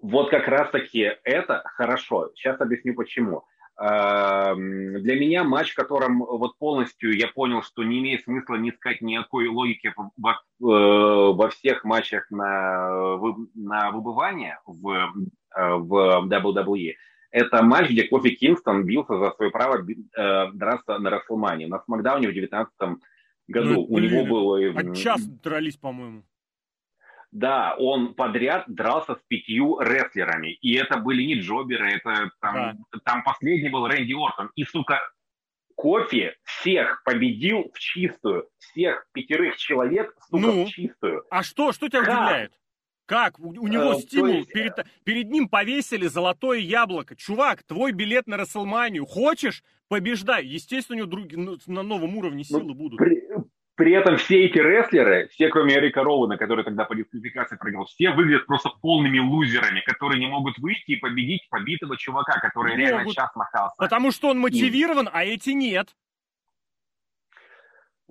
Вот 0.00 0.30
как 0.30 0.46
раз-таки 0.48 1.10
это 1.24 1.62
хорошо. 1.74 2.30
Сейчас 2.34 2.60
объясню 2.60 2.94
почему. 2.94 3.44
Эм, 3.80 5.00
для 5.02 5.14
меня 5.18 5.44
матч, 5.44 5.72
в 5.72 5.76
котором 5.76 6.18
вот 6.18 6.58
полностью 6.58 7.16
я 7.16 7.28
понял, 7.28 7.62
что 7.62 7.84
не 7.84 8.00
имеет 8.00 8.24
смысла 8.24 8.56
не 8.56 8.70
искать 8.70 9.00
никакой 9.00 9.48
логики 9.48 9.94
во, 10.16 10.32
э, 10.32 10.34
во 10.60 11.48
всех 11.50 11.84
матчах 11.84 12.28
на, 12.30 13.16
на 13.54 13.90
выбывание 13.92 14.58
в, 14.66 15.12
э, 15.56 15.74
в 15.74 16.28
WWE, 16.28 16.94
это 17.30 17.62
матч, 17.62 17.90
где 17.90 18.04
Кофи 18.04 18.30
Кингстон 18.30 18.84
бился 18.84 19.16
за 19.18 19.30
свое 19.32 19.50
право 19.50 19.78
э, 19.78 20.52
драться 20.52 20.98
на 20.98 21.10
Расселмане. 21.10 21.66
На 21.66 21.80
Смакдауне 21.84 22.28
в 22.28 22.32
2019 22.32 22.72
году. 23.48 23.74
Ну, 23.74 23.84
У 23.84 23.98
него 23.98 24.24
было... 24.24 24.58
А 24.74 24.94
час 24.94 25.24
дрались, 25.24 25.76
по-моему. 25.76 26.24
Да, 27.30 27.74
он 27.78 28.14
подряд 28.14 28.64
дрался 28.68 29.14
с 29.14 29.22
пятью 29.28 29.78
рестлерами. 29.80 30.54
И 30.54 30.74
это 30.74 30.98
были 30.98 31.22
не 31.22 31.40
джоберы, 31.40 31.92
это 31.92 32.30
там, 32.40 32.54
да. 32.54 32.76
там 33.04 33.22
последний 33.22 33.68
был 33.68 33.86
Рэнди 33.86 34.14
Ортон. 34.14 34.50
И, 34.54 34.64
сука, 34.64 35.00
Кофи 35.78 36.34
всех 36.42 37.04
победил 37.04 37.70
в 37.72 37.78
чистую. 37.78 38.48
Всех 38.58 39.06
пятерых 39.12 39.56
человек, 39.58 40.12
сука, 40.28 40.42
ну, 40.42 40.64
в 40.64 40.68
чистую. 40.70 41.24
А 41.30 41.44
что, 41.44 41.70
что 41.70 41.88
тебя 41.88 42.02
как? 42.02 42.08
удивляет? 42.08 42.52
Как? 43.06 43.38
У, 43.38 43.50
у 43.50 43.68
него 43.68 43.92
э, 43.92 44.00
стимул, 44.00 44.34
есть... 44.34 44.52
перед, 44.52 44.74
перед 45.04 45.30
ним 45.30 45.48
повесили 45.48 46.08
золотое 46.08 46.58
яблоко. 46.58 47.14
Чувак, 47.14 47.62
твой 47.62 47.92
билет 47.92 48.26
на 48.26 48.36
Расселманию. 48.36 49.06
Хочешь? 49.06 49.62
Побеждай. 49.86 50.44
Естественно, 50.44 50.96
у 50.96 50.98
него 50.98 51.10
друг, 51.10 51.26
ну, 51.30 51.56
на 51.68 51.84
новом 51.84 52.16
уровне 52.16 52.44
ну, 52.50 52.58
силы 52.58 52.68
ну, 52.70 52.74
будут. 52.74 52.98
При, 52.98 53.27
при 53.78 53.92
этом 53.92 54.16
все 54.16 54.44
эти 54.44 54.58
рестлеры, 54.58 55.28
все 55.28 55.48
кроме 55.48 55.74
Эрика 55.74 56.02
Роуна, 56.02 56.36
который 56.36 56.64
тогда 56.64 56.84
по 56.84 56.96
дисквалификации 56.96 57.56
проиграл, 57.56 57.86
все 57.86 58.10
выглядят 58.10 58.44
просто 58.46 58.70
полными 58.82 59.20
лузерами, 59.20 59.80
которые 59.86 60.18
не 60.18 60.26
могут 60.26 60.58
выйти 60.58 60.90
и 60.90 60.96
победить 60.96 61.48
побитого 61.48 61.96
чувака, 61.96 62.40
который 62.40 62.72
не 62.72 62.78
реально 62.78 63.14
час 63.14 63.30
махался. 63.36 63.76
Потому 63.78 64.10
что 64.10 64.30
он 64.30 64.40
мотивирован, 64.40 65.08
а 65.12 65.24
эти 65.24 65.50
нет. 65.50 65.94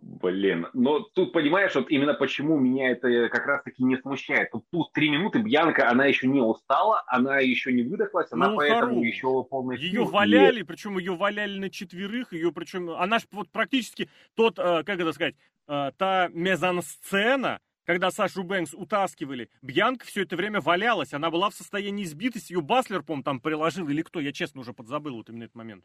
Блин, 0.08 0.68
но 0.74 1.02
тут 1.02 1.34
понимаешь, 1.34 1.76
вот 1.76 1.90
именно 1.90 2.14
почему 2.14 2.58
меня 2.58 2.92
это 2.92 3.28
как 3.28 3.46
раз-таки 3.46 3.84
не 3.84 3.98
смущает. 3.98 4.52
Тут, 4.52 4.64
тут 4.72 4.94
три 4.94 5.10
минуты 5.10 5.40
Бьянка, 5.40 5.90
она 5.90 6.06
еще 6.06 6.28
не 6.28 6.40
устала, 6.40 7.04
она 7.08 7.40
еще 7.40 7.74
не 7.74 7.84
выдохлась, 7.84 8.32
она 8.32 8.50
ну, 8.50 8.56
поэтому 8.56 8.94
хорош. 8.94 9.06
еще 9.06 9.44
полный 9.44 9.78
Ее 9.78 10.06
валяли, 10.06 10.62
причем 10.62 10.98
ее 10.98 11.14
валяли 11.14 11.60
на 11.60 11.70
четверых, 11.70 12.32
ее 12.32 12.54
причем, 12.54 12.90
она 12.92 13.20
же 13.20 13.26
вот 13.32 13.50
практически 13.52 14.10
тот, 14.34 14.58
э, 14.58 14.84
как 14.86 14.98
это 14.98 15.12
сказать, 15.12 15.36
э, 15.68 15.92
та 15.98 16.30
мезансцена, 16.30 17.60
когда 17.84 18.10
Сашу 18.10 18.44
Бэнкс 18.44 18.76
утаскивали, 18.76 19.50
Бьянка 19.62 20.06
все 20.06 20.24
это 20.24 20.38
время 20.38 20.62
валялась, 20.62 21.14
она 21.14 21.30
была 21.30 21.50
в 21.50 21.54
состоянии 21.54 22.06
избитости, 22.06 22.54
ее 22.54 22.62
Баслер, 22.62 23.04
по 23.04 23.22
там 23.22 23.42
приложил, 23.42 23.90
или 23.90 24.04
кто, 24.04 24.22
я 24.22 24.32
честно 24.32 24.62
уже 24.62 24.72
подзабыл 24.72 25.18
вот 25.18 25.30
именно 25.30 25.44
этот 25.44 25.56
момент. 25.56 25.84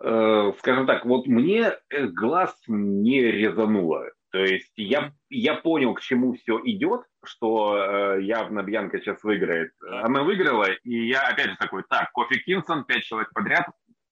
Э, 0.00 0.52
скажем 0.58 0.86
так, 0.86 1.04
вот 1.04 1.26
мне 1.26 1.72
глаз 1.90 2.54
не 2.66 3.22
резануло. 3.22 4.10
То 4.30 4.38
есть 4.38 4.72
я, 4.76 5.12
я 5.30 5.54
понял, 5.54 5.94
к 5.94 6.02
чему 6.02 6.34
все 6.34 6.60
идет, 6.64 7.02
что 7.24 7.76
э, 7.76 8.22
явно 8.22 8.62
Бьянка 8.62 8.98
сейчас 8.98 9.22
выиграет. 9.24 9.72
Она 9.80 10.22
выиграла, 10.22 10.66
и 10.84 11.08
я 11.08 11.22
опять 11.28 11.50
же 11.50 11.56
такой, 11.56 11.82
так, 11.88 12.12
Кофи 12.12 12.38
Кинсон, 12.40 12.84
пять 12.84 13.04
человек 13.04 13.32
подряд, 13.32 13.66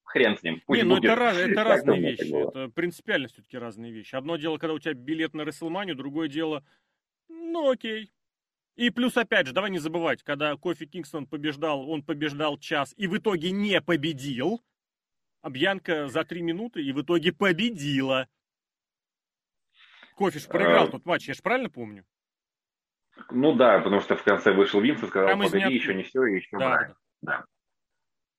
хрен 0.05 0.39
с 0.39 0.43
ним. 0.43 0.63
Пусть 0.67 0.83
не, 0.83 0.89
ну 0.89 0.97
это, 0.97 1.15
раз, 1.15 1.37
это 1.37 1.65
разные 1.65 2.01
вещи, 2.01 2.49
это 2.49 2.69
принципиально 2.71 3.29
все-таки 3.29 3.59
разные 3.59 3.93
вещи. 3.93 4.15
Одно 4.15 4.37
дело, 4.37 4.57
когда 4.57 4.75
у 4.75 4.79
тебя 4.79 4.95
билет 4.95 5.35
на 5.35 5.43
Рестлманию, 5.43 5.97
другое 5.97 6.29
дело, 6.29 6.65
ну 7.29 7.71
окей. 7.71 8.11
И 8.77 8.91
плюс, 8.91 9.17
опять 9.17 9.47
же, 9.47 9.53
давай 9.53 9.71
не 9.71 9.79
забывать, 9.79 10.23
когда 10.23 10.55
Кофи 10.57 10.87
Кингстон 10.87 11.27
побеждал, 11.27 11.89
он 11.89 12.03
побеждал 12.03 12.59
час 12.59 12.95
и 12.97 13.07
в 13.07 13.17
итоге 13.17 13.51
не 13.51 13.81
победил, 13.81 14.63
Бьянка 15.43 16.09
за 16.09 16.25
три 16.25 16.43
минуты 16.43 16.83
и 16.83 16.93
в 16.93 17.03
итоге 17.03 17.33
победила. 17.33 18.29
Кофе 20.15 20.39
ж 20.39 20.47
проиграл 20.47 20.87
а... 20.87 20.91
тот 20.91 21.05
матч, 21.05 21.29
я 21.29 21.35
же 21.35 21.43
правильно 21.43 21.71
помню? 21.71 22.05
Ну 23.31 23.55
да, 23.55 23.79
потому 23.79 24.01
что 24.01 24.17
в 24.17 24.23
конце 24.23 24.53
вышел 24.53 24.81
Винс 24.81 25.03
и 25.03 25.07
сказал, 25.07 25.39
погоди, 25.39 25.65
не... 25.65 25.75
еще 25.75 25.95
не 25.95 26.03
все, 26.03 26.25
еще 26.25 26.59
да, 26.59 26.69
да. 26.69 26.97
да. 27.23 27.45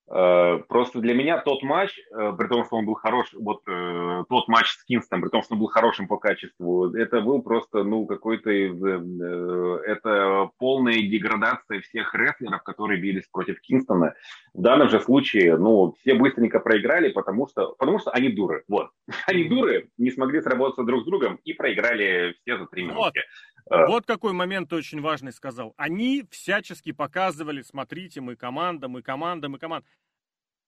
Э, 0.09 0.59
просто 0.69 0.99
для 0.99 1.13
меня 1.13 1.37
тот 1.39 1.63
матч, 1.63 1.99
э, 1.99 2.33
при 2.37 2.47
том, 2.47 2.65
что 2.65 2.77
он 2.77 2.85
был 2.85 2.93
хорош, 2.93 3.27
вот 3.33 3.61
э, 3.67 4.23
тот 4.29 4.47
матч 4.47 4.67
с 4.67 4.83
Кинстом, 4.85 5.21
при 5.21 5.29
том, 5.29 5.43
что 5.43 5.55
он 5.55 5.59
был 5.59 5.67
хорошим 5.67 6.07
по 6.07 6.17
качеству, 6.17 6.95
это 6.95 7.19
был 7.19 7.41
просто, 7.41 7.83
ну, 7.83 8.05
какой-то, 8.05 8.49
это 8.49 10.49
полная 10.59 11.01
деградация 11.01 11.81
всех 11.81 12.15
рестлеров, 12.15 12.63
которые 12.63 13.01
бились 13.01 13.27
против 13.29 13.59
Кинстона. 13.59 14.13
В 14.53 14.61
данном 14.61 14.87
же 14.87 15.01
случае, 15.01 15.57
ну, 15.57 15.93
все 15.99 16.13
быстренько 16.13 16.61
проиграли, 16.61 17.09
потому 17.09 17.47
что, 17.47 17.75
потому 17.77 17.99
что 17.99 18.11
они 18.11 18.29
дуры, 18.29 18.63
вот. 18.67 18.89
Они 19.27 19.43
дуры, 19.43 19.89
не 19.97 20.11
смогли 20.11 20.41
сработаться 20.41 20.83
друг 20.83 21.01
с 21.01 21.05
другом 21.05 21.39
и 21.43 21.53
проиграли 21.53 22.35
все 22.41 22.57
за 22.57 22.65
три 22.67 22.83
минуты. 22.83 23.21
Вот. 23.69 23.69
Вот 23.69 24.05
какой 24.05 24.33
момент 24.33 24.71
очень 24.71 25.01
важный 25.01 25.33
сказал. 25.33 25.73
Они 25.77 26.25
всячески 26.31 26.91
показывали, 26.91 27.61
смотрите, 27.61 28.21
мы 28.21 28.35
команда, 28.35 28.87
мы 28.87 29.01
команда, 29.01 29.49
мы 29.49 29.59
команда. 29.59 29.85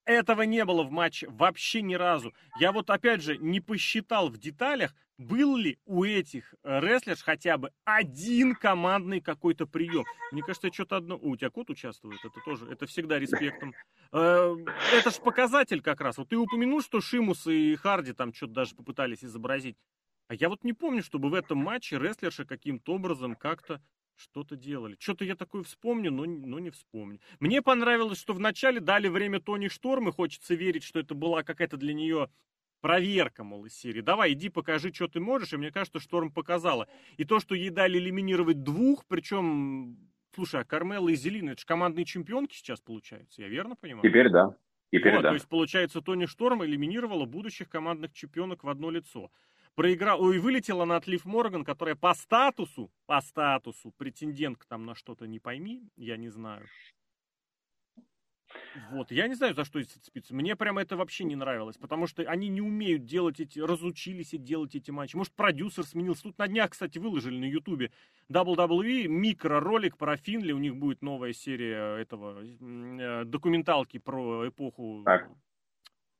Этого 0.10 0.42
не 0.42 0.66
было 0.66 0.82
в 0.82 0.90
матче 0.90 1.28
вообще 1.30 1.84
ни 1.84 1.94
разу. 1.94 2.34
Я 2.60 2.72
вот 2.72 2.90
опять 2.90 3.22
же 3.22 3.38
не 3.38 3.62
посчитал 3.62 4.30
в 4.30 4.40
деталях, 4.40 4.96
был 5.20 5.56
ли 5.56 5.78
у 5.86 6.04
этих 6.04 6.56
э, 6.64 6.80
рестлерш 6.80 7.22
хотя 7.22 7.60
бы 7.60 7.72
один 7.86 8.56
командный 8.56 9.22
какой-то 9.22 9.68
прием. 9.68 10.06
Мне 10.32 10.42
кажется, 10.42 10.74
что-то 10.74 10.96
одно... 10.96 11.16
У 11.22 11.36
тебя 11.36 11.52
кот 11.52 11.70
участвует, 11.70 12.26
это 12.26 12.40
тоже, 12.44 12.66
это 12.72 12.88
всегда 12.88 13.20
респектом. 13.20 13.76
Э, 14.12 14.56
это 14.96 15.12
же 15.12 15.22
показатель 15.22 15.84
как 15.84 16.02
раз. 16.02 16.18
Вот 16.18 16.30
ты 16.30 16.38
упомянул, 16.38 16.82
что 16.82 17.02
Шимус 17.02 17.46
и 17.46 17.76
Харди 17.76 18.14
там 18.14 18.34
что-то 18.34 18.54
даже 18.54 18.74
попытались 18.74 19.24
изобразить. 19.24 19.78
А 20.28 20.34
я 20.34 20.50
вот 20.50 20.64
не 20.64 20.74
помню, 20.74 21.04
чтобы 21.04 21.30
в 21.30 21.36
этом 21.36 21.60
матче 21.60 22.00
рестлерши 22.00 22.46
каким-то 22.46 22.96
образом 22.96 23.36
как-то 23.36 23.80
что-то 24.20 24.56
делали. 24.56 24.98
Что-то 25.00 25.26
я 25.26 25.36
такое 25.36 25.64
вспомню, 25.64 26.12
но, 26.12 26.26
но 26.26 26.60
не 26.60 26.70
вспомню. 26.70 27.20
Мне 27.40 27.62
понравилось, 27.62 28.20
что 28.20 28.34
вначале 28.34 28.80
дали 28.80 29.08
время 29.08 29.40
Тони 29.40 29.68
Шторм, 29.68 30.10
и 30.10 30.12
хочется 30.12 30.56
верить, 30.56 30.84
что 30.84 31.00
это 31.00 31.16
была 31.16 31.44
какая-то 31.44 31.78
для 31.78 31.94
нее 31.94 32.30
проверка, 32.82 33.44
мол, 33.44 33.66
из 33.66 33.74
серии. 33.74 34.02
Давай, 34.02 34.34
иди 34.34 34.50
покажи, 34.50 34.94
что 34.94 35.08
ты 35.08 35.20
можешь. 35.20 35.54
И 35.54 35.58
мне 35.58 35.72
кажется, 35.72 36.00
Шторм 36.00 36.32
показала. 36.32 36.88
И 37.18 37.26
то, 37.26 37.40
что 37.40 37.56
ей 37.56 37.70
дали 37.70 37.98
элиминировать 37.98 38.64
двух, 38.64 39.06
причем, 39.06 39.98
слушай, 40.36 40.62
а 40.62 40.64
Кармела 40.64 41.10
и 41.10 41.16
Зелина, 41.16 41.52
это 41.52 41.62
же 41.62 41.66
командные 41.66 42.06
чемпионки 42.06 42.56
сейчас 42.56 42.80
получаются, 42.82 43.42
я 43.42 43.48
верно 43.48 43.76
понимаю? 43.76 44.04
Теперь 44.04 44.30
да. 44.30 44.56
Теперь 44.92 45.16
вот, 45.16 45.22
да. 45.22 45.30
То 45.30 45.36
есть, 45.36 45.48
получается, 45.48 46.02
Тони 46.02 46.26
Шторм 46.26 46.66
элиминировала 46.66 47.26
будущих 47.26 47.70
командных 47.70 48.14
чемпионок 48.14 48.64
в 48.64 48.70
одно 48.70 48.90
лицо 48.90 49.30
проиграл, 49.80 50.30
и 50.34 50.40
вылетела 50.40 50.84
на 50.84 50.98
отлив 50.98 51.24
Морган, 51.24 51.64
которая 51.64 51.96
по 51.96 52.14
статусу, 52.14 52.92
по 53.06 53.22
статусу, 53.22 53.94
претендентка 53.98 54.68
там 54.68 54.86
на 54.86 54.94
что-то 54.94 55.26
не 55.26 55.40
пойми, 55.40 55.88
я 55.96 56.18
не 56.18 56.28
знаю. 56.28 56.68
Вот, 58.92 59.10
я 59.10 59.30
не 59.30 59.36
знаю, 59.36 59.54
за 59.54 59.64
что 59.64 59.82
зацепиться. 59.82 60.36
Мне 60.36 60.58
прямо 60.58 60.82
это 60.82 60.98
вообще 60.98 61.24
не 61.24 61.38
нравилось, 61.38 61.78
потому 61.78 62.08
что 62.08 62.24
они 62.24 62.50
не 62.50 62.60
умеют 62.60 63.06
делать 63.06 63.40
эти, 63.40 63.60
разучились 63.60 64.32
делать 64.32 64.76
эти 64.76 64.92
матчи. 64.92 65.16
Может, 65.16 65.32
продюсер 65.34 65.86
сменился. 65.86 66.24
Тут 66.24 66.40
на 66.40 66.50
днях, 66.50 66.72
кстати, 66.72 66.98
выложили 66.98 67.38
на 67.38 67.46
Ютубе 67.46 67.94
WWE 68.30 69.08
микроролик 69.08 69.96
про 69.96 70.18
Финли. 70.18 70.52
У 70.52 70.58
них 70.58 70.76
будет 70.76 71.02
новая 71.02 71.32
серия 71.32 71.96
этого 72.02 72.44
э, 72.44 73.24
документалки 73.24 73.98
про 73.98 74.50
эпоху 74.50 75.04
так 75.06 75.30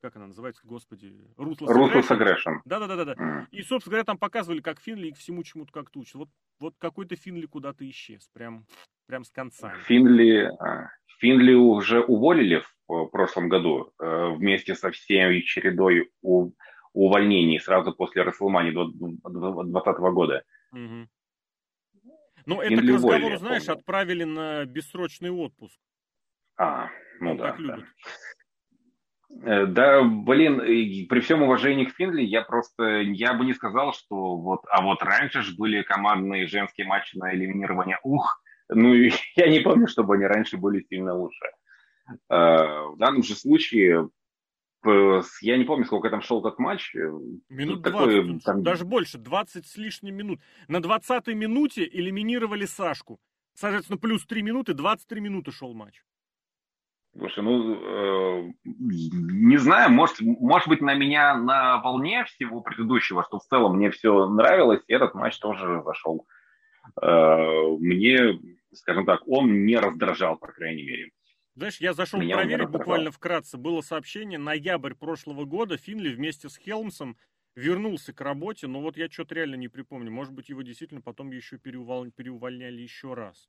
как 0.02 0.16
она 0.16 0.28
называется, 0.28 0.62
господи, 0.66 1.14
Ruthless 1.38 2.10
Aggression. 2.10 2.60
Да-да-да. 2.66 3.14
Mm. 3.14 3.48
И, 3.52 3.62
собственно 3.62 3.92
говоря, 3.92 4.04
там 4.06 4.18
показывали, 4.18 4.62
как 4.62 4.80
Финли 4.80 5.08
их 5.08 5.18
всему 5.18 5.44
чему-то 5.44 5.72
как-то 5.72 6.00
учат. 6.00 6.16
Вот, 6.16 6.30
вот 6.60 6.76
какой-то 6.78 7.16
Финли 7.16 7.46
куда-то 7.46 7.90
исчез, 7.90 8.30
прям, 8.34 8.66
прям 9.08 9.24
с 9.24 9.32
конца. 9.32 9.74
Финли, 9.86 10.50
а, 10.60 10.90
Финли 11.20 11.54
уже 11.54 12.02
уволили 12.02 12.64
в 12.88 13.08
прошлом 13.08 13.50
году 13.50 13.94
э, 14.00 14.30
вместе 14.36 14.74
со 14.74 14.90
всей 14.92 15.42
чередой 15.44 16.10
у, 16.22 16.52
увольнений 16.94 17.60
сразу 17.60 17.94
после 17.94 18.24
Расселмани 18.24 18.72
2020 18.72 19.98
года. 20.14 20.44
Угу. 20.72 21.08
Ну, 22.46 22.62
это 22.62 22.82
к 22.82 22.88
разговору, 22.88 23.38
знаешь, 23.38 23.68
отправили 23.68 24.24
на 24.24 24.66
бессрочный 24.66 25.30
отпуск. 25.30 25.80
А, 26.58 26.90
ну 27.20 27.32
Он 27.32 27.38
да. 27.38 27.52
Так 27.52 27.60
любит. 27.60 27.80
Да. 27.80 27.86
Э, 27.86 28.39
да, 29.30 30.04
блин, 30.04 30.58
при 31.08 31.20
всем 31.20 31.44
уважении 31.44 31.86
к 31.86 31.96
Финли, 31.96 32.24
я 32.24 32.42
просто, 32.42 33.02
я 33.02 33.34
бы 33.34 33.46
не 33.46 33.54
сказал, 33.54 33.94
что 33.94 34.36
вот, 34.36 34.62
а 34.70 34.82
вот 34.82 35.02
раньше 35.04 35.44
же 35.44 35.56
были 35.56 35.84
командные 35.84 36.48
женские 36.48 36.88
матчи 36.88 37.16
на 37.16 37.34
элиминирование. 37.34 38.00
Ух, 38.04 38.42
ну, 38.70 38.94
я 39.36 39.50
не 39.50 39.60
помню, 39.60 39.88
чтобы 39.88 40.16
они 40.16 40.26
раньше 40.26 40.58
были 40.58 40.86
сильно 40.90 41.16
лучше. 41.16 41.46
Э, 42.30 42.88
в 42.94 42.98
данном 42.98 43.24
же 43.24 43.36
случае, 43.36 44.10
я 44.84 45.58
не 45.58 45.66
помню, 45.66 45.86
сколько 45.86 46.10
там 46.10 46.22
шел 46.22 46.40
этот 46.40 46.60
матч. 46.60 46.96
Э, 46.96 47.12
минут 47.50 47.82
20, 47.82 47.84
такой, 47.84 48.40
там... 48.40 48.64
даже 48.64 48.86
больше, 48.86 49.18
20 49.18 49.66
с 49.66 49.78
лишним 49.78 50.16
минут. 50.16 50.40
На 50.68 50.78
20-й 50.78 51.34
минуте 51.34 51.88
элиминировали 51.88 52.66
Сашку. 52.66 53.20
Соответственно, 53.54 53.98
плюс 53.98 54.26
3 54.26 54.42
минуты, 54.42 54.74
23 54.74 55.20
минуты 55.20 55.52
шел 55.52 55.74
матч. 55.74 56.02
Слушай, 57.18 57.44
ну, 57.44 57.74
э, 57.74 58.54
не 58.64 59.58
знаю, 59.58 59.92
может, 59.92 60.22
может 60.22 60.68
быть, 60.68 60.82
на 60.82 60.94
меня 60.94 61.36
на 61.36 61.82
волне 61.82 62.24
всего 62.26 62.62
предыдущего, 62.62 63.24
что 63.24 63.40
в 63.40 63.46
целом 63.46 63.78
мне 63.78 63.90
все 63.90 64.28
нравилось, 64.28 64.82
и 64.88 64.94
этот 64.94 65.16
матч 65.16 65.38
тоже 65.40 65.82
зашел. 65.84 66.28
Э, 67.02 67.78
мне, 67.80 68.40
скажем 68.74 69.06
так, 69.06 69.28
он 69.28 69.66
не 69.66 69.76
раздражал, 69.78 70.38
по 70.38 70.48
крайней 70.48 70.84
мере. 70.84 71.12
Знаешь, 71.56 71.82
я 71.82 71.94
зашел 71.94 72.22
Меня 72.22 72.38
проверить 72.38 72.70
буквально 72.70 73.12
вкратце. 73.12 73.58
Было 73.58 73.82
сообщение, 73.82 74.40
ноябрь 74.40 74.94
прошлого 74.94 75.46
года 75.46 75.78
Финли 75.78 76.14
вместе 76.14 76.48
с 76.48 76.58
Хелмсом 76.58 77.18
вернулся 77.56 78.14
к 78.14 78.22
работе, 78.22 78.68
но 78.68 78.82
вот 78.82 78.98
я 78.98 79.10
что-то 79.10 79.36
реально 79.36 79.56
не 79.56 79.68
припомню. 79.68 80.12
Может 80.12 80.34
быть, 80.34 80.50
его 80.50 80.62
действительно 80.62 81.02
потом 81.02 81.32
еще 81.32 81.58
переувол... 81.58 82.10
переувольняли 82.12 82.82
еще 82.82 83.14
раз. 83.14 83.48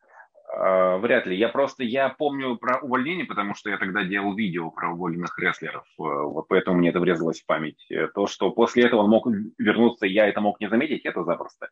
А, 0.63 0.99
вряд 0.99 1.27
ли. 1.27 1.37
Я 1.37 1.49
просто, 1.49 1.85
я 1.85 2.11
помню 2.11 2.57
про 2.57 2.81
увольнение, 2.81 3.25
потому 3.25 3.55
что 3.55 3.71
я 3.71 3.79
тогда 3.79 4.05
делал 4.05 4.35
видео 4.35 4.71
про 4.71 4.93
уволенных 4.93 5.39
рестлеров, 5.39 5.87
э, 5.99 6.03
вот 6.03 6.49
поэтому 6.49 6.77
мне 6.77 6.91
это 6.91 7.01
врезалось 7.01 7.41
в 7.41 7.47
память. 7.47 7.87
Э, 7.89 8.09
то, 8.09 8.27
что 8.27 8.51
после 8.51 8.85
этого 8.85 9.01
он 9.01 9.09
мог 9.09 9.27
вернуться, 9.57 10.05
я 10.05 10.27
это 10.29 10.43
мог 10.43 10.61
не 10.61 10.69
заметить, 10.69 11.07
это 11.07 11.25
запросто. 11.25 11.71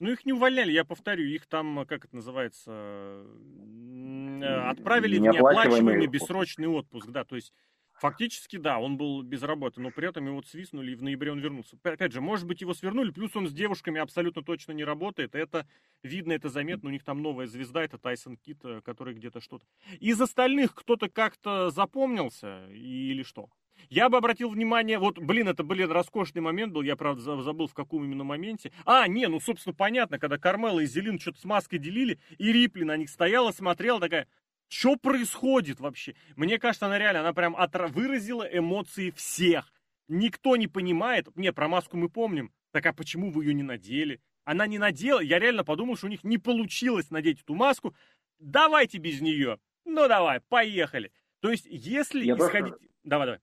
Ну, 0.00 0.10
их 0.10 0.26
не 0.26 0.32
увольняли, 0.32 0.72
я 0.72 0.84
повторю, 0.84 1.26
их 1.26 1.46
там, 1.46 1.86
как 1.86 2.06
это 2.06 2.16
называется, 2.16 2.72
э, 2.72 4.68
отправили 4.68 5.18
в 5.18 5.20
неоплачиваемый 5.20 6.08
бессрочный 6.08 6.66
отпуск, 6.66 7.10
да, 7.10 7.22
то 7.24 7.36
есть 7.36 7.54
Фактически, 7.98 8.56
да, 8.56 8.78
он 8.78 8.98
был 8.98 9.22
без 9.22 9.42
работы, 9.42 9.80
но 9.80 9.90
при 9.90 10.08
этом 10.08 10.26
его 10.26 10.42
свистнули, 10.42 10.92
и 10.92 10.94
в 10.94 11.02
ноябре 11.02 11.32
он 11.32 11.40
вернулся. 11.40 11.78
Опять 11.82 12.12
же, 12.12 12.20
может 12.20 12.46
быть, 12.46 12.60
его 12.60 12.74
свернули, 12.74 13.10
плюс 13.10 13.34
он 13.36 13.48
с 13.48 13.52
девушками 13.52 14.00
абсолютно 14.00 14.42
точно 14.42 14.72
не 14.72 14.84
работает. 14.84 15.34
Это 15.34 15.66
видно, 16.02 16.32
это 16.32 16.50
заметно. 16.50 16.90
У 16.90 16.92
них 16.92 17.04
там 17.04 17.22
новая 17.22 17.46
звезда, 17.46 17.82
это 17.82 17.96
Тайсон 17.96 18.36
Кит, 18.36 18.58
э, 18.64 18.82
который 18.84 19.14
где-то 19.14 19.40
что-то. 19.40 19.64
Из 19.98 20.20
остальных 20.20 20.74
кто-то 20.74 21.08
как-то 21.08 21.70
запомнился 21.70 22.66
или 22.68 23.22
что? 23.22 23.48
Я 23.88 24.08
бы 24.08 24.18
обратил 24.18 24.50
внимание, 24.50 24.98
вот, 24.98 25.18
блин, 25.18 25.48
это, 25.48 25.62
блин, 25.62 25.90
роскошный 25.90 26.42
момент 26.42 26.72
был, 26.72 26.82
я, 26.82 26.96
правда, 26.96 27.22
забыл, 27.42 27.66
в 27.66 27.74
каком 27.74 28.04
именно 28.04 28.24
моменте. 28.24 28.72
А, 28.84 29.06
не, 29.06 29.26
ну, 29.28 29.40
собственно, 29.40 29.74
понятно, 29.74 30.18
когда 30.18 30.38
Кармела 30.38 30.80
и 30.80 30.86
Зелин 30.86 31.18
что-то 31.18 31.40
с 31.40 31.44
маской 31.44 31.78
делили, 31.78 32.18
и 32.38 32.52
Рипли 32.52 32.84
на 32.84 32.96
них 32.96 33.08
стояла, 33.10 33.52
смотрела, 33.52 34.00
такая, 34.00 34.26
что 34.68 34.96
происходит 34.96 35.80
вообще? 35.80 36.14
Мне 36.34 36.58
кажется, 36.58 36.86
она 36.86 36.98
реально, 36.98 37.20
она 37.20 37.32
прям 37.32 37.54
отра- 37.56 37.88
выразила 37.88 38.42
эмоции 38.42 39.10
всех. 39.10 39.72
Никто 40.08 40.56
не 40.56 40.66
понимает. 40.66 41.28
Не, 41.36 41.52
про 41.52 41.68
маску 41.68 41.96
мы 41.96 42.08
помним. 42.08 42.52
Так 42.72 42.86
а 42.86 42.92
почему 42.92 43.30
вы 43.30 43.44
ее 43.44 43.54
не 43.54 43.62
надели? 43.62 44.20
Она 44.44 44.66
не 44.66 44.78
надела. 44.78 45.20
Я 45.20 45.38
реально 45.38 45.64
подумал, 45.64 45.96
что 45.96 46.06
у 46.06 46.10
них 46.10 46.24
не 46.24 46.38
получилось 46.38 47.10
надеть 47.10 47.40
эту 47.42 47.54
маску. 47.54 47.94
Давайте 48.38 48.98
без 48.98 49.20
нее. 49.20 49.58
Ну 49.84 50.08
давай, 50.08 50.40
поехали. 50.40 51.12
То 51.40 51.50
есть, 51.50 51.66
если 51.68 52.24
я 52.24 52.34
исходить... 52.34 52.74
Тоже... 52.74 52.88
Давай, 53.04 53.26
давай. 53.26 53.40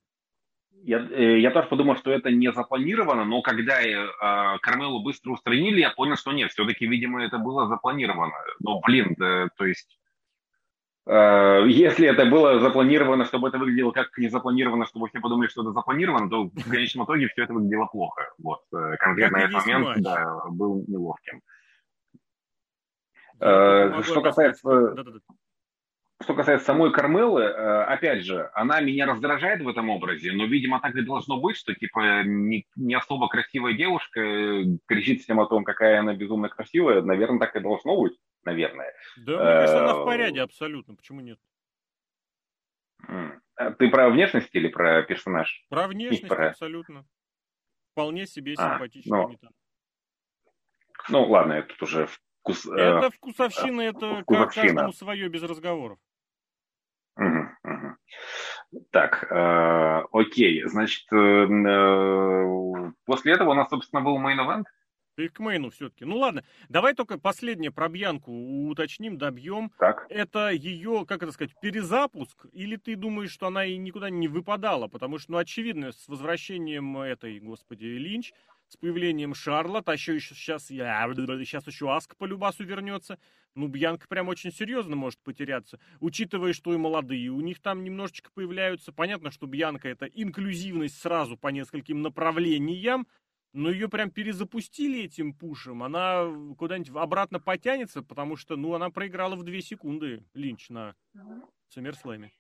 Я, 0.84 1.00
э, 1.00 1.40
я 1.40 1.52
тоже 1.52 1.68
подумал, 1.70 1.96
что 1.98 2.12
это 2.12 2.30
не 2.30 2.52
запланировано, 2.52 3.24
но 3.24 3.42
когда 3.42 3.82
э, 3.82 4.58
Кармелу 4.62 5.02
быстро 5.02 5.32
устранили, 5.32 5.80
я 5.80 5.92
понял, 5.92 6.18
что 6.18 6.34
нет, 6.34 6.52
все-таки, 6.52 6.86
видимо, 6.86 7.24
это 7.24 7.38
было 7.38 7.68
запланировано. 7.68 8.34
Но, 8.60 8.82
блин, 8.82 9.16
да, 9.18 9.48
то 9.56 9.66
есть 9.66 9.98
если 11.06 12.08
это 12.08 12.26
было 12.26 12.60
запланировано, 12.60 13.26
чтобы 13.26 13.50
это 13.50 13.58
выглядело 13.58 13.92
как 13.92 14.18
не 14.18 14.30
запланировано, 14.30 14.86
чтобы 14.86 15.10
все 15.10 15.20
подумали, 15.20 15.50
что 15.50 15.62
это 15.62 15.74
запланировано, 15.74 16.30
то 16.30 16.46
в 16.46 16.70
конечном 16.70 17.06
итоге 17.06 17.28
все 17.28 17.44
это 17.44 17.54
выглядело 17.54 17.88
плохо. 17.88 18.32
Вот 18.38 18.62
э, 18.74 18.96
конкретно 18.98 19.38
этот 19.38 19.66
момент 19.66 20.02
да, 20.02 20.44
был 20.50 20.86
неловким. 20.88 21.42
Да, 23.40 24.00
э, 24.00 24.04
что 24.04 24.22
касается... 24.22 24.96
Что 26.22 26.36
касается 26.36 26.68
самой 26.68 26.94
Кармелы, 26.94 27.48
опять 27.48 28.24
же, 28.24 28.50
она 28.54 28.80
меня 28.80 29.06
раздражает 29.06 29.62
в 29.62 29.68
этом 29.68 29.90
образе, 29.90 30.32
но, 30.32 30.46
видимо, 30.46 30.80
так 30.80 30.96
и 30.96 31.02
должно 31.02 31.38
быть, 31.42 31.58
что, 31.58 31.74
типа, 31.74 32.24
не, 32.24 32.66
не 32.78 32.94
особо 32.94 33.28
красивая 33.28 33.74
девушка 33.74 34.22
кричит 34.88 35.22
всем 35.22 35.42
о 35.42 35.48
том, 35.48 35.66
какая 35.66 36.00
она 36.00 36.14
безумно 36.14 36.48
красивая. 36.48 37.02
Наверное, 37.02 37.40
так 37.40 37.54
и 37.58 37.60
должно 37.60 38.00
быть 38.00 38.14
наверное. 38.46 38.94
Да, 39.18 39.32
мне 39.34 39.44
кажется, 39.44 39.84
она 39.84 39.94
в 39.96 40.02
э, 40.02 40.06
порядке 40.06 40.42
абсолютно. 40.42 40.96
Почему 40.96 41.22
нет? 41.22 41.40
А 43.56 43.72
ты 43.72 43.90
про 43.90 44.10
внешность 44.10 44.50
или 44.54 44.68
про 44.68 45.04
персонаж? 45.04 45.66
Про 45.70 45.88
внешность 45.88 46.28
про... 46.28 46.50
абсолютно. 46.50 47.06
Вполне 47.92 48.26
себе 48.26 48.56
а, 48.58 48.74
симпатичная. 48.74 49.28
Ну, 49.28 49.40
ну 51.10 51.26
ладно, 51.26 51.54
это 51.54 51.74
уже 51.82 52.08
вкус... 52.42 52.66
Э, 52.66 52.76
это 52.76 53.12
вкусовщина, 53.12 53.82
э, 53.82 53.90
это 53.90 54.22
вкусовщина. 54.22 54.68
каждому 54.68 54.94
свое 54.94 55.30
без 55.30 55.44
разговоров. 55.44 56.00
Угу, 57.18 57.50
угу. 57.64 57.98
Так, 58.92 59.32
э, 59.32 60.04
окей, 60.12 60.64
значит, 60.66 61.06
э, 61.14 61.46
после 63.06 63.34
этого 63.34 63.52
у 63.52 63.54
нас, 63.54 63.70
собственно, 63.70 64.02
был 64.02 64.18
main 64.18 64.37
event. 64.37 64.66
Ты 65.16 65.30
к 65.30 65.40
мейну 65.40 65.70
все-таки. 65.70 66.06
Ну 66.06 66.18
ладно, 66.18 66.44
давай 66.70 66.96
только 66.96 67.20
последнее 67.20 67.72
про 67.72 67.88
Бьянку 67.88 68.32
уточним, 68.70 69.18
добьем. 69.18 69.72
Так. 69.78 70.08
Это 70.10 70.50
ее, 70.50 71.06
как 71.08 71.22
это 71.22 71.32
сказать, 71.32 71.54
перезапуск? 71.62 72.48
Или 72.52 72.78
ты 72.78 72.96
думаешь, 72.96 73.32
что 73.32 73.48
она 73.48 73.66
и 73.66 73.78
никуда 73.78 74.10
не 74.10 74.28
выпадала? 74.28 74.88
Потому 74.88 75.20
что, 75.20 75.34
ну, 75.34 75.38
очевидно, 75.38 75.92
с 75.92 76.08
возвращением 76.08 76.98
этой, 76.98 77.40
господи, 77.40 77.86
Линч, 77.86 78.34
с 78.68 78.78
появлением 78.78 79.36
Шарлот, 79.36 79.88
а 79.88 79.94
еще, 79.94 80.16
еще 80.16 80.34
сейчас, 80.34 80.72
я, 80.72 81.08
сейчас 81.16 81.68
еще 81.68 81.94
Аска 81.94 82.16
по-любасу 82.18 82.64
вернется. 82.64 83.20
Ну, 83.54 83.68
Бьянка 83.68 84.08
прям 84.08 84.30
очень 84.30 84.52
серьезно 84.52 84.96
может 84.96 85.20
потеряться, 85.20 85.80
учитывая, 86.00 86.54
что 86.54 86.74
и 86.74 86.78
молодые 86.78 87.30
у 87.30 87.40
них 87.42 87.60
там 87.60 87.84
немножечко 87.84 88.32
появляются. 88.34 88.92
Понятно, 88.92 89.30
что 89.30 89.46
Бьянка 89.46 89.90
это 89.90 90.08
инклюзивность 90.08 91.00
сразу 91.00 91.38
по 91.38 91.50
нескольким 91.50 92.02
направлениям, 92.02 93.06
но 93.54 93.70
ее 93.70 93.88
прям 93.88 94.10
перезапустили 94.10 95.04
этим 95.04 95.34
пушем, 95.34 95.84
она 95.84 96.28
куда-нибудь 96.58 96.92
обратно 96.96 97.40
потянется, 97.40 98.02
потому 98.02 98.36
что, 98.36 98.56
ну, 98.56 98.74
она 98.74 98.90
проиграла 98.90 99.36
в 99.36 99.44
две 99.44 99.62
секунды 99.62 100.24
Линч 100.34 100.70
на 100.70 100.96
Саммерслэме. 101.70 102.32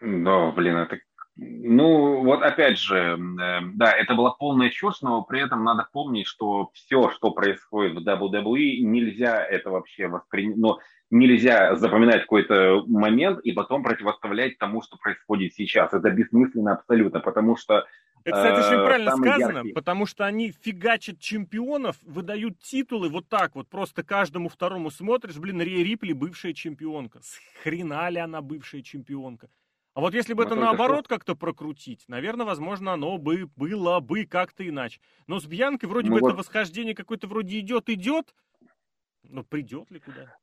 Да, 0.00 0.50
блин, 0.52 0.76
это... 0.76 0.98
Ну, 1.36 2.22
вот 2.22 2.42
опять 2.42 2.78
же, 2.78 2.96
э, 2.96 3.60
да, 3.74 3.92
это 3.92 4.14
была 4.14 4.30
полная 4.30 4.70
чушь, 4.70 5.02
но 5.02 5.22
при 5.22 5.40
этом 5.40 5.64
надо 5.64 5.88
помнить, 5.92 6.28
что 6.28 6.70
все, 6.74 7.10
что 7.10 7.32
происходит 7.32 7.94
в 7.96 8.08
WWE, 8.08 8.78
нельзя 8.78 9.44
это 9.44 9.70
вообще 9.70 10.06
воспринимать, 10.06 10.58
но 10.58 10.78
нельзя 11.10 11.74
запоминать 11.74 12.22
какой-то 12.22 12.84
момент 12.86 13.40
и 13.40 13.50
потом 13.50 13.82
противоставлять 13.82 14.58
тому, 14.58 14.80
что 14.82 14.96
происходит 14.96 15.54
сейчас. 15.54 15.92
Это 15.92 16.08
бессмысленно 16.10 16.74
абсолютно, 16.74 17.18
потому 17.18 17.56
что 17.56 17.84
это, 18.24 18.36
кстати, 18.36 18.66
очень 18.66 18.80
э, 18.80 18.86
правильно 18.86 19.16
сказано, 19.16 19.58
яркий. 19.58 19.72
потому 19.72 20.06
что 20.06 20.24
они 20.24 20.50
фигачат 20.50 21.20
чемпионов, 21.20 21.96
выдают 22.02 22.58
титулы 22.60 23.08
вот 23.08 23.28
так 23.28 23.54
вот, 23.54 23.68
просто 23.68 24.02
каждому 24.02 24.48
второму 24.48 24.90
смотришь, 24.90 25.36
блин, 25.36 25.60
Рия 25.60 25.84
Рипли 25.84 26.12
бывшая 26.12 26.54
чемпионка. 26.54 27.20
С 27.22 27.38
хрена 27.62 28.08
ли 28.08 28.18
она 28.18 28.40
бывшая 28.40 28.82
чемпионка? 28.82 29.48
А 29.94 30.00
вот 30.00 30.14
если 30.14 30.32
бы 30.32 30.42
Но 30.44 30.50
это 30.50 30.60
наоборот 30.60 31.04
что... 31.04 31.14
как-то 31.14 31.36
прокрутить, 31.36 32.04
наверное, 32.08 32.46
возможно, 32.46 32.94
оно 32.94 33.16
бы 33.18 33.48
было 33.54 34.00
бы 34.00 34.26
как-то 34.26 34.68
иначе. 34.68 35.00
Но 35.28 35.38
с 35.38 35.46
Бьянкой 35.46 35.88
вроде 35.88 36.08
ну 36.08 36.16
бы 36.16 36.20
вот... 36.20 36.28
это 36.28 36.38
восхождение 36.38 36.94
какое-то 36.94 37.28
вроде 37.28 37.60
идет, 37.60 37.88
идет, 37.88 38.34
но 39.22 39.44
придет 39.44 39.90
ли 39.90 40.00
куда? 40.00 40.36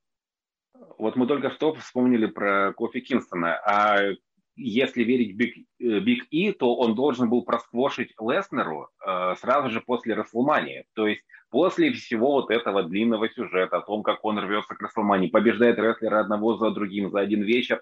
Вот 0.97 1.15
мы 1.15 1.27
только 1.27 1.51
что 1.51 1.73
вспомнили 1.75 2.27
про 2.27 2.73
Кофи 2.73 3.01
Кингстона, 3.01 3.59
а 3.65 4.13
если 4.55 5.03
верить 5.03 5.35
Биг, 5.35 5.55
э, 5.79 5.99
Биг 5.99 6.25
И, 6.29 6.51
то 6.51 6.75
он 6.75 6.95
должен 6.95 7.29
был 7.29 7.43
просквошить 7.43 8.13
Леснеру 8.19 8.89
э, 9.05 9.35
сразу 9.39 9.69
же 9.69 9.81
после 9.81 10.13
Рестлмании. 10.13 10.85
То 10.93 11.07
есть 11.07 11.23
после 11.49 11.91
всего 11.91 12.33
вот 12.33 12.51
этого 12.51 12.83
длинного 12.83 13.29
сюжета 13.29 13.77
о 13.77 13.81
том, 13.81 14.03
как 14.03 14.23
он 14.23 14.39
рвется 14.39 14.75
к 14.75 14.81
Рестлмании, 14.81 15.29
побеждает 15.29 15.79
рестлера 15.79 16.19
одного 16.19 16.57
за 16.57 16.71
другим 16.71 17.09
за 17.09 17.19
один 17.19 17.43
вечер, 17.43 17.81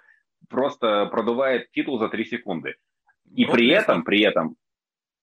просто 0.50 1.06
продувает 1.08 1.72
титул 1.72 2.00
за 2.00 2.10
три 2.10 2.26
секунды. 2.26 2.76
И 3.36 3.46
вот 3.46 3.54
при 3.54 3.70
этом, 3.70 4.04
при 4.04 4.22
этом, 4.22 4.56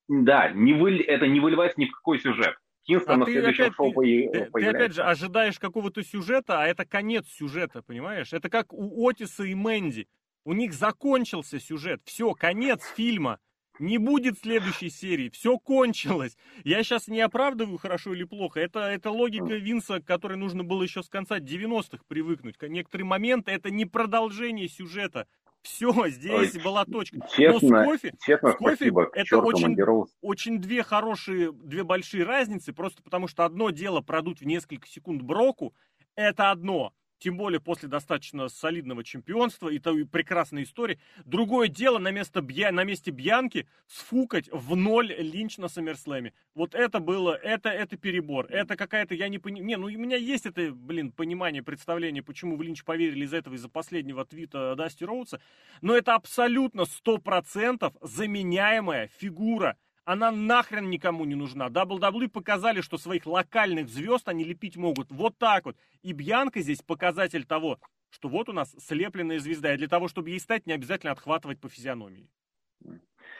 да, 0.08 0.50
не 0.50 0.74
вы, 0.74 1.00
это 1.00 1.26
не 1.26 1.40
выливается 1.40 1.80
ни 1.80 1.86
в 1.86 1.92
какой 1.92 2.20
сюжет. 2.20 2.56
Кингстон 2.84 3.14
а 3.14 3.18
на 3.18 3.26
следующем 3.26 3.64
опять, 3.64 3.74
шоу 3.74 3.92
ты, 3.92 4.30
ты, 4.32 4.50
ты 4.52 4.66
опять 4.66 4.94
же 4.94 5.02
ожидаешь 5.02 5.58
какого-то 5.58 6.04
сюжета, 6.04 6.62
а 6.62 6.66
это 6.66 6.84
конец 6.84 7.26
сюжета, 7.26 7.82
понимаешь? 7.82 8.32
Это 8.32 8.48
как 8.48 8.72
у 8.72 9.08
Отиса 9.08 9.42
и 9.42 9.54
Мэнди. 9.54 10.06
У 10.46 10.52
них 10.52 10.74
закончился 10.74 11.58
сюжет. 11.58 12.00
Все, 12.04 12.32
конец 12.32 12.80
фильма. 12.94 13.40
Не 13.80 13.98
будет 13.98 14.38
следующей 14.38 14.90
серии. 14.90 15.28
Все 15.28 15.58
кончилось. 15.58 16.36
Я 16.62 16.84
сейчас 16.84 17.08
не 17.08 17.20
оправдываю, 17.20 17.78
хорошо 17.78 18.14
или 18.14 18.22
плохо. 18.22 18.60
Это, 18.60 18.78
это 18.78 19.10
логика 19.10 19.54
Винса, 19.54 20.00
к 20.00 20.04
которой 20.04 20.38
нужно 20.38 20.62
было 20.62 20.84
еще 20.84 21.02
с 21.02 21.08
конца 21.08 21.40
90-х 21.40 21.98
привыкнуть. 22.06 22.54
Некоторые 22.62 23.06
моменты 23.06 23.50
это 23.50 23.70
не 23.70 23.86
продолжение 23.86 24.68
сюжета. 24.68 25.26
Все, 25.62 25.92
здесь 26.10 26.54
Ой, 26.54 26.62
была 26.62 26.84
точка. 26.84 27.18
Честно, 27.36 27.68
Но 27.68 27.82
с 27.82 27.86
кофе, 27.86 28.14
честно, 28.24 28.52
с 28.52 28.54
кофе 28.54 28.76
спасибо. 28.76 29.10
это 29.14 29.38
очень, 29.38 29.76
очень 30.20 30.58
две 30.60 30.84
хорошие, 30.84 31.50
две 31.50 31.82
большие 31.82 32.22
разницы. 32.22 32.72
Просто 32.72 33.02
потому 33.02 33.26
что 33.26 33.44
одно 33.44 33.70
дело 33.70 34.00
продуть 34.00 34.42
в 34.42 34.46
несколько 34.46 34.86
секунд 34.86 35.22
броку, 35.22 35.74
это 36.14 36.52
одно. 36.52 36.92
Тем 37.18 37.36
более 37.36 37.60
после 37.60 37.88
достаточно 37.88 38.48
солидного 38.48 39.04
чемпионства 39.04 39.68
и 39.68 39.78
той 39.78 40.06
прекрасной 40.06 40.64
истории. 40.64 40.98
Другое 41.24 41.68
дело 41.68 41.98
на, 41.98 42.10
место 42.10 42.40
Бья, 42.40 42.72
на 42.72 42.84
месте 42.84 43.10
Бьянки 43.10 43.66
сфукать 43.86 44.48
в 44.52 44.76
ноль 44.76 45.12
Линч 45.12 45.58
на 45.58 45.68
Саммерслэме. 45.68 46.32
Вот 46.54 46.74
это 46.74 47.00
было, 47.00 47.34
это, 47.34 47.70
это 47.70 47.96
перебор. 47.96 48.46
Это 48.46 48.76
какая-то, 48.76 49.14
я 49.14 49.28
не 49.28 49.38
понимаю, 49.38 49.66
не, 49.66 49.76
ну 49.76 49.86
у 49.86 49.90
меня 49.90 50.16
есть 50.16 50.46
это, 50.46 50.72
блин, 50.72 51.12
понимание, 51.12 51.62
представление, 51.62 52.22
почему 52.22 52.56
в 52.56 52.62
Линч 52.62 52.84
поверили 52.84 53.24
из 53.24 53.32
этого, 53.32 53.54
из-за 53.54 53.68
последнего 53.68 54.24
твита 54.24 54.74
Дасти 54.76 55.04
Роудса, 55.04 55.40
но 55.80 55.96
это 55.96 56.14
абсолютно 56.14 56.84
сто 56.84 57.18
процентов 57.18 57.94
заменяемая 58.00 59.08
фигура 59.18 59.76
она 60.06 60.30
нахрен 60.30 60.88
никому 60.88 61.24
не 61.24 61.34
нужна. 61.34 61.68
WWE 61.68 62.28
показали, 62.28 62.80
что 62.80 62.96
своих 62.96 63.26
локальных 63.26 63.88
звезд 63.88 64.28
они 64.28 64.44
лепить 64.44 64.76
могут 64.76 65.10
вот 65.10 65.36
так 65.36 65.66
вот. 65.66 65.76
И 66.02 66.12
Бьянка 66.12 66.60
здесь 66.60 66.80
показатель 66.80 67.44
того, 67.44 67.78
что 68.10 68.28
вот 68.28 68.48
у 68.48 68.52
нас 68.52 68.74
слепленная 68.78 69.40
звезда. 69.40 69.74
И 69.74 69.76
для 69.76 69.88
того, 69.88 70.06
чтобы 70.06 70.30
ей 70.30 70.38
стать, 70.38 70.64
не 70.64 70.72
обязательно 70.72 71.12
отхватывать 71.12 71.60
по 71.60 71.68
физиономии. 71.68 72.30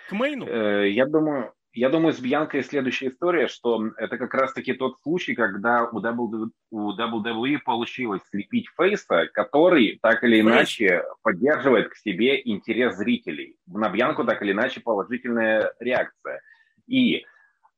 К 0.08 0.12
Мейну? 0.12 0.46
Э, 0.46 0.90
я 0.90 1.06
думаю, 1.06 1.54
я 1.72 1.88
думаю, 1.88 2.14
с 2.14 2.18
Бьянкой 2.18 2.64
следующая 2.64 3.08
история, 3.10 3.46
что 3.46 3.92
это 3.98 4.18
как 4.18 4.34
раз-таки 4.34 4.72
тот 4.72 4.98
случай, 5.02 5.34
когда 5.34 5.84
у 5.88 6.00
WWE 6.00 7.58
получилось 7.64 8.22
слепить 8.30 8.66
Фейса, 8.76 9.28
который 9.32 10.00
так 10.02 10.24
или 10.24 10.40
иначе 10.40 11.04
поддерживает 11.22 11.90
к 11.90 11.96
себе 11.96 12.40
интерес 12.44 12.96
зрителей. 12.96 13.56
На 13.66 13.88
Бьянку 13.88 14.24
так 14.24 14.42
или 14.42 14.50
иначе 14.50 14.80
положительная 14.80 15.72
реакция. 15.78 16.40
И 16.86 17.24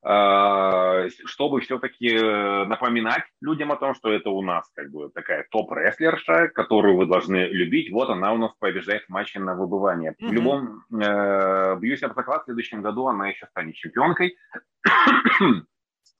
э, 0.02 1.08
чтобы 1.24 1.60
все-таки 1.60 2.08
э, 2.08 2.64
напоминать 2.64 3.24
людям 3.40 3.72
о 3.72 3.76
том, 3.76 3.94
что 3.94 4.12
это 4.12 4.30
у 4.30 4.42
нас 4.42 4.70
как 4.74 4.90
бы 4.90 5.10
такая 5.10 5.46
топ-рестлерша, 5.50 6.48
которую 6.48 6.96
вы 6.96 7.06
должны 7.06 7.46
любить, 7.48 7.90
вот 7.92 8.08
она 8.10 8.32
у 8.32 8.38
нас 8.38 8.52
побеждает 8.58 9.04
в 9.04 9.08
матче 9.08 9.40
на 9.40 9.54
выбывание. 9.54 10.12
Mm-hmm. 10.12 10.28
В 10.28 10.32
любом, 10.32 10.84
э, 10.92 11.76
бьюсь 11.78 12.02
об 12.02 12.14
заклад, 12.14 12.42
в 12.42 12.44
следующем 12.46 12.82
году 12.82 13.06
она 13.06 13.28
еще 13.28 13.46
станет 13.46 13.74
чемпионкой. 13.74 14.36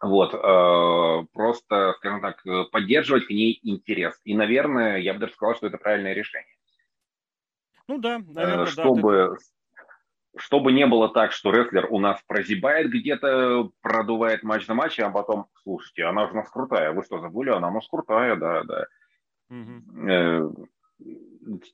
Вот, 0.01 0.32
э, 0.32 1.26
просто, 1.32 1.95
скажем 1.99 2.20
так, 2.20 2.41
поддерживать 2.70 3.26
к 3.26 3.30
ней 3.30 3.59
интерес. 3.64 4.20
И, 4.22 4.32
наверное, 4.36 4.99
я 4.99 5.12
бы 5.12 5.18
даже 5.18 5.32
сказал, 5.32 5.57
что 5.57 5.66
это 5.66 5.76
правильное 5.76 6.12
решение. 6.12 6.55
Ну 7.89 7.99
да, 7.99 8.18
наверное, 8.18 8.66
чтобы, 8.66 9.12
да, 9.12 9.36
ты 9.36 9.57
чтобы 10.39 10.72
не 10.72 10.86
было 10.86 11.09
так, 11.09 11.32
что 11.32 11.51
рестлер 11.51 11.86
у 11.91 11.99
нас 11.99 12.22
прозябает 12.26 12.91
где-то, 12.91 13.70
продувает 13.80 14.43
матч 14.43 14.66
на 14.66 14.74
матче, 14.74 15.05
а 15.05 15.11
потом, 15.11 15.47
слушайте, 15.62 16.05
она 16.05 16.26
же 16.26 16.32
у 16.32 16.36
нас 16.36 16.51
крутая. 16.51 16.93
Вы 16.93 17.03
что, 17.05 17.20
забыли? 17.20 17.51
Она 17.51 17.68
у 17.68 17.74
нас 17.74 17.86
крутая, 17.89 18.36
да, 18.36 18.62
да. 18.64 18.86
Угу. 19.51 20.68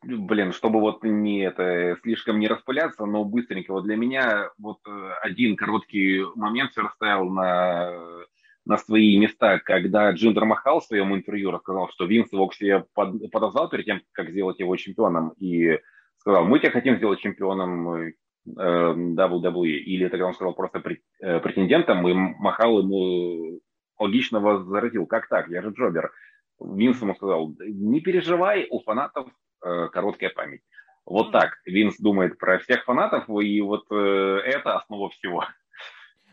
блин, 0.04 0.52
чтобы 0.52 0.80
вот 0.80 1.02
не 1.02 1.40
это 1.40 1.96
слишком 2.02 2.38
не 2.38 2.46
распыляться, 2.46 3.04
но 3.04 3.24
быстренько. 3.24 3.72
Вот 3.72 3.84
для 3.84 3.96
меня 3.96 4.50
вот 4.58 4.78
э, 4.86 5.10
один 5.22 5.56
короткий 5.56 6.22
момент 6.36 6.70
все 6.70 6.82
расставил 6.82 7.30
на 7.30 7.92
на 8.66 8.78
свои 8.78 9.18
места, 9.18 9.58
когда 9.58 10.10
Джиндер 10.10 10.44
Махал 10.46 10.80
в 10.80 10.84
своем 10.84 11.14
интервью 11.14 11.50
рассказал, 11.50 11.88
что 11.90 12.06
Винс 12.06 12.32
его 12.32 12.46
к 12.48 12.54
себе 12.54 12.86
под, 12.94 13.30
подозвал 13.30 13.68
перед 13.68 13.84
тем, 13.84 14.00
как 14.12 14.30
сделать 14.30 14.58
его 14.58 14.74
чемпионом, 14.76 15.34
и 15.38 15.78
сказал, 16.16 16.44
мы 16.44 16.58
тебя 16.58 16.70
хотим 16.70 16.96
сделать 16.96 17.20
чемпионом 17.20 18.14
WWE, 18.46 19.68
или 19.68 20.08
тогда 20.08 20.26
он 20.26 20.34
сказал 20.34 20.54
просто 20.54 20.82
э, 21.20 21.40
претендентом, 21.40 22.06
и 22.06 22.12
махал 22.12 22.80
ему 22.80 23.60
логично 23.98 24.40
возразил, 24.40 25.06
как 25.06 25.28
так, 25.28 25.48
я 25.48 25.62
же 25.62 25.70
Джобер. 25.70 26.12
Винс 26.60 27.00
ему 27.00 27.14
сказал, 27.14 27.54
не 27.58 28.00
переживай, 28.00 28.66
у 28.70 28.80
фанатов 28.80 29.28
э, 29.64 29.88
короткая 29.92 30.30
память. 30.30 30.62
Вот 31.06 31.32
так 31.32 31.58
Винс 31.66 31.98
думает 31.98 32.38
про 32.38 32.58
всех 32.58 32.84
фанатов, 32.84 33.28
и 33.28 33.60
вот 33.60 33.86
э, 33.90 34.40
это 34.44 34.76
основа 34.76 35.10
всего. 35.10 35.44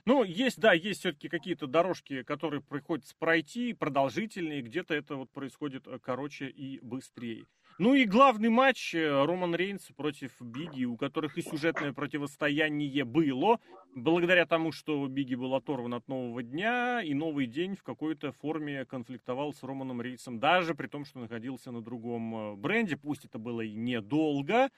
Ну, 0.05 0.23
есть, 0.23 0.59
да, 0.59 0.73
есть 0.73 1.01
все-таки 1.01 1.29
какие-то 1.29 1.67
дорожки, 1.67 2.23
которые 2.23 2.61
приходится 2.61 3.15
пройти, 3.19 3.73
продолжительные, 3.73 4.61
где-то 4.61 4.95
это 4.95 5.15
вот 5.15 5.29
происходит 5.31 5.87
короче 6.01 6.47
и 6.47 6.79
быстрее. 6.79 7.45
Ну 7.77 7.93
и 7.95 8.05
главный 8.05 8.49
матч 8.49 8.93
э, 8.93 9.25
Роман 9.25 9.55
Рейнс 9.55 9.87
против 9.95 10.31
Биги, 10.39 10.85
у 10.85 10.97
которых 10.97 11.37
и 11.37 11.41
сюжетное 11.41 11.93
противостояние 11.93 13.05
было, 13.05 13.59
благодаря 13.95 14.45
тому, 14.45 14.71
что 14.71 15.07
Биги 15.07 15.35
был 15.35 15.55
оторван 15.55 15.93
от 15.93 16.07
нового 16.07 16.43
дня, 16.43 17.01
и 17.01 17.13
новый 17.13 17.47
день 17.47 17.75
в 17.75 17.83
какой-то 17.83 18.33
форме 18.33 18.85
конфликтовал 18.85 19.53
с 19.53 19.63
Романом 19.63 20.01
Рейнсом, 20.01 20.39
даже 20.39 20.75
при 20.75 20.87
том, 20.87 21.05
что 21.05 21.19
находился 21.19 21.71
на 21.71 21.81
другом 21.81 22.35
э, 22.35 22.55
бренде, 22.55 22.97
пусть 22.97 23.25
это 23.25 23.39
было 23.39 23.61
и 23.61 23.73
недолго, 23.73 24.69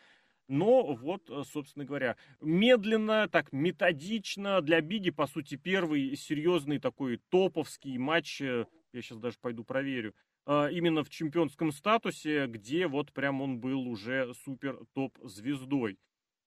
но 0.48 0.94
вот, 0.94 1.30
э, 1.30 1.44
собственно 1.52 1.86
говоря, 1.86 2.16
медленно, 2.41 3.28
так 3.28 3.52
методично 3.52 4.62
для 4.62 4.80
Биги, 4.82 5.10
по 5.10 5.28
сути, 5.28 5.56
первый 5.56 6.16
серьезный 6.16 6.80
такой 6.80 7.20
топовский 7.30 7.98
матч, 7.98 8.39
я 8.39 8.66
сейчас 8.94 9.18
даже 9.18 9.38
пойду 9.41 9.64
проверю, 9.64 10.14
именно 10.46 11.04
в 11.04 11.10
чемпионском 11.10 11.72
статусе, 11.72 12.48
где 12.48 12.88
вот 12.88 13.14
прям 13.14 13.41
он 13.41 13.60
был 13.60 13.88
уже 13.88 14.34
супер 14.44 14.80
топ-звездой. 14.94 15.98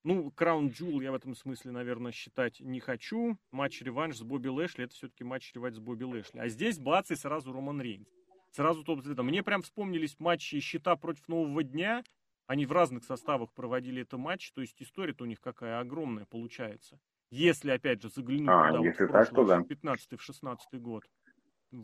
Ну, 0.07 0.31
Краун 0.31 0.69
Джул 0.69 1.01
я 1.01 1.11
в 1.11 1.17
этом 1.17 1.35
смысле, 1.35 1.73
наверное, 1.73 2.13
считать 2.13 2.61
не 2.61 2.79
хочу. 2.79 3.37
Матч-реванш 3.51 4.19
с 4.19 4.23
Бобби 4.23 4.47
Лэшли, 4.47 4.85
это 4.85 4.95
все-таки 4.95 5.25
матч-реванш 5.25 5.75
с 5.75 5.79
Бобби 5.81 6.05
Лэшли. 6.05 6.39
А 6.39 6.49
здесь 6.49 6.79
бац 6.79 7.11
и 7.11 7.17
сразу 7.17 7.53
Роман 7.53 7.81
Рейнс. 7.81 8.07
Сразу 8.53 8.85
топ-звезда. 8.85 9.25
Мне 9.25 9.43
прям 9.43 9.63
вспомнились 9.63 10.15
матчи 10.21 10.61
«Щита 10.61 10.95
против 10.95 11.27
Нового 11.27 11.65
дня». 11.65 12.05
Они 12.47 12.67
в 12.67 12.71
разных 12.71 13.03
составах 13.03 13.53
проводили 13.53 14.03
это 14.03 14.17
матч, 14.17 14.53
то 14.53 14.61
есть 14.61 14.81
история-то 14.81 15.25
у 15.25 15.27
них 15.27 15.41
какая 15.41 15.81
огромная 15.81 16.27
получается. 16.27 17.01
Если, 17.31 17.73
опять 17.73 18.01
же, 18.01 18.09
заглянуть 18.09 18.49
а, 18.49 18.69
туда, 18.69 18.79
вот, 18.79 18.95
в 18.95 19.09
прошлый, 19.09 19.47
да. 19.47 19.59
15-16 19.59 20.59
год. 20.75 21.03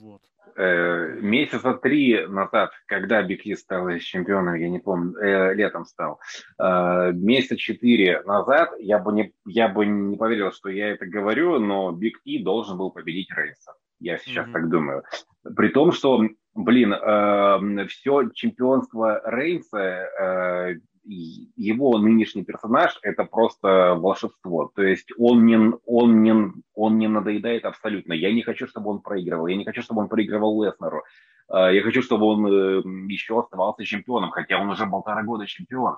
Вот. 0.00 0.22
Э, 0.56 1.18
месяца 1.20 1.74
три 1.74 2.26
назад, 2.26 2.72
когда 2.86 3.22
Биг 3.22 3.42
стал 3.58 3.90
чемпионом, 3.98 4.54
я 4.54 4.70
не 4.70 4.78
помню, 4.78 5.14
э, 5.18 5.54
летом 5.54 5.84
стал, 5.84 6.18
э, 6.58 7.12
месяца 7.12 7.56
четыре 7.56 8.22
назад 8.22 8.70
я 8.78 8.98
бы, 8.98 9.12
не, 9.12 9.32
я 9.46 9.68
бы 9.68 9.84
не 9.84 10.16
поверил, 10.16 10.50
что 10.52 10.70
я 10.70 10.90
это 10.90 11.06
говорю, 11.06 11.58
но 11.58 11.92
Биг 11.92 12.20
И 12.24 12.42
должен 12.42 12.78
был 12.78 12.90
победить 12.90 13.30
Рейнса. 13.34 13.72
Я 14.00 14.18
сейчас 14.18 14.48
mm-hmm. 14.48 14.52
так 14.52 14.68
думаю. 14.68 15.02
При 15.56 15.68
том, 15.68 15.92
что, 15.92 16.22
блин, 16.54 16.94
э, 16.94 17.86
все 17.88 18.30
чемпионство 18.32 19.20
Рейнса 19.24 19.78
э, 19.78 20.74
его 21.04 21.98
нынешний 21.98 22.44
персонаж 22.44 22.98
это 23.02 23.24
просто 23.24 23.94
волшебство. 23.98 24.70
То 24.74 24.82
есть 24.82 25.10
он 25.18 25.46
не, 25.46 25.72
он, 25.86 26.22
не, 26.22 26.52
он 26.74 26.98
не 26.98 27.08
надоедает 27.08 27.64
абсолютно. 27.64 28.12
Я 28.12 28.32
не 28.32 28.42
хочу, 28.42 28.66
чтобы 28.66 28.90
он 28.90 29.00
проигрывал. 29.00 29.46
Я 29.46 29.56
не 29.56 29.64
хочу, 29.64 29.82
чтобы 29.82 30.02
он 30.02 30.08
проигрывал 30.08 30.62
Леснеру. 30.62 31.02
А, 31.48 31.70
я 31.70 31.82
хочу, 31.82 32.02
чтобы 32.02 32.26
он 32.26 32.46
э, 32.46 32.82
еще 33.08 33.38
оставался 33.38 33.84
чемпионом, 33.84 34.30
хотя 34.30 34.60
он 34.60 34.70
уже 34.70 34.86
полтора 34.86 35.22
года 35.22 35.46
чемпион. 35.46 35.96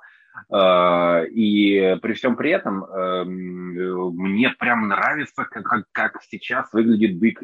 А, 0.50 1.22
и 1.24 1.96
при 2.02 2.12
всем 2.14 2.36
при 2.36 2.50
этом 2.50 2.84
эм, 2.84 4.14
мне 4.16 4.50
прям 4.50 4.88
нравится, 4.88 5.44
как, 5.44 5.86
как 5.92 6.22
сейчас 6.22 6.72
выглядит 6.72 7.18
Биг, 7.18 7.40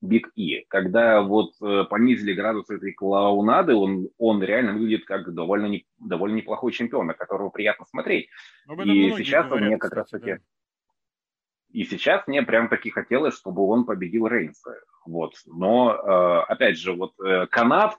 Биг 0.00 0.30
И. 0.34 0.64
Когда 0.68 1.22
вот 1.22 1.52
э, 1.62 1.84
понизили 1.88 2.34
градус 2.34 2.68
этой 2.70 2.92
клоунады, 2.92 3.74
он, 3.74 4.08
он 4.18 4.42
реально 4.42 4.74
выглядит 4.74 5.06
как 5.06 5.32
довольно, 5.34 5.66
не, 5.66 5.86
довольно 5.98 6.36
неплохой 6.36 6.72
чемпион, 6.72 7.06
на 7.06 7.14
которого 7.14 7.50
приятно 7.50 7.86
смотреть. 7.86 8.28
И 8.84 9.12
сейчас 9.16 9.46
говорят, 9.46 9.68
мне 9.68 9.78
как 9.78 9.92
раз 9.92 10.10
таки... 10.10 10.32
Да. 10.32 10.38
И 11.70 11.82
сейчас 11.84 12.26
мне 12.28 12.42
прям 12.42 12.68
таки 12.68 12.90
хотелось, 12.90 13.36
чтобы 13.36 13.66
он 13.66 13.84
победил 13.84 14.28
Рейнса. 14.28 14.76
Вот. 15.06 15.34
Но, 15.46 15.92
э, 15.92 16.52
опять 16.52 16.78
же, 16.78 16.92
вот 16.92 17.14
э, 17.20 17.46
канат, 17.48 17.96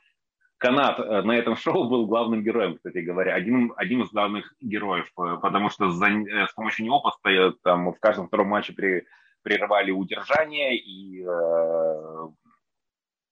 канат 0.57 0.99
э, 0.99 1.21
на 1.21 1.31
этом 1.33 1.55
шоу 1.57 1.89
был 1.89 2.07
главным 2.07 2.43
героем, 2.43 2.75
кстати 2.75 2.99
говоря, 2.99 3.35
один, 3.35 3.73
один 3.77 4.01
из 4.01 4.11
главных 4.11 4.53
героев, 4.61 5.11
потому 5.15 5.69
что 5.69 5.89
за, 5.91 6.07
с 6.07 6.53
помощью 6.53 6.85
него 6.85 7.01
постоянно 7.01 7.53
там 7.63 7.93
в 7.93 7.99
каждом 7.99 8.27
втором 8.27 8.47
матче 8.47 8.73
при, 8.73 9.05
прерывали 9.43 9.91
удержание 9.91 10.77
и 10.77 11.25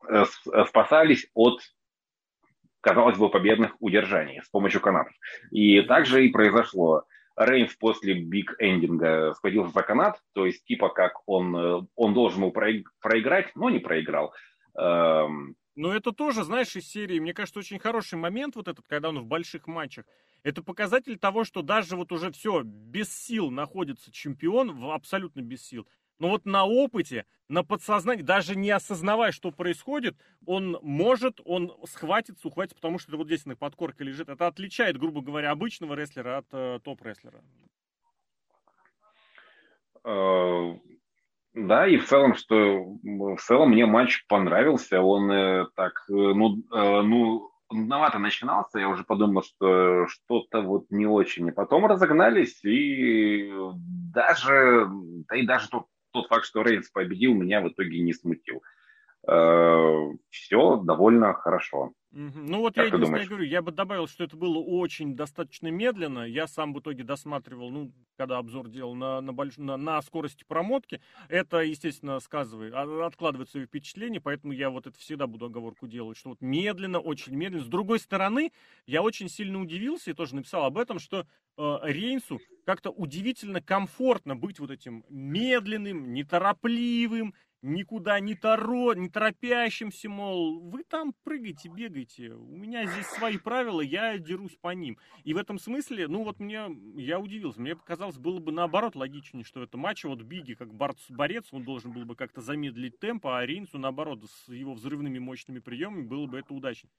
э, 0.10 0.26
спасались 0.68 1.28
от 1.34 1.60
казалось 2.84 3.18
бы, 3.18 3.30
победных 3.30 3.76
удержаний 3.80 4.42
с 4.42 4.50
помощью 4.50 4.82
канатов. 4.82 5.14
И 5.52 5.82
также 5.84 6.26
и 6.26 6.32
произошло. 6.32 7.06
Рейнс 7.36 7.74
после 7.76 8.14
биг 8.14 8.56
эндинга 8.60 9.34
схватился 9.36 9.74
за 9.74 9.82
канат, 9.82 10.20
то 10.34 10.46
есть 10.46 10.66
типа 10.66 10.90
как 10.90 11.14
он, 11.26 11.56
э, 11.56 11.82
он 11.96 12.14
должен 12.14 12.42
был 12.42 12.52
проиграть, 12.52 13.56
но 13.56 13.70
не 13.70 13.80
проиграл. 13.80 14.34
Эм, 14.78 15.56
но 15.76 15.94
это 15.94 16.12
тоже, 16.12 16.44
знаешь, 16.44 16.76
из 16.76 16.88
серии, 16.88 17.20
мне 17.20 17.34
кажется, 17.34 17.60
очень 17.60 17.80
хороший 17.80 18.16
момент 18.16 18.56
вот 18.56 18.68
этот, 18.68 18.88
когда 18.88 19.10
он 19.10 19.20
в 19.20 19.26
больших 19.26 19.68
матчах. 19.68 20.06
Это 20.44 20.62
показатель 20.62 21.18
того, 21.18 21.44
что 21.44 21.62
даже 21.62 21.96
вот 21.96 22.12
уже 22.12 22.32
все, 22.32 22.62
без 22.64 23.12
сил 23.12 23.50
находится 23.50 24.12
чемпион, 24.12 24.92
абсолютно 24.92 25.42
без 25.42 25.66
сил. 25.66 25.88
Но 26.20 26.30
вот 26.30 26.46
на 26.46 26.64
опыте, 26.64 27.26
на 27.50 27.64
подсознании, 27.64 28.22
даже 28.22 28.56
не 28.56 28.70
осознавая, 28.70 29.32
что 29.32 29.52
происходит, 29.52 30.16
он 30.46 30.78
может, 30.82 31.42
он 31.44 31.76
схватится, 31.86 32.48
ухватится, 32.48 32.76
потому 32.76 33.00
что 33.00 33.12
это 33.12 33.18
вот 33.18 33.28
здесь 33.28 33.46
на 33.46 33.56
подкорке 33.56 34.04
лежит. 34.04 34.30
Это 34.30 34.48
отличает, 34.48 34.98
грубо 34.98 35.22
говоря, 35.22 35.52
обычного 35.52 35.96
рестлера 35.96 36.38
от 36.38 36.46
э, 36.52 36.80
топ-рестлера. 36.84 37.44
Да, 41.54 41.88
и 41.88 41.98
в 41.98 42.08
целом, 42.08 42.36
что 42.36 42.84
в 43.04 43.38
целом 43.38 43.70
мне 43.70 43.86
матч 43.86 44.26
понравился. 44.28 45.02
Он 45.02 45.32
э, 45.32 45.66
так, 45.76 46.04
э, 46.10 46.14
ну, 46.14 46.58
э, 46.74 47.02
ну, 47.04 47.52
нудновато 47.72 48.18
начинался. 48.18 48.80
Я 48.80 48.90
уже 48.90 49.04
подумал, 49.04 49.44
что 49.44 50.08
что-то 50.08 50.62
вот 50.62 50.86
не 50.90 51.06
очень. 51.06 51.48
И 51.48 51.52
потом 51.52 51.86
разогнались, 51.86 52.64
и 52.64 53.52
даже, 54.14 54.88
да 55.30 55.36
и 55.36 55.46
даже 55.46 55.70
тот, 55.70 55.86
тот 56.12 56.28
факт, 56.28 56.46
что 56.46 56.64
Рейнс 56.64 56.90
победил, 56.90 57.36
меня 57.36 57.62
в 57.62 57.68
итоге 57.70 58.00
не 58.00 58.14
смутил. 58.14 58.64
Э, 59.28 60.10
все 60.30 60.78
довольно 60.78 61.34
хорошо. 61.34 61.92
Ну 62.16 62.60
вот 62.60 62.76
как 62.76 62.90
я 62.90 62.94
единственное 62.94 63.26
говорю, 63.26 63.44
я 63.44 63.64
бы 63.64 63.72
добавил, 63.72 64.08
что 64.08 64.24
это 64.24 64.38
было 64.38 64.60
очень 64.60 65.16
достаточно 65.16 65.70
медленно. 65.70 66.20
Я 66.20 66.46
сам 66.46 66.72
в 66.72 66.80
итоге 66.80 67.04
досматривал, 67.04 67.72
ну, 67.72 67.92
когда 68.18 68.38
обзор 68.38 68.70
делал 68.70 68.94
на, 68.94 69.20
на, 69.20 69.34
больш... 69.34 69.58
на, 69.58 69.78
на 69.78 70.00
скорости 70.04 70.44
промотки. 70.48 71.02
Это, 71.28 71.58
естественно, 71.62 72.20
сказывает, 72.20 72.74
а, 72.76 73.08
откладывает 73.08 73.50
свои 73.50 73.66
впечатления, 73.66 74.22
поэтому 74.22 74.54
я 74.54 74.70
вот 74.70 74.86
это 74.86 74.98
всегда 75.00 75.26
буду 75.26 75.48
оговорку 75.48 75.88
делать, 75.88 76.16
что 76.16 76.30
вот 76.30 76.42
медленно, 76.42 77.00
очень 77.00 77.36
медленно. 77.36 77.64
С 77.64 77.68
другой 77.68 78.00
стороны, 78.00 78.52
я 78.86 79.02
очень 79.02 79.28
сильно 79.28 79.60
удивился 79.60 80.12
и 80.12 80.14
тоже 80.14 80.36
написал 80.36 80.66
об 80.66 80.78
этом, 80.78 81.00
что 81.00 81.26
э, 81.58 81.78
Рейнсу 81.82 82.40
как-то 82.64 82.92
удивительно 82.92 83.60
комфортно 83.60 84.36
быть 84.36 84.60
вот 84.60 84.70
этим 84.70 85.04
медленным, 85.10 86.14
неторопливым, 86.14 87.34
никуда 87.64 88.20
не, 88.20 88.36
торо, 88.36 88.94
не 88.94 89.10
торопящимся, 89.10 90.10
мол, 90.10 90.60
вы 90.60 90.84
там 90.84 91.14
прыгайте, 91.24 91.70
бегайте, 91.70 92.30
у 92.30 92.56
меня 92.56 92.86
здесь 92.86 93.08
свои 93.08 93.38
правила, 93.38 93.82
я 93.82 94.18
дерусь 94.18 94.58
по 94.62 94.74
ним. 94.74 94.98
И 95.24 95.34
в 95.34 95.38
этом 95.38 95.58
смысле, 95.58 96.08
ну 96.08 96.24
вот 96.24 96.40
мне, 96.40 96.68
я 96.96 97.20
удивился, 97.20 97.62
мне 97.62 97.76
показалось, 97.76 98.18
было 98.18 98.40
бы 98.40 98.52
наоборот 98.52 98.96
логичнее, 98.96 99.46
что 99.46 99.64
это 99.64 99.78
матч, 99.78 100.04
вот 100.04 100.22
Биги 100.22 100.54
как 100.54 100.74
борц, 100.74 101.10
борец, 101.10 101.48
он 101.52 101.64
должен 101.64 101.94
был 101.94 102.06
бы 102.06 102.16
как-то 102.16 102.42
замедлить 102.42 103.00
темп, 103.00 103.28
а 103.28 103.46
Рейнсу 103.46 103.80
наоборот, 103.80 104.20
с 104.30 104.52
его 104.52 104.74
взрывными 104.74 105.20
мощными 105.20 105.60
приемами 105.60 106.04
было 106.04 106.28
бы 106.28 106.40
это 106.40 106.54
удачно. 106.54 106.90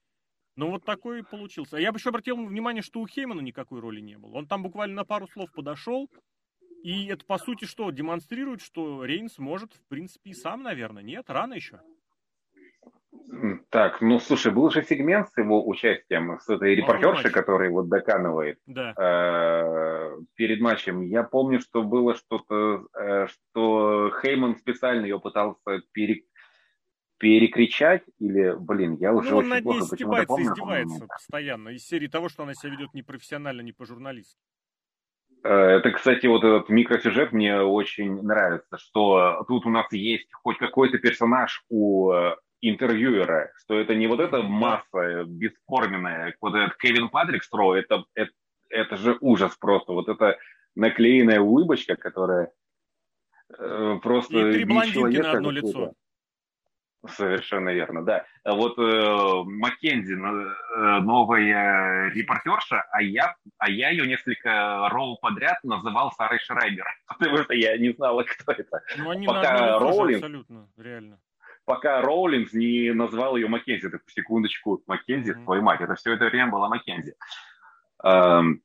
Но 0.56 0.70
вот 0.70 0.84
такой 0.84 1.24
получился. 1.24 1.76
А 1.76 1.80
я 1.80 1.90
бы 1.90 1.98
еще 1.98 2.10
обратил 2.10 2.36
внимание, 2.36 2.82
что 2.82 3.00
у 3.00 3.06
Хеймана 3.06 3.40
никакой 3.40 3.80
роли 3.80 4.00
не 4.00 4.16
было. 4.16 4.36
Он 4.36 4.46
там 4.46 4.62
буквально 4.62 4.94
на 4.94 5.04
пару 5.04 5.26
слов 5.26 5.50
подошел, 5.52 6.08
и 6.84 7.06
это, 7.06 7.24
по 7.24 7.38
сути, 7.38 7.64
что? 7.64 7.90
Демонстрирует, 7.90 8.60
что 8.60 9.06
Рейнс 9.06 9.38
может, 9.38 9.72
в 9.72 9.88
принципе, 9.88 10.30
и 10.30 10.34
сам, 10.34 10.62
наверное. 10.62 11.02
Нет, 11.02 11.24
рано 11.30 11.54
еще. 11.54 11.80
Так, 13.70 14.02
ну 14.02 14.18
слушай, 14.20 14.52
был 14.52 14.70
же 14.70 14.82
сегмент 14.82 15.30
с 15.30 15.38
его 15.38 15.66
участием, 15.66 16.38
с 16.38 16.46
этой 16.46 16.74
репортершей, 16.74 17.30
которая 17.30 17.70
вот 17.70 17.88
доканывает 17.88 18.58
да. 18.66 18.92
э, 18.98 20.18
перед 20.34 20.60
матчем. 20.60 21.00
Я 21.00 21.22
помню, 21.22 21.60
что 21.60 21.82
было 21.82 22.14
что-то, 22.14 22.86
э, 22.92 23.28
что 23.28 24.12
Хейман 24.20 24.58
специально 24.58 25.06
ее 25.06 25.18
пытался 25.18 25.80
пере, 25.92 26.24
перекричать, 27.16 28.02
или, 28.18 28.54
блин, 28.58 28.96
я 28.96 29.14
уже 29.14 29.30
ну, 29.30 29.38
очень 29.38 29.62
плохо 29.62 29.86
почему-то 29.88 30.26
помню. 30.26 30.52
издевается 30.52 31.06
постоянно 31.06 31.70
из 31.70 31.86
серии 31.86 32.08
того, 32.08 32.28
что 32.28 32.42
она 32.42 32.52
себя 32.52 32.72
ведет 32.72 32.92
непрофессионально, 32.92 33.62
не 33.62 33.72
по-журналистски. 33.72 34.38
Э, 35.44 35.76
это, 35.76 35.90
кстати, 35.90 36.26
вот 36.26 36.42
этот 36.42 36.70
микросюжет 36.70 37.32
мне 37.32 37.60
очень 37.60 38.22
нравится, 38.22 38.78
что 38.78 39.44
тут 39.46 39.66
у 39.66 39.70
нас 39.70 39.92
есть 39.92 40.26
хоть 40.32 40.56
какой-то 40.58 40.98
персонаж 40.98 41.64
у 41.68 42.12
э, 42.12 42.36
интервьюера, 42.62 43.52
что 43.56 43.78
это 43.78 43.94
не 43.94 44.06
вот 44.06 44.20
эта 44.20 44.42
масса 44.42 45.24
бесформенная, 45.26 46.34
вот 46.40 46.54
этот 46.54 46.76
Кевин 46.78 47.10
Патрик 47.10 47.44
Стро, 47.44 47.76
это, 47.76 48.04
это, 48.14 48.32
это 48.70 48.96
же 48.96 49.18
ужас 49.20 49.54
просто, 49.56 49.92
вот 49.92 50.08
это 50.08 50.38
наклеенная 50.74 51.40
улыбочка, 51.40 51.94
которая 51.96 52.50
э, 53.58 53.98
просто... 54.02 54.48
И 54.48 54.52
три 54.54 54.64
блондинки 54.64 55.18
на 55.18 55.32
одно 55.32 55.50
лицо. 55.50 55.92
Совершенно 57.08 57.70
верно, 57.70 58.02
да. 58.02 58.24
А 58.44 58.54
вот 58.54 58.78
э, 58.78 59.42
Маккензи, 59.44 60.14
э, 60.14 61.00
новая 61.00 62.10
репортерша, 62.10 62.82
а 62.90 63.02
я, 63.02 63.34
а 63.58 63.70
я 63.70 63.90
ее 63.90 64.06
несколько 64.06 64.88
ролл 64.90 65.18
подряд 65.18 65.58
называл 65.64 66.12
Сарой 66.12 66.38
Шрайбер, 66.38 66.86
потому 67.06 67.38
что 67.38 67.54
я 67.54 67.76
не 67.76 67.92
знала, 67.92 68.22
кто 68.22 68.52
это. 68.52 68.82
Ну, 68.96 69.10
они 69.10 69.26
Пока 69.26 69.78
Роулинг, 69.78 70.16
абсолютно, 70.16 70.68
реально. 70.76 71.20
Пока 71.66 72.00
Роулинг 72.00 72.52
не 72.52 72.92
назвал 72.92 73.36
ее 73.36 73.48
Маккензи, 73.48 73.90
так, 73.90 74.02
секундочку, 74.06 74.82
Маккензи, 74.86 75.32
mm-hmm. 75.32 75.44
твою 75.44 75.62
мать, 75.62 75.80
это 75.80 75.94
все 75.94 76.12
это 76.12 76.26
время 76.26 76.50
была 76.50 76.68
Маккензи. 76.68 77.14
Эм, 78.02 78.62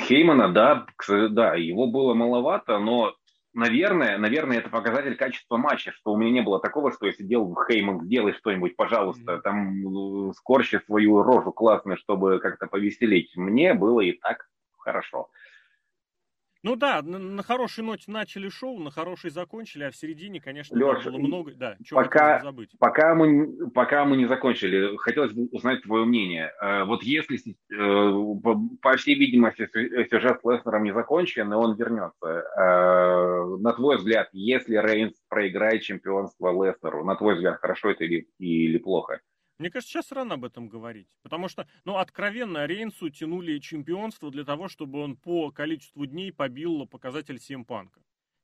Хеймана, 0.00 0.52
да, 0.52 0.86
да, 1.30 1.54
его 1.54 1.86
было 1.86 2.14
маловато, 2.14 2.78
но 2.78 3.14
наверное, 3.52 4.18
наверное, 4.18 4.58
это 4.58 4.68
показатель 4.68 5.16
качества 5.16 5.56
матча, 5.56 5.92
что 5.92 6.12
у 6.12 6.16
меня 6.16 6.30
не 6.30 6.42
было 6.42 6.60
такого, 6.60 6.92
что 6.92 7.06
я 7.06 7.12
сидел, 7.12 7.56
Хейман, 7.68 8.02
сделай 8.02 8.32
что-нибудь, 8.32 8.76
пожалуйста, 8.76 9.34
mm-hmm. 9.34 9.40
там 9.42 10.32
скорчи 10.34 10.80
свою 10.86 11.22
рожу 11.22 11.52
классно, 11.52 11.96
чтобы 11.96 12.38
как-то 12.38 12.66
повеселить. 12.66 13.36
Мне 13.36 13.74
было 13.74 14.00
и 14.00 14.12
так 14.12 14.48
хорошо. 14.78 15.30
Ну 16.62 16.76
да, 16.76 17.00
на, 17.02 17.18
на 17.18 17.42
хорошей 17.42 17.82
ноте 17.82 18.10
начали 18.10 18.50
шоу, 18.50 18.78
на 18.80 18.90
хорошей 18.90 19.30
закончили, 19.30 19.84
а 19.84 19.90
в 19.90 19.96
середине, 19.96 20.40
конечно, 20.40 20.76
Леша, 20.76 21.10
было 21.10 21.18
много. 21.18 21.52
Да, 21.54 21.76
пока, 21.90 22.40
забыть. 22.40 22.70
Пока 22.78 23.14
мы, 23.14 23.70
пока 23.70 24.04
мы 24.04 24.18
не 24.18 24.26
закончили, 24.26 24.94
хотелось 24.98 25.32
бы 25.32 25.46
узнать 25.52 25.82
твое 25.82 26.04
мнение. 26.04 26.52
Э, 26.60 26.84
вот 26.84 27.02
если, 27.02 27.38
э, 27.38 28.74
по 28.82 28.96
всей 28.98 29.14
видимости, 29.14 29.68
сюжет 30.10 30.40
с 30.42 30.44
Леснером 30.44 30.84
не 30.84 30.92
закончен, 30.92 31.50
и 31.50 31.56
он 31.56 31.76
вернется, 31.76 32.26
э, 32.26 33.56
на 33.58 33.72
твой 33.72 33.96
взгляд, 33.96 34.28
если 34.32 34.76
Рейнс 34.76 35.14
проиграет 35.28 35.80
чемпионство 35.82 36.50
Леснеру, 36.52 37.04
на 37.06 37.16
твой 37.16 37.36
взгляд, 37.36 37.58
хорошо 37.58 37.90
это 37.90 38.04
или, 38.04 38.28
или 38.38 38.76
плохо? 38.76 39.20
Мне 39.60 39.70
кажется, 39.70 39.92
сейчас 39.92 40.10
рано 40.10 40.36
об 40.36 40.46
этом 40.46 40.70
говорить. 40.70 41.18
Потому 41.22 41.48
что, 41.48 41.68
ну, 41.84 41.98
откровенно, 41.98 42.64
Рейнсу 42.64 43.10
тянули 43.10 43.58
чемпионство 43.58 44.30
для 44.30 44.42
того, 44.42 44.68
чтобы 44.68 45.00
он 45.00 45.16
по 45.16 45.50
количеству 45.50 46.06
дней 46.06 46.32
побил 46.32 46.86
показатель 46.86 47.38
Симпанка. 47.38 48.00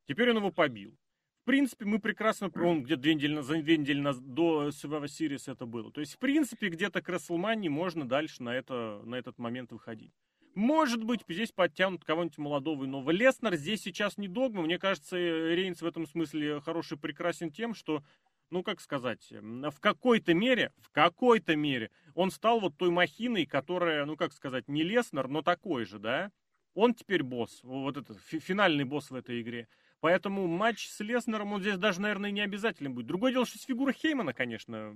Теперь 0.06 0.30
он 0.30 0.36
его 0.36 0.50
побил. 0.50 0.94
В 1.40 1.46
принципе, 1.46 1.86
мы 1.86 2.00
прекрасно, 2.00 2.50
он 2.56 2.82
где-то 2.82 3.00
две 3.00 3.14
недели, 3.14 3.40
за 3.40 3.62
две 3.62 3.78
недели 3.78 4.06
до 4.20 4.68
Survivor 4.68 5.06
Series 5.06 5.50
это 5.50 5.64
было. 5.64 5.90
То 5.90 6.02
есть, 6.02 6.16
в 6.16 6.18
принципе, 6.18 6.68
где-то 6.68 7.00
к 7.00 7.08
WrestleMania 7.08 7.70
можно 7.70 8.06
дальше 8.06 8.42
на, 8.42 8.54
это, 8.54 9.00
на 9.06 9.14
этот 9.14 9.38
момент 9.38 9.72
выходить. 9.72 10.12
Может 10.56 11.04
быть, 11.04 11.20
здесь 11.28 11.52
подтянут 11.52 12.04
кого-нибудь 12.04 12.38
молодого 12.38 12.84
и 12.84 12.86
нового. 12.86 13.10
Леснер 13.10 13.56
здесь 13.56 13.82
сейчас 13.82 14.16
не 14.16 14.26
догма. 14.26 14.62
Мне 14.62 14.78
кажется, 14.78 15.16
Рейнс 15.16 15.82
в 15.82 15.86
этом 15.86 16.06
смысле 16.06 16.60
хороший, 16.62 16.98
прекрасен 16.98 17.50
тем, 17.50 17.74
что 17.74 18.02
ну, 18.51 18.62
как 18.62 18.80
сказать, 18.80 19.28
в 19.30 19.80
какой-то 19.80 20.34
мере, 20.34 20.72
в 20.80 20.90
какой-то 20.90 21.57
мере 21.57 21.90
он 22.14 22.30
стал 22.30 22.61
вот 22.61 22.76
той 22.76 22.90
махиной, 22.90 23.47
которая, 23.47 24.05
ну, 24.05 24.16
как 24.16 24.32
сказать, 24.32 24.68
не 24.68 24.82
Леснер, 24.82 25.28
но 25.28 25.42
такой 25.42 25.84
же, 25.84 25.99
да? 25.99 26.30
Он 26.74 26.94
теперь 26.94 27.22
босс, 27.22 27.61
вот 27.62 27.97
этот 27.97 28.18
финальный 28.20 28.84
босс 28.84 29.11
в 29.11 29.14
этой 29.14 29.40
игре. 29.40 29.66
Поэтому 30.01 30.47
матч 30.47 30.88
с 30.88 31.01
Леснером, 31.01 31.53
он 31.53 31.62
здесь 31.62 31.78
даже, 31.78 32.01
наверное, 32.01 32.30
не 32.30 32.42
обязательно 32.42 32.90
будет. 32.90 33.07
Другое 33.07 33.32
дело, 33.32 33.47
что 33.47 33.59
фигура 33.59 33.92
Хеймана, 33.92 34.34
конечно, 34.34 34.94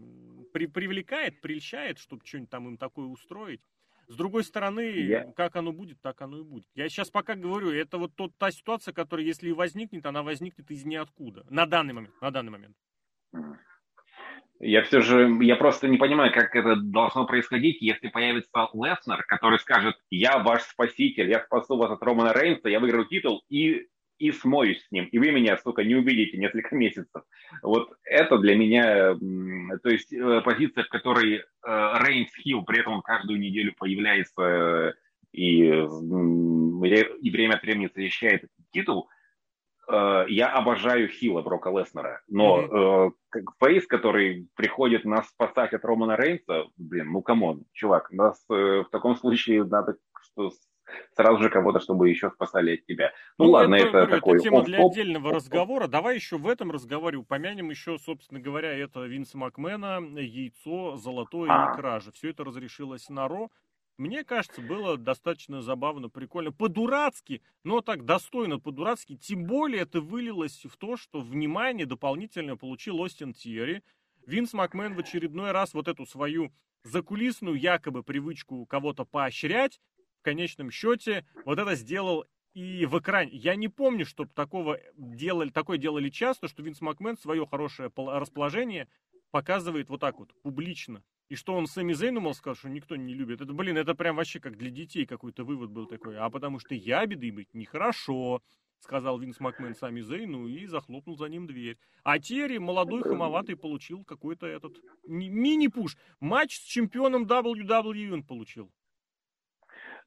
при, 0.53 0.66
привлекает, 0.66 1.40
прельщает, 1.40 1.98
чтобы 1.98 2.24
что-нибудь 2.26 2.51
там 2.51 2.68
им 2.68 2.76
такое 2.76 3.07
устроить. 3.07 3.62
С 4.09 4.16
другой 4.16 4.42
стороны, 4.44 4.80
yeah. 4.80 5.32
как 5.34 5.55
оно 5.55 5.72
будет, 5.72 6.01
так 6.01 6.20
оно 6.20 6.40
и 6.40 6.42
будет. 6.42 6.68
Я 6.74 6.88
сейчас 6.88 7.11
пока 7.11 7.36
говорю, 7.36 7.70
это 7.70 7.96
вот 7.96 8.14
тот, 8.16 8.36
та 8.36 8.51
ситуация, 8.51 8.92
которая, 8.92 9.24
если 9.24 9.48
и 9.48 9.53
возникнет, 9.53 10.05
она 10.05 10.22
возникнет 10.24 10.68
из 10.70 10.84
ниоткуда. 10.84 11.46
На 11.48 11.64
данный 11.64 11.94
момент, 11.94 12.20
на 12.20 12.30
данный 12.32 12.51
момент. 12.51 12.76
Я 14.62 14.83
все 14.83 15.01
же, 15.01 15.39
я 15.41 15.57
просто 15.57 15.89
не 15.89 15.97
понимаю, 15.97 16.33
как 16.35 16.55
это 16.55 16.76
должно 16.76 17.24
происходить, 17.24 17.81
если 17.81 18.09
появится 18.09 18.51
Леснер, 18.74 19.24
который 19.26 19.59
скажет, 19.59 19.97
я 20.11 20.39
ваш 20.39 20.62
спаситель, 20.64 21.31
я 21.31 21.41
спасу 21.41 21.78
вас 21.78 21.91
от 21.91 22.03
Романа 22.03 22.35
Рейнса, 22.35 22.68
я 22.68 22.78
выиграю 22.78 23.07
титул 23.07 23.43
и, 23.49 23.87
и 24.18 24.33
смоюсь 24.33 24.85
с 24.85 24.91
ним, 24.91 25.07
и 25.07 25.18
вы 25.18 25.31
меня, 25.31 25.57
сука, 25.57 25.83
не 25.83 25.95
увидите 25.95 26.37
несколько 26.37 26.76
месяцев. 26.76 27.22
Вот 27.62 27.91
это 28.05 28.37
для 28.37 28.55
меня, 28.55 29.14
то 29.14 29.89
есть 29.89 30.12
э, 30.12 30.43
позиция, 30.43 30.85
в 30.85 30.89
которой 30.91 31.37
э, 31.37 31.43
Рейнс 31.64 32.31
heel, 32.36 32.62
при 32.62 32.81
этом 32.81 32.93
он 32.93 33.01
каждую 33.01 33.41
неделю 33.41 33.72
появляется 33.78 34.43
э, 34.43 34.93
и, 35.33 35.62
и 35.62 37.31
время 37.31 37.55
от 37.55 37.62
времени 37.62 37.89
защищает 37.95 38.45
титул– 38.72 39.09
я 39.89 40.53
обожаю 40.53 41.09
Хила 41.09 41.43
Брока 41.43 41.70
Леснера, 41.70 42.22
но 42.28 42.61
mm-hmm. 42.61 43.12
э, 43.35 43.41
face, 43.62 43.86
который 43.87 44.49
приходит 44.55 45.05
нас 45.05 45.28
спасать 45.28 45.72
от 45.72 45.85
Романа 45.85 46.16
Рейнса, 46.16 46.64
блин, 46.76 47.11
ну 47.11 47.22
come 47.22 47.46
on, 47.46 47.64
чувак, 47.72 48.12
нас 48.12 48.45
э, 48.51 48.85
в 48.87 48.91
таком 48.91 49.16
случае 49.16 49.64
надо 49.64 49.97
что 50.22 50.51
сразу 51.14 51.43
же 51.43 51.51
кого-то, 51.51 51.81
чтобы 51.81 52.09
еще 52.09 52.31
спасали 52.31 52.74
от 52.74 52.87
тебя. 52.87 53.12
Ну, 53.39 53.47
ну 53.47 53.51
ладно, 53.53 53.74
это, 53.76 53.99
это 53.99 54.07
такой... 54.16 54.35
Это 54.35 54.45
тема 54.45 54.62
для 54.62 54.85
отдельного 54.85 55.33
разговора. 55.33 55.87
Давай 55.87 56.16
еще 56.16 56.37
в 56.37 56.49
этом 56.49 56.70
разговоре 56.70 57.18
упомянем 57.18 57.70
еще, 57.70 57.99
собственно 57.99 58.41
говоря, 58.41 58.72
это 58.72 59.05
Винса 59.05 59.39
Макмена, 59.39 60.01
яйцо, 60.18 60.97
золотое 60.97 61.51
а. 61.51 61.72
и 61.72 61.76
кража. 61.76 62.12
Все 62.12 62.31
это 62.31 62.45
разрешилось 62.45 63.09
на 63.09 63.28
Ро. 63.28 63.51
Мне 64.01 64.24
кажется, 64.24 64.62
было 64.62 64.96
достаточно 64.96 65.61
забавно, 65.61 66.09
прикольно. 66.09 66.53
По-дурацки, 66.53 67.42
но 67.64 67.82
так 67.82 68.07
достойно 68.07 68.59
по-дурацки. 68.59 69.14
Тем 69.14 69.44
более 69.44 69.82
это 69.82 70.01
вылилось 70.01 70.64
в 70.64 70.78
то, 70.78 70.96
что 70.96 71.20
внимание 71.20 71.84
дополнительно 71.84 72.57
получил 72.57 72.98
Остин 72.98 73.34
Тьерри. 73.34 73.82
Винс 74.26 74.55
Макмен 74.55 74.94
в 74.94 75.01
очередной 75.01 75.51
раз 75.51 75.74
вот 75.74 75.86
эту 75.86 76.07
свою 76.07 76.51
закулисную 76.82 77.61
якобы 77.61 78.03
привычку 78.03 78.64
кого-то 78.64 79.05
поощрять, 79.05 79.82
в 80.20 80.22
конечном 80.22 80.70
счете 80.70 81.26
вот 81.44 81.59
это 81.59 81.74
сделал 81.74 82.24
и 82.55 82.86
в 82.86 82.98
экране. 82.98 83.32
Я 83.32 83.55
не 83.55 83.68
помню, 83.68 84.07
чтобы 84.07 84.30
такого 84.32 84.80
делали, 84.96 85.51
такое 85.51 85.76
делали 85.76 86.09
часто, 86.09 86.48
что 86.48 86.62
Винс 86.62 86.80
Макмен 86.80 87.18
свое 87.18 87.46
хорошее 87.46 87.92
расположение 87.94 88.88
показывает 89.30 89.90
вот 89.90 90.01
так 90.01 90.18
вот, 90.18 90.32
публично. 90.40 91.05
И 91.31 91.37
что 91.37 91.55
он 91.55 91.66
Сэмми 91.66 91.95
Зейну, 91.95 92.20
мол, 92.20 92.35
сказал, 92.35 92.57
что 92.57 92.68
никто 92.68 92.97
не 92.97 93.14
любит. 93.14 93.41
Это, 93.41 93.53
блин, 93.53 93.78
это 93.78 93.95
прям 93.95 94.16
вообще 94.16 94.41
как 94.41 94.59
для 94.59 94.70
детей 94.70 95.07
какой-то 95.07 95.45
вывод 95.45 95.70
был 95.70 95.87
такой. 95.87 96.18
А 96.18 96.28
потому 96.28 96.59
что 96.59 96.74
я 96.74 97.07
беды 97.07 97.33
быть 97.33 97.55
нехорошо 97.55 98.43
сказал 98.83 99.18
Винс 99.18 99.39
Макмен 99.41 99.74
сами 99.74 100.01
Зейну 100.01 100.47
и 100.47 100.66
захлопнул 100.66 101.16
за 101.16 101.28
ним 101.28 101.47
дверь. 101.47 101.78
А 102.03 102.18
Терри, 102.18 102.59
молодой, 102.59 103.03
хамоватый, 103.03 103.57
получил 103.57 104.05
какой-то 104.05 104.47
этот 104.47 104.76
мини-пуш. 105.07 105.97
Матч 106.18 106.57
с 106.57 106.62
чемпионом 106.62 107.24
WWE 107.24 108.12
он 108.12 108.22
получил. 108.22 108.70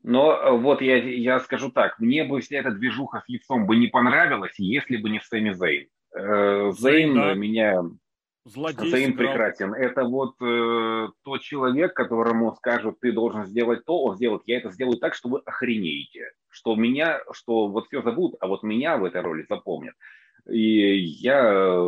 Но 0.01 0.33
э, 0.33 0.57
вот 0.57 0.81
я, 0.81 0.97
я 0.97 1.39
скажу 1.39 1.71
так, 1.71 1.99
мне 1.99 2.25
бы 2.25 2.41
вся 2.41 2.57
эта 2.57 2.71
движуха 2.71 3.21
с 3.21 3.29
яйцом 3.29 3.65
бы 3.65 3.77
не 3.77 3.87
понравилась, 3.87 4.55
если 4.57 4.97
бы 4.97 5.09
не 5.09 5.21
Сэмми 5.21 5.53
Зейн. 5.53 5.87
Э, 6.13 6.71
Зейн 6.71 7.13
да. 7.13 7.33
меня... 7.35 7.83
Злодей 8.45 8.91
сыграл. 8.91 9.17
прекрасен. 9.17 9.73
Это 9.73 10.03
вот 10.03 10.35
э, 10.41 11.07
тот 11.23 11.41
человек, 11.41 11.93
которому 11.93 12.53
скажут, 12.55 12.99
ты 12.99 13.13
должен 13.13 13.45
сделать 13.45 13.85
то, 13.85 14.03
он 14.03 14.15
сделает. 14.15 14.43
Я 14.45 14.57
это 14.57 14.69
сделаю 14.71 14.97
так, 14.97 15.13
что 15.13 15.29
вы 15.29 15.39
охренеете. 15.45 16.31
Что 16.49 16.75
меня, 16.75 17.21
что 17.31 17.67
вот 17.67 17.87
все 17.87 18.01
зовут, 18.01 18.35
а 18.41 18.47
вот 18.47 18.63
меня 18.63 18.97
в 18.97 19.05
этой 19.05 19.21
роли 19.21 19.45
запомнят. 19.47 19.95
И 20.49 20.97
я, 20.97 21.81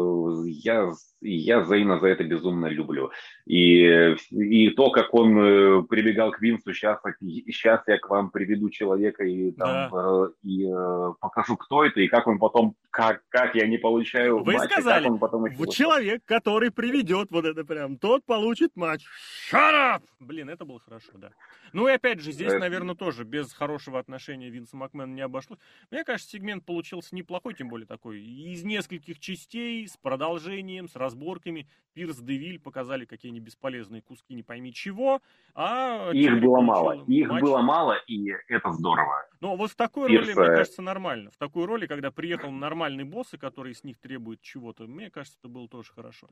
я, 0.46 0.92
я 1.32 1.64
Зейна 1.64 2.00
за 2.00 2.08
это 2.08 2.24
безумно 2.24 2.68
люблю. 2.68 3.12
И, 3.46 4.16
и 4.32 4.70
то, 4.72 4.92
как 4.92 5.14
он 5.14 5.38
э, 5.38 5.84
прибегал 5.84 6.32
к 6.32 6.42
Винсу, 6.42 6.74
сейчас, 6.74 7.00
сейчас 7.22 7.82
я 7.88 7.98
к 7.98 8.10
вам 8.10 8.30
приведу 8.30 8.70
человека 8.70 9.24
и, 9.24 9.52
там, 9.52 9.92
да. 9.92 9.92
Э, 9.94 10.28
и 10.44 10.66
э, 10.66 11.14
покажу, 11.20 11.58
кто 11.58 11.84
это, 11.84 12.02
и 12.02 12.08
как 12.08 12.28
он 12.28 12.40
потом, 12.40 12.76
как, 12.90 13.22
как 13.30 13.56
я 13.56 13.68
не 13.68 13.78
получаю 13.78 14.44
Вы 14.44 14.54
матча, 14.54 14.74
сказали, 14.74 15.04
как 15.04 15.14
он 15.14 15.20
потом 15.20 15.46
еще 15.46 15.72
человек, 15.72 16.24
который 16.26 16.72
приведет 16.72 17.32
вот 17.32 17.46
это 17.46 17.64
прям, 17.66 17.98
тот 17.98 18.26
получит 18.26 18.72
матч. 18.76 19.04
Shut 19.52 19.74
up! 19.74 20.02
Блин, 20.20 20.50
это 20.50 20.66
было 20.66 20.80
хорошо, 20.80 21.12
да. 21.16 21.32
Ну 21.74 21.88
и 21.88 21.92
опять 21.92 22.22
же, 22.22 22.32
здесь, 22.32 22.54
наверное, 22.54 22.96
тоже 22.96 23.26
без 23.26 23.52
хорошего 23.52 24.00
отношения 24.00 24.50
Винса 24.50 24.78
Макмена 24.78 25.12
не 25.12 25.22
обошлось. 25.22 25.60
Мне 25.92 26.04
кажется, 26.04 26.32
сегмент 26.32 26.66
получился 26.66 27.14
неплохой, 27.14 27.54
тем 27.54 27.68
более 27.68 27.86
такой. 27.86 28.22
Из 28.22 28.64
нескольких 28.64 29.20
частей, 29.20 29.88
с 29.88 29.98
продолжением, 29.98 30.88
с 30.88 30.96
разборками. 31.16 31.68
Пирс 31.94 32.18
Девиль 32.18 32.60
показали 32.60 33.06
какие-нибудь 33.06 33.48
бесполезные 33.48 34.02
куски, 34.02 34.34
не 34.34 34.44
пойми 34.44 34.74
чего. 34.74 35.22
А 35.54 36.12
Их 36.12 36.42
было 36.42 36.60
мало. 36.60 37.04
Их 37.08 37.30
матч. 37.30 37.42
было 37.42 37.62
мало, 37.62 37.96
и 38.08 38.32
это 38.50 38.72
здорово. 38.72 39.26
Но 39.40 39.56
вот 39.56 39.72
в 39.72 39.76
такой 39.76 40.10
Пирс... 40.10 40.28
роли, 40.28 40.38
мне 40.38 40.56
кажется, 40.58 40.82
нормально. 40.82 41.32
В 41.32 41.38
такой 41.38 41.66
роли, 41.66 41.88
когда 41.88 42.12
приехал 42.12 42.52
нормальный 42.52 43.06
босс, 43.06 43.34
и 43.34 43.38
который 43.38 43.74
с 43.74 43.84
них 43.84 43.98
требует 44.00 44.42
чего-то, 44.42 44.84
мне 44.84 45.10
кажется, 45.10 45.38
это 45.40 45.48
было 45.48 45.70
тоже 45.70 45.94
хорошо. 45.94 46.28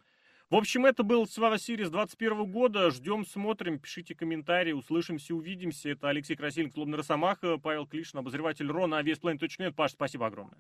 В 0.50 0.56
общем, 0.56 0.86
это 0.86 1.04
был 1.04 1.24
Survivor 1.24 1.56
Series 1.56 1.90
21 1.90 2.52
года. 2.52 2.92
Ждем, 2.92 3.26
смотрим, 3.26 3.80
пишите 3.80 4.14
комментарии, 4.14 4.74
услышимся, 4.74 5.34
увидимся. 5.34 5.92
Это 5.92 6.10
Алексей 6.10 6.36
Красильник, 6.36 6.74
Клубный 6.74 6.98
Росомаха, 6.98 7.58
Павел 7.58 7.88
Клишин, 7.88 8.20
обозреватель 8.20 8.68
Рона, 8.68 8.98
авиасплейн.нет. 8.98 9.76
Паш, 9.76 9.92
спасибо 9.92 10.28
огромное. 10.28 10.60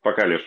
Пока, 0.00 0.26
Леш. 0.26 0.42